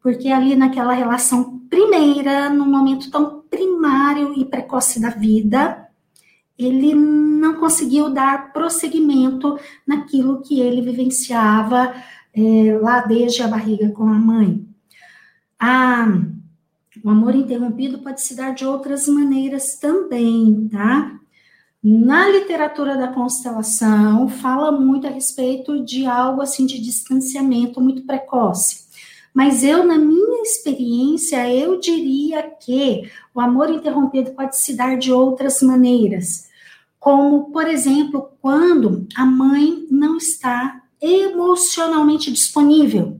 Porque 0.02 0.28
ali 0.28 0.54
naquela 0.56 0.92
relação 0.92 1.60
primeira, 1.68 2.48
no 2.48 2.64
momento 2.64 3.10
tão 3.10 3.42
primário 3.50 4.34
e 4.36 4.44
precoce 4.44 5.00
da 5.00 5.10
vida, 5.10 5.87
ele 6.58 6.92
não 6.92 7.54
conseguiu 7.54 8.10
dar 8.10 8.52
prosseguimento 8.52 9.58
naquilo 9.86 10.42
que 10.42 10.60
ele 10.60 10.82
vivenciava 10.82 11.94
é, 12.34 12.76
lá 12.80 13.00
desde 13.02 13.42
a 13.42 13.48
barriga 13.48 13.90
com 13.90 14.08
a 14.08 14.18
mãe. 14.18 14.66
Ah, 15.58 16.20
o 17.04 17.10
amor 17.10 17.34
interrompido 17.36 17.98
pode 17.98 18.20
se 18.20 18.34
dar 18.34 18.52
de 18.52 18.66
outras 18.66 19.06
maneiras 19.06 19.76
também, 19.76 20.68
tá? 20.70 21.16
Na 21.82 22.28
literatura 22.28 22.96
da 22.96 23.06
constelação, 23.06 24.28
fala 24.28 24.72
muito 24.72 25.06
a 25.06 25.10
respeito 25.10 25.84
de 25.84 26.06
algo 26.06 26.42
assim 26.42 26.66
de 26.66 26.80
distanciamento 26.80 27.80
muito 27.80 28.02
precoce. 28.02 28.88
Mas 29.32 29.62
eu, 29.62 29.86
na 29.86 29.96
minha 29.96 30.42
experiência, 30.42 31.48
eu 31.54 31.78
diria 31.78 32.42
que 32.42 33.08
o 33.32 33.40
amor 33.40 33.70
interrompido 33.70 34.32
pode 34.32 34.56
se 34.56 34.74
dar 34.74 34.98
de 34.98 35.12
outras 35.12 35.62
maneiras 35.62 36.47
como, 37.08 37.50
por 37.50 37.66
exemplo, 37.66 38.32
quando 38.38 39.08
a 39.16 39.24
mãe 39.24 39.86
não 39.90 40.18
está 40.18 40.82
emocionalmente 41.00 42.30
disponível. 42.30 43.18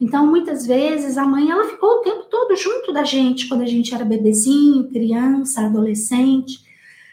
Então, 0.00 0.26
muitas 0.26 0.64
vezes, 0.66 1.18
a 1.18 1.26
mãe, 1.26 1.50
ela 1.50 1.68
ficou 1.68 1.98
o 1.98 2.00
tempo 2.00 2.24
todo 2.30 2.56
junto 2.56 2.94
da 2.94 3.04
gente, 3.04 3.46
quando 3.46 3.60
a 3.60 3.66
gente 3.66 3.94
era 3.94 4.06
bebezinho, 4.06 4.88
criança, 4.88 5.66
adolescente, 5.66 6.60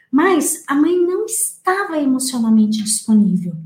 mas 0.09 0.63
a 0.65 0.73
mãe 0.73 0.97
não 0.97 1.25
estava 1.25 1.97
emocionalmente 1.97 2.81
disponível. 2.81 3.57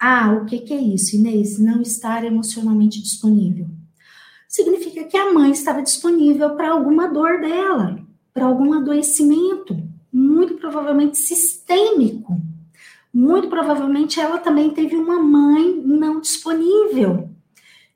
Ah, 0.00 0.32
o 0.32 0.46
que, 0.46 0.60
que 0.60 0.72
é 0.72 0.80
isso, 0.80 1.14
Inês? 1.14 1.58
Não 1.58 1.82
estar 1.82 2.24
emocionalmente 2.24 3.02
disponível. 3.02 3.68
Significa 4.48 5.04
que 5.04 5.16
a 5.18 5.30
mãe 5.30 5.50
estava 5.50 5.82
disponível 5.82 6.56
para 6.56 6.70
alguma 6.70 7.06
dor 7.06 7.38
dela, 7.42 8.02
para 8.32 8.46
algum 8.46 8.72
adoecimento, 8.72 9.92
muito 10.14 10.54
provavelmente 10.54 11.18
sistêmico. 11.18 12.40
Muito 13.12 13.48
provavelmente 13.48 14.20
ela 14.20 14.38
também 14.38 14.70
teve 14.70 14.94
uma 14.94 15.20
mãe 15.20 15.82
não 15.84 16.20
disponível. 16.20 17.28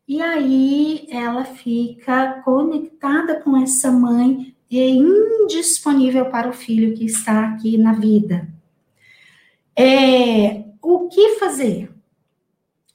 E 0.06 0.20
aí 0.20 1.06
ela 1.10 1.44
fica 1.44 2.42
conectada 2.44 3.40
com 3.40 3.56
essa 3.56 3.92
mãe 3.92 4.54
e 4.68 4.80
é 4.80 4.88
indisponível 4.88 6.26
para 6.26 6.48
o 6.48 6.52
filho 6.52 6.94
que 6.96 7.04
está 7.04 7.46
aqui 7.46 7.78
na 7.78 7.92
vida. 7.92 8.48
É, 9.76 10.64
o 10.82 11.08
que 11.08 11.36
fazer? 11.36 11.90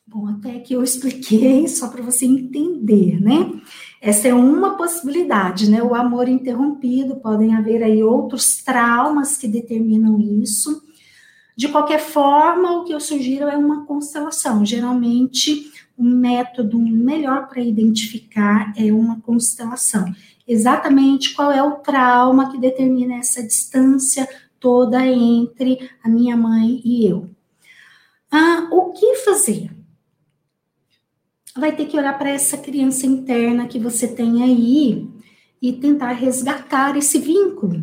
Bom, 0.05 0.27
até 0.27 0.59
que 0.59 0.73
eu 0.73 0.83
expliquei 0.83 1.67
só 1.67 1.87
para 1.87 2.03
você 2.03 2.25
entender, 2.25 3.21
né? 3.21 3.61
Essa 4.03 4.27
é 4.27 4.33
uma 4.33 4.75
possibilidade, 4.75 5.71
né? 5.71 5.81
O 5.81 5.95
amor 5.95 6.27
interrompido, 6.27 7.21
podem 7.21 7.55
haver 7.55 7.81
aí 7.81 8.03
outros 8.03 8.57
traumas 8.61 9.37
que 9.37 9.47
determinam 9.47 10.19
isso. 10.19 10.83
De 11.55 11.69
qualquer 11.69 12.01
forma, 12.01 12.73
o 12.73 12.83
que 12.83 12.93
eu 12.93 12.99
sugiro 12.99 13.47
é 13.47 13.55
uma 13.55 13.85
constelação. 13.85 14.65
Geralmente, 14.65 15.71
um 15.97 16.09
método 16.09 16.77
melhor 16.77 17.47
para 17.47 17.61
identificar 17.61 18.73
é 18.75 18.91
uma 18.91 19.21
constelação. 19.21 20.13
Exatamente 20.45 21.33
qual 21.33 21.49
é 21.49 21.63
o 21.63 21.75
trauma 21.75 22.51
que 22.51 22.57
determina 22.57 23.15
essa 23.15 23.41
distância 23.41 24.27
toda 24.59 25.07
entre 25.07 25.89
a 26.03 26.09
minha 26.09 26.35
mãe 26.35 26.81
e 26.83 27.09
eu. 27.09 27.29
Ah, 28.29 28.67
o 28.69 28.91
que 28.91 29.15
fazer? 29.23 29.71
Vai 31.55 31.75
ter 31.75 31.85
que 31.85 31.97
olhar 31.97 32.17
para 32.17 32.29
essa 32.29 32.57
criança 32.57 33.05
interna 33.05 33.67
que 33.67 33.77
você 33.77 34.07
tem 34.07 34.43
aí 34.43 35.07
e 35.61 35.73
tentar 35.73 36.11
resgatar 36.13 36.97
esse 36.97 37.19
vínculo. 37.19 37.81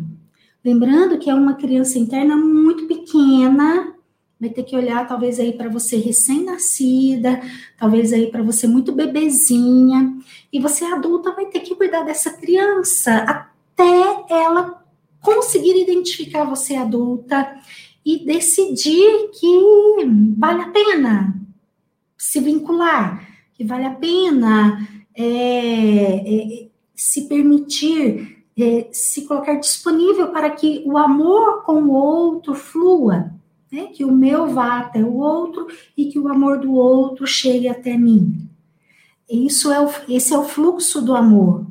Lembrando 0.63 1.17
que 1.17 1.29
é 1.29 1.33
uma 1.33 1.55
criança 1.55 1.97
interna 1.97 2.35
muito 2.35 2.85
pequena, 2.85 3.95
vai 4.39 4.49
ter 4.49 4.63
que 4.63 4.75
olhar 4.75 5.07
talvez 5.07 5.39
aí 5.39 5.53
para 5.53 5.69
você 5.69 5.97
recém-nascida, 5.97 7.41
talvez 7.77 8.13
aí 8.13 8.27
para 8.27 8.43
você 8.43 8.67
muito 8.67 8.91
bebezinha, 8.91 10.15
e 10.51 10.59
você 10.59 10.85
adulta 10.85 11.31
vai 11.31 11.45
ter 11.45 11.61
que 11.61 11.75
cuidar 11.75 12.03
dessa 12.03 12.31
criança 12.31 13.15
até 13.17 14.25
ela 14.29 14.83
conseguir 15.21 15.81
identificar 15.81 16.43
você 16.43 16.75
adulta 16.75 17.55
e 18.05 18.25
decidir 18.25 19.29
que 19.39 20.05
vale 20.37 20.61
a 20.63 20.69
pena 20.69 21.35
se 22.17 22.39
vincular 22.39 23.30
vale 23.63 23.85
a 23.85 23.91
pena 23.91 24.87
é, 25.15 25.23
é, 25.23 26.67
se 26.95 27.27
permitir, 27.27 28.45
é, 28.57 28.89
se 28.91 29.25
colocar 29.25 29.55
disponível 29.55 30.29
para 30.29 30.49
que 30.49 30.83
o 30.85 30.97
amor 30.97 31.63
com 31.63 31.83
o 31.83 31.91
outro 31.91 32.53
flua, 32.53 33.33
né? 33.71 33.87
que 33.87 34.03
o 34.05 34.11
meu 34.11 34.47
vá 34.47 34.79
até 34.79 35.03
o 35.03 35.15
outro 35.15 35.67
e 35.97 36.05
que 36.05 36.19
o 36.19 36.27
amor 36.27 36.59
do 36.59 36.73
outro 36.73 37.25
chegue 37.25 37.67
até 37.67 37.97
mim. 37.97 38.47
Isso 39.29 39.71
é 39.71 39.79
o, 39.79 39.89
esse 40.09 40.33
é 40.33 40.37
o 40.37 40.43
fluxo 40.43 41.01
do 41.01 41.15
amor. 41.15 41.65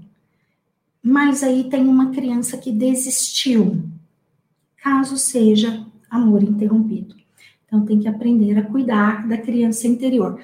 Mas 1.03 1.43
aí 1.43 1.65
tem 1.65 1.87
uma 1.87 2.11
criança 2.11 2.59
que 2.59 2.73
desistiu, 2.73 3.83
caso 4.83 5.17
seja 5.17 5.87
amor 6.11 6.43
interrompido. 6.43 7.15
Então 7.67 7.85
tem 7.85 8.01
que 8.01 8.09
aprender 8.09 8.59
a 8.59 8.65
cuidar 8.65 9.29
da 9.29 9.39
criança 9.39 9.87
interior. 9.87 10.41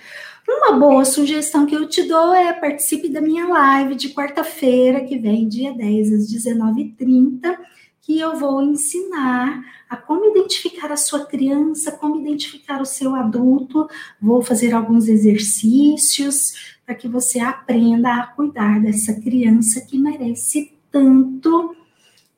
Uma 0.48 0.78
boa 0.78 1.04
sugestão 1.04 1.66
que 1.66 1.74
eu 1.74 1.88
te 1.88 2.04
dou 2.04 2.32
é 2.32 2.52
participe 2.52 3.08
da 3.08 3.20
minha 3.20 3.48
live 3.48 3.96
de 3.96 4.10
quarta-feira, 4.10 5.04
que 5.04 5.18
vem 5.18 5.48
dia 5.48 5.74
10 5.74 6.12
às 6.12 6.32
19h30, 6.32 7.58
que 8.00 8.20
eu 8.20 8.36
vou 8.36 8.62
ensinar 8.62 9.64
a 9.90 9.96
como 9.96 10.30
identificar 10.30 10.92
a 10.92 10.96
sua 10.96 11.26
criança, 11.26 11.90
como 11.90 12.20
identificar 12.20 12.80
o 12.80 12.86
seu 12.86 13.16
adulto. 13.16 13.88
Vou 14.22 14.40
fazer 14.40 14.72
alguns 14.72 15.08
exercícios 15.08 16.76
para 16.86 16.94
que 16.94 17.08
você 17.08 17.40
aprenda 17.40 18.14
a 18.14 18.26
cuidar 18.28 18.80
dessa 18.80 19.20
criança 19.20 19.80
que 19.80 19.98
merece 19.98 20.72
tanto 20.92 21.74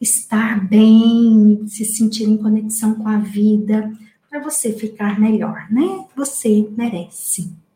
estar 0.01 0.67
bem, 0.67 1.63
se 1.67 1.85
sentir 1.85 2.25
em 2.25 2.39
conexão 2.39 2.95
com 2.95 3.07
a 3.07 3.19
vida, 3.19 3.93
para 4.31 4.41
você 4.41 4.73
ficar 4.73 5.21
melhor, 5.21 5.67
né? 5.71 6.07
Você 6.17 6.67
merece. 6.75 7.68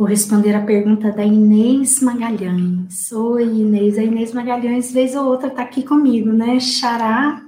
Vou 0.00 0.08
responder 0.08 0.54
a 0.54 0.64
pergunta 0.64 1.12
da 1.12 1.22
Inês 1.22 2.00
Magalhães. 2.00 3.12
Oi, 3.12 3.44
Inês. 3.44 3.98
A 3.98 4.02
Inês 4.02 4.32
Magalhães, 4.32 4.90
vez 4.90 5.14
ou 5.14 5.26
outra, 5.26 5.48
está 5.48 5.60
aqui 5.60 5.82
comigo, 5.82 6.32
né? 6.32 6.58
Xará. 6.58 7.46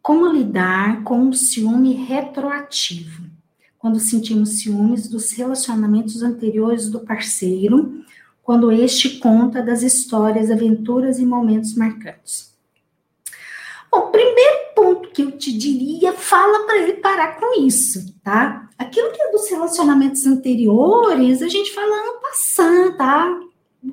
Como 0.00 0.32
lidar 0.32 1.04
com 1.04 1.28
o 1.28 1.34
ciúme 1.34 1.92
retroativo? 1.92 3.24
Quando 3.76 4.00
sentimos 4.00 4.60
ciúmes 4.60 5.10
dos 5.10 5.30
relacionamentos 5.32 6.22
anteriores 6.22 6.88
do 6.88 7.00
parceiro, 7.00 8.02
quando 8.42 8.72
este 8.72 9.18
conta 9.18 9.62
das 9.62 9.82
histórias, 9.82 10.50
aventuras 10.50 11.18
e 11.18 11.26
momentos 11.26 11.74
marcantes. 11.74 12.53
Bom, 13.94 14.10
primeiro 14.10 14.58
ponto 14.74 15.08
que 15.10 15.22
eu 15.22 15.30
te 15.30 15.56
diria, 15.56 16.12
fala 16.12 16.66
para 16.66 16.82
ele 16.82 16.94
parar 16.94 17.38
com 17.38 17.62
isso, 17.64 18.12
tá? 18.24 18.68
Aquilo 18.76 19.12
que 19.12 19.22
é 19.22 19.30
dos 19.30 19.48
relacionamentos 19.48 20.26
anteriores, 20.26 21.40
a 21.40 21.48
gente 21.48 21.72
fala 21.72 21.94
ano 21.94 22.20
passando, 22.20 22.96
tá? 22.96 23.40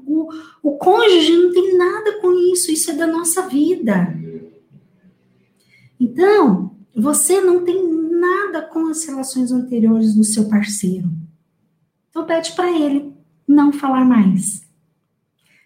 O, 0.08 0.28
o 0.64 0.78
cônjuge 0.78 1.38
não 1.38 1.54
tem 1.54 1.78
nada 1.78 2.20
com 2.20 2.32
isso, 2.52 2.72
isso 2.72 2.90
é 2.90 2.96
da 2.96 3.06
nossa 3.06 3.44
vida. 3.48 4.12
Então, 6.00 6.76
você 6.96 7.40
não 7.40 7.64
tem 7.64 7.88
nada 7.88 8.64
com 8.64 8.88
as 8.88 9.06
relações 9.06 9.52
anteriores 9.52 10.16
do 10.16 10.24
seu 10.24 10.50
parceiro. 10.50 11.12
Então, 12.10 12.26
pede 12.26 12.54
para 12.54 12.72
ele 12.72 13.14
não 13.48 13.72
falar 13.72 14.04
mais. 14.04 14.68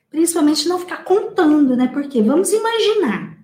Principalmente 0.10 0.68
não 0.68 0.78
ficar 0.78 1.06
contando, 1.06 1.78
né? 1.78 1.88
Porque 1.88 2.22
vamos 2.22 2.52
imaginar 2.52 3.35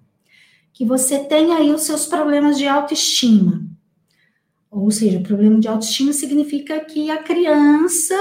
que 0.73 0.85
você 0.85 1.19
tem 1.19 1.53
aí 1.53 1.71
os 1.71 1.83
seus 1.83 2.05
problemas 2.05 2.57
de 2.57 2.67
autoestima. 2.67 3.65
Ou 4.69 4.89
seja, 4.89 5.19
problema 5.19 5.59
de 5.59 5.67
autoestima 5.67 6.13
significa 6.13 6.79
que 6.79 7.09
a 7.09 7.21
criança 7.21 8.15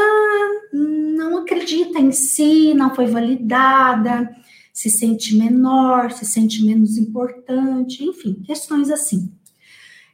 não 0.72 1.38
acredita 1.38 2.00
em 2.00 2.10
si, 2.10 2.74
não 2.74 2.92
foi 2.92 3.06
validada, 3.06 4.28
se 4.72 4.90
sente 4.90 5.36
menor, 5.36 6.10
se 6.10 6.24
sente 6.24 6.64
menos 6.64 6.96
importante, 6.98 8.04
enfim, 8.04 8.34
questões 8.44 8.90
assim. 8.90 9.32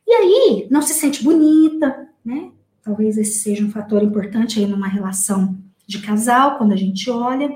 E 0.06 0.12
aí, 0.12 0.68
não 0.70 0.82
se 0.82 0.92
sente 0.92 1.24
bonita, 1.24 2.08
né? 2.24 2.50
Talvez 2.82 3.16
esse 3.16 3.40
seja 3.40 3.64
um 3.64 3.70
fator 3.70 4.02
importante 4.02 4.60
aí 4.60 4.66
numa 4.66 4.86
relação 4.86 5.58
de 5.86 6.00
casal, 6.00 6.58
quando 6.58 6.72
a 6.72 6.76
gente 6.76 7.08
olha. 7.10 7.50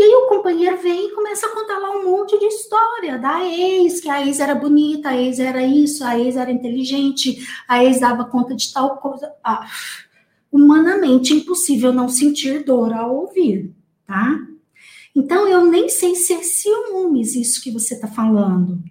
E 0.00 0.02
aí 0.02 0.14
o 0.14 0.28
companheiro 0.28 0.78
vem 0.78 1.08
e 1.08 1.10
começa 1.10 1.46
a 1.46 1.50
contar 1.50 1.78
lá 1.78 1.90
um 1.90 2.10
monte 2.10 2.38
de 2.38 2.46
história 2.46 3.18
da 3.18 3.44
ex, 3.44 4.00
que 4.00 4.08
a 4.08 4.24
ex 4.24 4.40
era 4.40 4.54
bonita, 4.54 5.10
a 5.10 5.16
ex 5.20 5.38
era 5.38 5.62
isso, 5.62 6.02
a 6.02 6.18
ex 6.18 6.36
era 6.36 6.50
inteligente, 6.50 7.46
a 7.68 7.84
ex 7.84 8.00
dava 8.00 8.24
conta 8.24 8.56
de 8.56 8.72
tal 8.72 8.96
coisa. 8.96 9.30
Ah, 9.44 9.68
humanamente 10.50 11.34
impossível 11.34 11.92
não 11.92 12.08
sentir 12.08 12.64
dor 12.64 12.94
ao 12.94 13.14
ouvir, 13.14 13.74
tá? 14.06 14.40
Então, 15.14 15.46
eu 15.46 15.66
nem 15.66 15.90
sei 15.90 16.14
se 16.14 16.32
é 16.32 16.42
ciúmes 16.42 17.36
isso 17.36 17.62
que 17.62 17.70
você 17.70 17.92
está 17.92 18.08
falando. 18.08 18.82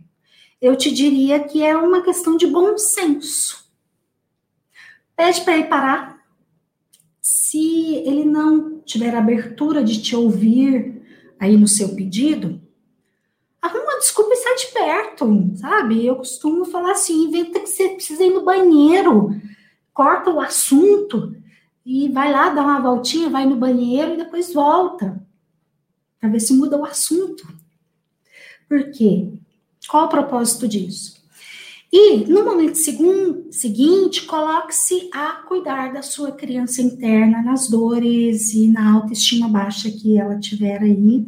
Eu 0.62 0.76
te 0.76 0.92
diria 0.92 1.40
que 1.40 1.64
é 1.64 1.76
uma 1.76 2.04
questão 2.04 2.38
de 2.38 2.46
bom 2.46 2.78
senso. 2.78 3.68
Pede 5.16 5.42
para 5.42 5.56
ele 5.56 5.64
parar. 5.64 6.24
Se 7.20 7.96
ele 7.96 8.26
não 8.26 8.80
tiver 8.82 9.16
abertura 9.16 9.84
de 9.84 10.00
te 10.00 10.16
ouvir 10.16 10.99
aí 11.40 11.58
no 11.58 11.68
seu 11.68 11.96
pedido, 11.96 12.62
arruma 13.62 13.84
uma 13.84 14.00
desculpa 14.00 14.34
e 14.34 14.38
sai 14.38 14.56
de 14.56 14.68
perto, 14.68 15.52
sabe? 15.56 16.06
Eu 16.06 16.18
costumo 16.18 16.66
falar 16.66 16.92
assim: 16.92 17.24
inventa 17.24 17.60
que 17.60 17.68
você 17.68 17.90
precisa 17.90 18.24
ir 18.24 18.34
no 18.34 18.44
banheiro, 18.44 19.30
corta 19.94 20.30
o 20.30 20.40
assunto 20.40 21.36
e 21.86 22.10
vai 22.10 22.32
lá 22.32 22.50
dar 22.50 22.64
uma 22.64 22.82
voltinha, 22.82 23.30
vai 23.30 23.46
no 23.46 23.56
banheiro 23.56 24.14
e 24.14 24.18
depois 24.18 24.54
volta 24.54 25.26
para 26.20 26.30
ver 26.30 26.40
se 26.40 26.54
muda 26.54 26.78
o 26.78 26.86
assunto. 26.86 27.48
Por 28.68 28.92
quê? 28.92 29.32
Qual 29.88 30.06
o 30.06 30.10
propósito 30.10 30.68
disso? 30.68 31.19
E 31.92 32.26
no 32.26 32.46
momento 32.46 32.76
seguinte, 32.76 34.26
coloque-se 34.26 35.10
a 35.12 35.42
cuidar 35.48 35.92
da 35.92 36.04
sua 36.04 36.32
criança 36.32 36.84
interna, 36.84 37.42
nas 37.42 37.68
dores 37.68 38.54
e 38.54 38.68
na 38.68 38.94
autoestima 38.94 39.50
baixa 39.50 39.90
que 39.90 40.16
ela 40.16 40.40
tiver 40.40 40.84
aí 40.84 41.26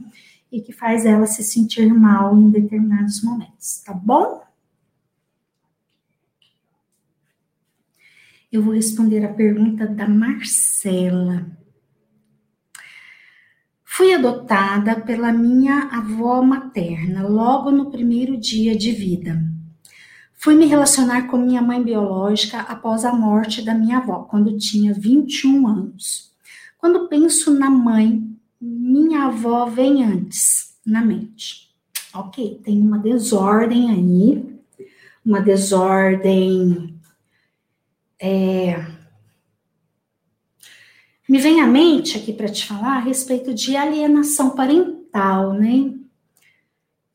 e 0.51 0.62
que 0.62 0.72
faz 0.72 1.03
ela 1.03 1.26
se 1.26 1.43
sentir 1.43 1.91
mal 1.91 2.38
em 2.38 2.51
determinados 2.51 3.24
momentos, 3.24 3.82
tá 3.84 3.93
bom? 3.93 4.43
Eu 8.51 8.62
vou 8.62 8.74
responder 8.74 9.26
a 9.26 9.34
pergunta 9.34 9.88
da 9.88 10.07
Marcela. 10.07 11.47
Fui 13.84 14.14
adotada 14.14 14.99
pela 15.01 15.34
minha 15.34 15.86
avó 15.86 16.43
materna 16.43 17.28
logo 17.28 17.72
no 17.72 17.89
primeiro 17.89 18.38
dia 18.38 18.76
de 18.76 18.91
vida. 18.91 19.51
Fui 20.42 20.56
me 20.56 20.66
relacionar 20.66 21.28
com 21.28 21.38
minha 21.38 21.62
mãe 21.62 21.82
biológica 21.84 22.62
após 22.62 23.06
a 23.06 23.14
morte 23.14 23.62
da 23.62 23.76
minha 23.76 23.98
avó, 23.98 24.24
quando 24.24 24.58
tinha 24.58 24.94
21 24.94 25.68
anos. 25.68 26.32
Quando 26.80 27.08
penso 27.08 27.54
na 27.54 27.70
mãe, 27.70 28.28
minha 28.60 29.26
avó 29.26 29.66
vem 29.66 30.04
antes 30.04 30.76
na 30.84 31.02
mente. 31.02 31.70
Ok, 32.14 32.60
tem 32.64 32.82
uma 32.82 32.98
desordem 32.98 33.92
aí, 33.92 34.60
uma 35.24 35.39
desordem 35.39 37.00
é, 38.20 38.84
me 41.30 41.38
vem 41.38 41.62
à 41.62 41.68
mente 41.68 42.18
aqui 42.18 42.34
para 42.34 42.50
te 42.50 42.66
falar 42.66 42.98
a 42.98 43.00
respeito 43.00 43.54
de 43.54 43.76
alienação 43.76 44.50
parental, 44.50 45.54
né? 45.54 45.94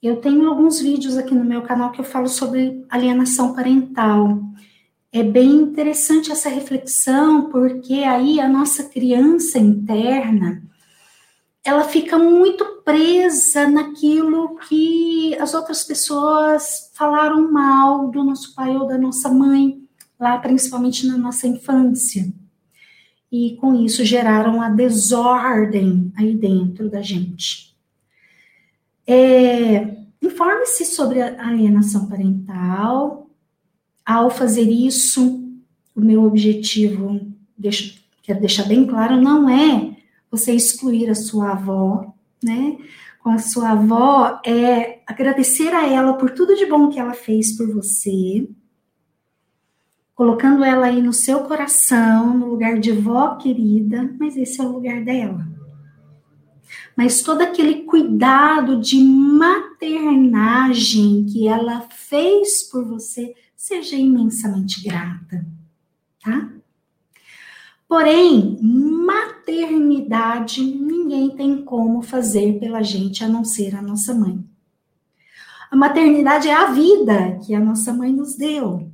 Eu 0.03 0.17
tenho 0.17 0.49
alguns 0.49 0.81
vídeos 0.81 1.17
aqui 1.17 1.35
no 1.35 1.45
meu 1.45 1.63
canal 1.63 1.91
que 1.93 2.01
eu 2.01 2.05
falo 2.05 2.29
sobre 2.29 2.85
alienação 2.89 3.55
parental. 3.55 4.41
É 5.13 5.23
bem 5.23 5.51
interessante 5.55 6.31
essa 6.31 6.49
reflexão, 6.49 7.49
porque 7.51 7.95
aí 7.95 8.41
a 8.41 8.49
nossa 8.49 8.85
criança 8.85 9.59
interna 9.59 10.63
ela 11.65 11.83
fica 11.85 12.17
muito 12.17 12.65
presa 12.85 13.69
naquilo 13.69 14.57
que 14.69 15.35
as 15.37 15.53
outras 15.53 15.83
pessoas 15.83 16.93
falaram 16.95 17.51
mal 17.51 18.09
do 18.09 18.23
nosso 18.23 18.55
pai 18.55 18.77
ou 18.77 18.87
da 18.87 18.97
nossa 18.97 19.29
mãe, 19.29 19.83
lá 20.19 20.39
principalmente 20.39 21.07
na 21.07 21.17
nossa 21.17 21.49
infância 21.49 22.33
e 23.31 23.57
com 23.57 23.75
isso 23.75 24.05
geraram 24.05 24.63
a 24.63 24.69
desordem 24.69 26.13
aí 26.17 26.35
dentro 26.35 26.89
da 26.89 27.03
gente. 27.03 27.76
É, 29.07 29.97
Informe-se 30.27 30.85
sobre 30.85 31.23
a 31.23 31.47
alienação 31.47 32.09
parental. 32.09 33.31
Ao 34.05 34.29
fazer 34.31 34.69
isso, 34.69 35.43
o 35.95 36.01
meu 36.01 36.25
objetivo, 36.25 37.21
deixo, 37.57 38.03
quero 38.23 38.41
deixar 38.41 38.65
bem 38.65 38.87
claro, 38.87 39.21
não 39.21 39.49
é 39.49 39.97
você 40.31 40.53
excluir 40.53 41.09
a 41.09 41.15
sua 41.15 41.53
avó, 41.53 42.13
né? 42.43 42.77
Com 43.21 43.31
a 43.31 43.39
sua 43.39 43.71
avó 43.71 44.41
é 44.45 45.01
agradecer 45.07 45.73
a 45.75 45.87
ela 45.87 46.15
por 46.15 46.31
tudo 46.31 46.57
de 46.57 46.67
bom 46.67 46.89
que 46.89 46.99
ela 46.99 47.15
fez 47.15 47.57
por 47.57 47.73
você, 47.73 48.49
colocando 50.15 50.65
ela 50.65 50.87
aí 50.87 51.01
no 51.01 51.13
seu 51.13 51.41
coração, 51.41 52.37
no 52.37 52.47
lugar 52.47 52.79
de 52.79 52.93
vó 52.93 53.37
querida, 53.37 54.15
mas 54.19 54.37
esse 54.37 54.61
é 54.61 54.65
o 54.65 54.73
lugar 54.73 55.05
dela. 55.05 55.56
Mas 56.97 57.21
todo 57.21 57.43
aquele 57.43 57.83
cuidado 57.83 58.81
de 58.81 58.99
maternagem 59.03 61.27
que 61.27 61.47
ela 61.47 61.83
fez 61.91 62.63
por 62.63 62.87
você, 62.87 63.35
seja 63.55 63.97
imensamente 63.97 64.83
grata, 64.83 65.45
tá? 66.25 66.51
Porém, 67.87 68.59
maternidade 68.63 70.65
ninguém 70.65 71.29
tem 71.31 71.63
como 71.63 72.01
fazer 72.03 72.59
pela 72.59 72.83
gente 72.83 73.23
a 73.23 73.29
não 73.29 73.45
ser 73.45 73.77
a 73.77 73.83
nossa 73.83 74.15
mãe. 74.15 74.43
A 75.71 75.77
maternidade 75.77 76.49
é 76.49 76.55
a 76.55 76.71
vida 76.71 77.39
que 77.45 77.55
a 77.55 77.61
nossa 77.61 77.93
mãe 77.93 78.11
nos 78.13 78.37
deu 78.37 78.91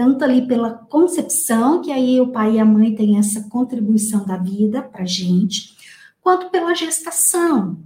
tanto 0.00 0.24
ali 0.24 0.46
pela 0.46 0.70
concepção, 0.70 1.82
que 1.82 1.92
aí 1.92 2.18
o 2.22 2.28
pai 2.28 2.54
e 2.54 2.58
a 2.58 2.64
mãe 2.64 2.94
têm 2.94 3.18
essa 3.18 3.42
contribuição 3.50 4.24
da 4.24 4.38
vida 4.38 4.80
para 4.80 5.04
gente, 5.04 5.76
quanto 6.20 6.50
pela 6.50 6.74
gestação. 6.74 7.78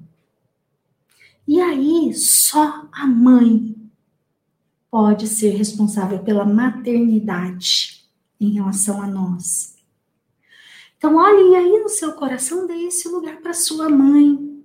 E 1.46 1.60
aí, 1.60 2.12
só 2.14 2.88
a 2.92 3.06
mãe 3.06 3.74
pode 4.90 5.26
ser 5.26 5.50
responsável 5.50 6.20
pela 6.20 6.44
maternidade 6.44 8.04
em 8.40 8.50
relação 8.52 9.02
a 9.02 9.06
nós. 9.06 9.74
Então, 10.96 11.16
olhe 11.16 11.54
aí 11.54 11.80
no 11.80 11.88
seu 11.88 12.12
coração, 12.12 12.66
dê 12.66 12.74
esse 12.84 13.08
lugar 13.08 13.36
para 13.42 13.52
sua 13.52 13.88
mãe. 13.88 14.64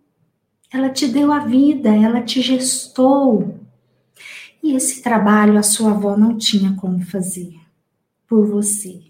Ela 0.72 0.89
te 0.89 1.07
deu 1.07 1.32
a 1.32 1.39
vida, 1.39 1.89
ela 1.89 2.22
te 2.22 2.41
gestou. 2.41 3.59
E 4.61 4.74
esse 4.74 5.01
trabalho 5.01 5.57
a 5.57 5.63
sua 5.63 5.91
avó 5.91 6.15
não 6.15 6.38
tinha 6.38 6.76
como 6.76 7.01
fazer 7.01 7.59
por 8.28 8.47
você, 8.47 9.01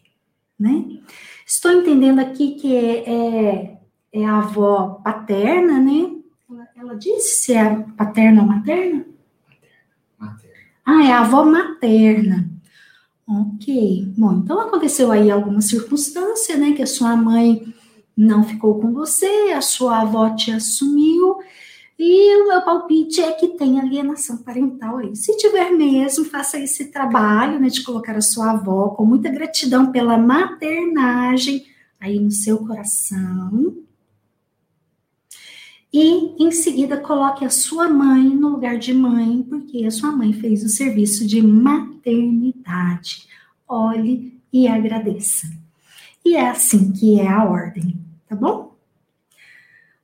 né? 0.58 1.02
Estou 1.46 1.72
entendendo 1.72 2.20
aqui 2.20 2.56
que 2.56 2.76
é, 2.76 3.10
é, 3.10 3.79
é 4.12 4.26
a 4.26 4.40
avó 4.40 5.02
paterna, 5.04 5.80
né? 5.80 6.12
Ela 6.76 6.96
disse 6.96 7.44
se 7.44 7.54
é 7.54 7.76
paterna 7.98 8.42
ou 8.42 8.48
materna? 8.48 9.06
Materna. 10.18 10.56
Ah, 10.86 11.04
é 11.04 11.12
a 11.12 11.22
avó 11.22 11.44
materna. 11.44 12.50
Ok. 13.28 14.12
Bom, 14.18 14.34
então 14.34 14.60
aconteceu 14.60 15.12
aí 15.12 15.30
alguma 15.30 15.62
circunstância, 15.62 16.58
né? 16.58 16.74
Que 16.74 16.82
a 16.82 16.88
sua 16.88 17.16
mãe 17.16 17.74
não 18.18 18.44
ficou 18.44 18.80
com 18.80 18.92
você, 18.92 19.54
a 19.56 19.62
sua 19.62 20.02
avó 20.02 20.36
te 20.36 20.52
assumiu. 20.52 21.38
E 21.98 22.42
o 22.42 22.48
meu 22.48 22.62
palpite 22.62 23.22
é 23.22 23.34
que 23.34 23.50
tem 23.50 23.80
alienação 23.80 24.38
parental 24.38 24.98
aí. 24.98 25.16
Se 25.16 25.36
tiver 25.36 25.70
mesmo, 25.72 26.24
faça 26.24 26.58
esse 26.58 26.92
trabalho, 26.92 27.60
né, 27.60 27.68
de 27.68 27.84
colocar 27.84 28.16
a 28.16 28.22
sua 28.22 28.52
avó 28.52 28.90
com 28.90 29.06
muita 29.06 29.30
gratidão 29.30 29.92
pela 29.92 30.18
maternagem 30.18 31.66
aí 32.00 32.18
no 32.18 32.32
seu 32.32 32.60
coração. 32.66 33.89
E 35.92 36.44
em 36.44 36.52
seguida 36.52 36.98
coloque 36.98 37.44
a 37.44 37.50
sua 37.50 37.90
mãe 37.90 38.24
no 38.24 38.50
lugar 38.50 38.78
de 38.78 38.94
mãe, 38.94 39.42
porque 39.50 39.86
a 39.86 39.92
sua 39.92 40.12
mãe 40.12 40.32
fez 40.34 40.64
o 40.64 40.70
serviço 40.70 41.26
de 41.26 41.42
maternidade. 41.42 43.28
Olhe 43.68 44.40
e 44.54 44.68
agradeça. 44.68 45.48
E 46.24 46.36
é 46.36 46.50
assim 46.50 46.92
que 46.92 47.20
é 47.20 47.28
a 47.28 47.44
ordem, 47.44 47.96
tá 48.28 48.36
bom? 48.36 48.70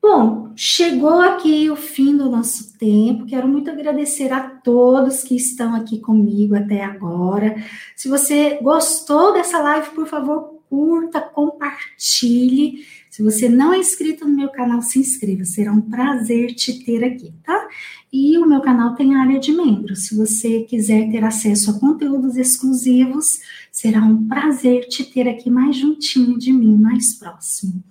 Bom, 0.01 0.53
chegou 0.55 1.19
aqui 1.19 1.69
o 1.69 1.75
fim 1.75 2.15
do 2.15 2.29
nosso 2.29 2.77
tempo. 2.77 3.25
Quero 3.25 3.47
muito 3.47 3.71
agradecer 3.71 4.31
a 4.31 4.39
todos 4.39 5.23
que 5.23 5.35
estão 5.35 5.75
aqui 5.75 5.99
comigo 5.99 6.55
até 6.55 6.83
agora. 6.83 7.55
Se 7.95 8.07
você 8.07 8.59
gostou 8.61 9.33
dessa 9.33 9.59
live, 9.59 9.89
por 9.95 10.07
favor, 10.07 10.61
curta, 10.69 11.21
compartilhe. 11.21 12.85
Se 13.15 13.23
você 13.23 13.47
não 13.47 13.73
é 13.73 13.77
inscrito 13.77 14.27
no 14.27 14.35
meu 14.35 14.49
canal, 14.49 14.81
se 14.81 14.99
inscreva. 14.99 15.45
Será 15.45 15.71
um 15.71 15.79
prazer 15.79 16.53
te 16.53 16.83
ter 16.83 17.01
aqui, 17.01 17.33
tá? 17.45 17.65
E 18.11 18.37
o 18.37 18.45
meu 18.45 18.59
canal 18.59 18.93
tem 18.93 19.15
área 19.15 19.39
de 19.39 19.53
membros. 19.53 20.07
Se 20.07 20.17
você 20.17 20.63
quiser 20.63 21.09
ter 21.09 21.23
acesso 21.23 21.71
a 21.71 21.79
conteúdos 21.79 22.35
exclusivos, 22.35 23.39
será 23.71 24.01
um 24.01 24.27
prazer 24.27 24.89
te 24.89 25.05
ter 25.05 25.29
aqui 25.29 25.49
mais 25.49 25.77
juntinho 25.77 26.37
de 26.37 26.51
mim, 26.51 26.75
mais 26.75 27.13
próximo. 27.13 27.81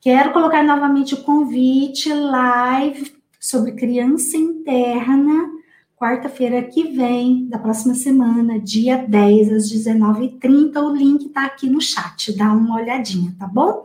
Quero 0.00 0.32
colocar 0.32 0.62
novamente 0.62 1.14
o 1.14 1.24
convite 1.24 2.08
live 2.08 3.12
sobre 3.40 3.72
criança 3.72 4.36
interna 4.36 5.50
quarta-feira 5.96 6.62
que 6.62 6.84
vem, 6.92 7.48
da 7.48 7.58
próxima 7.58 7.92
semana, 7.92 8.60
dia 8.60 8.98
10 8.98 9.52
às 9.52 9.72
19h30. 9.72 10.80
O 10.80 10.94
link 10.94 11.26
está 11.26 11.44
aqui 11.44 11.68
no 11.68 11.80
chat, 11.80 12.32
dá 12.36 12.52
uma 12.52 12.76
olhadinha, 12.76 13.34
tá 13.36 13.48
bom? 13.48 13.84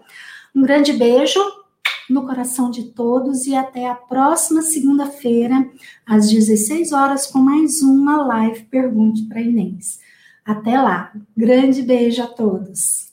Um 0.56 0.62
grande 0.62 0.94
beijo 0.94 1.40
no 2.10 2.26
coração 2.26 2.70
de 2.70 2.92
todos 2.92 3.48
e 3.48 3.56
até 3.56 3.88
a 3.90 3.96
próxima 3.96 4.62
segunda-feira, 4.62 5.70
às 6.06 6.30
16 6.30 6.92
horas, 6.92 7.26
com 7.26 7.40
mais 7.40 7.82
uma 7.82 8.26
live 8.26 8.64
Pergunte 8.66 9.24
para 9.24 9.42
Inês. 9.42 10.00
Até 10.46 10.80
lá. 10.80 11.12
Grande 11.36 11.82
beijo 11.82 12.22
a 12.22 12.28
todos. 12.28 13.13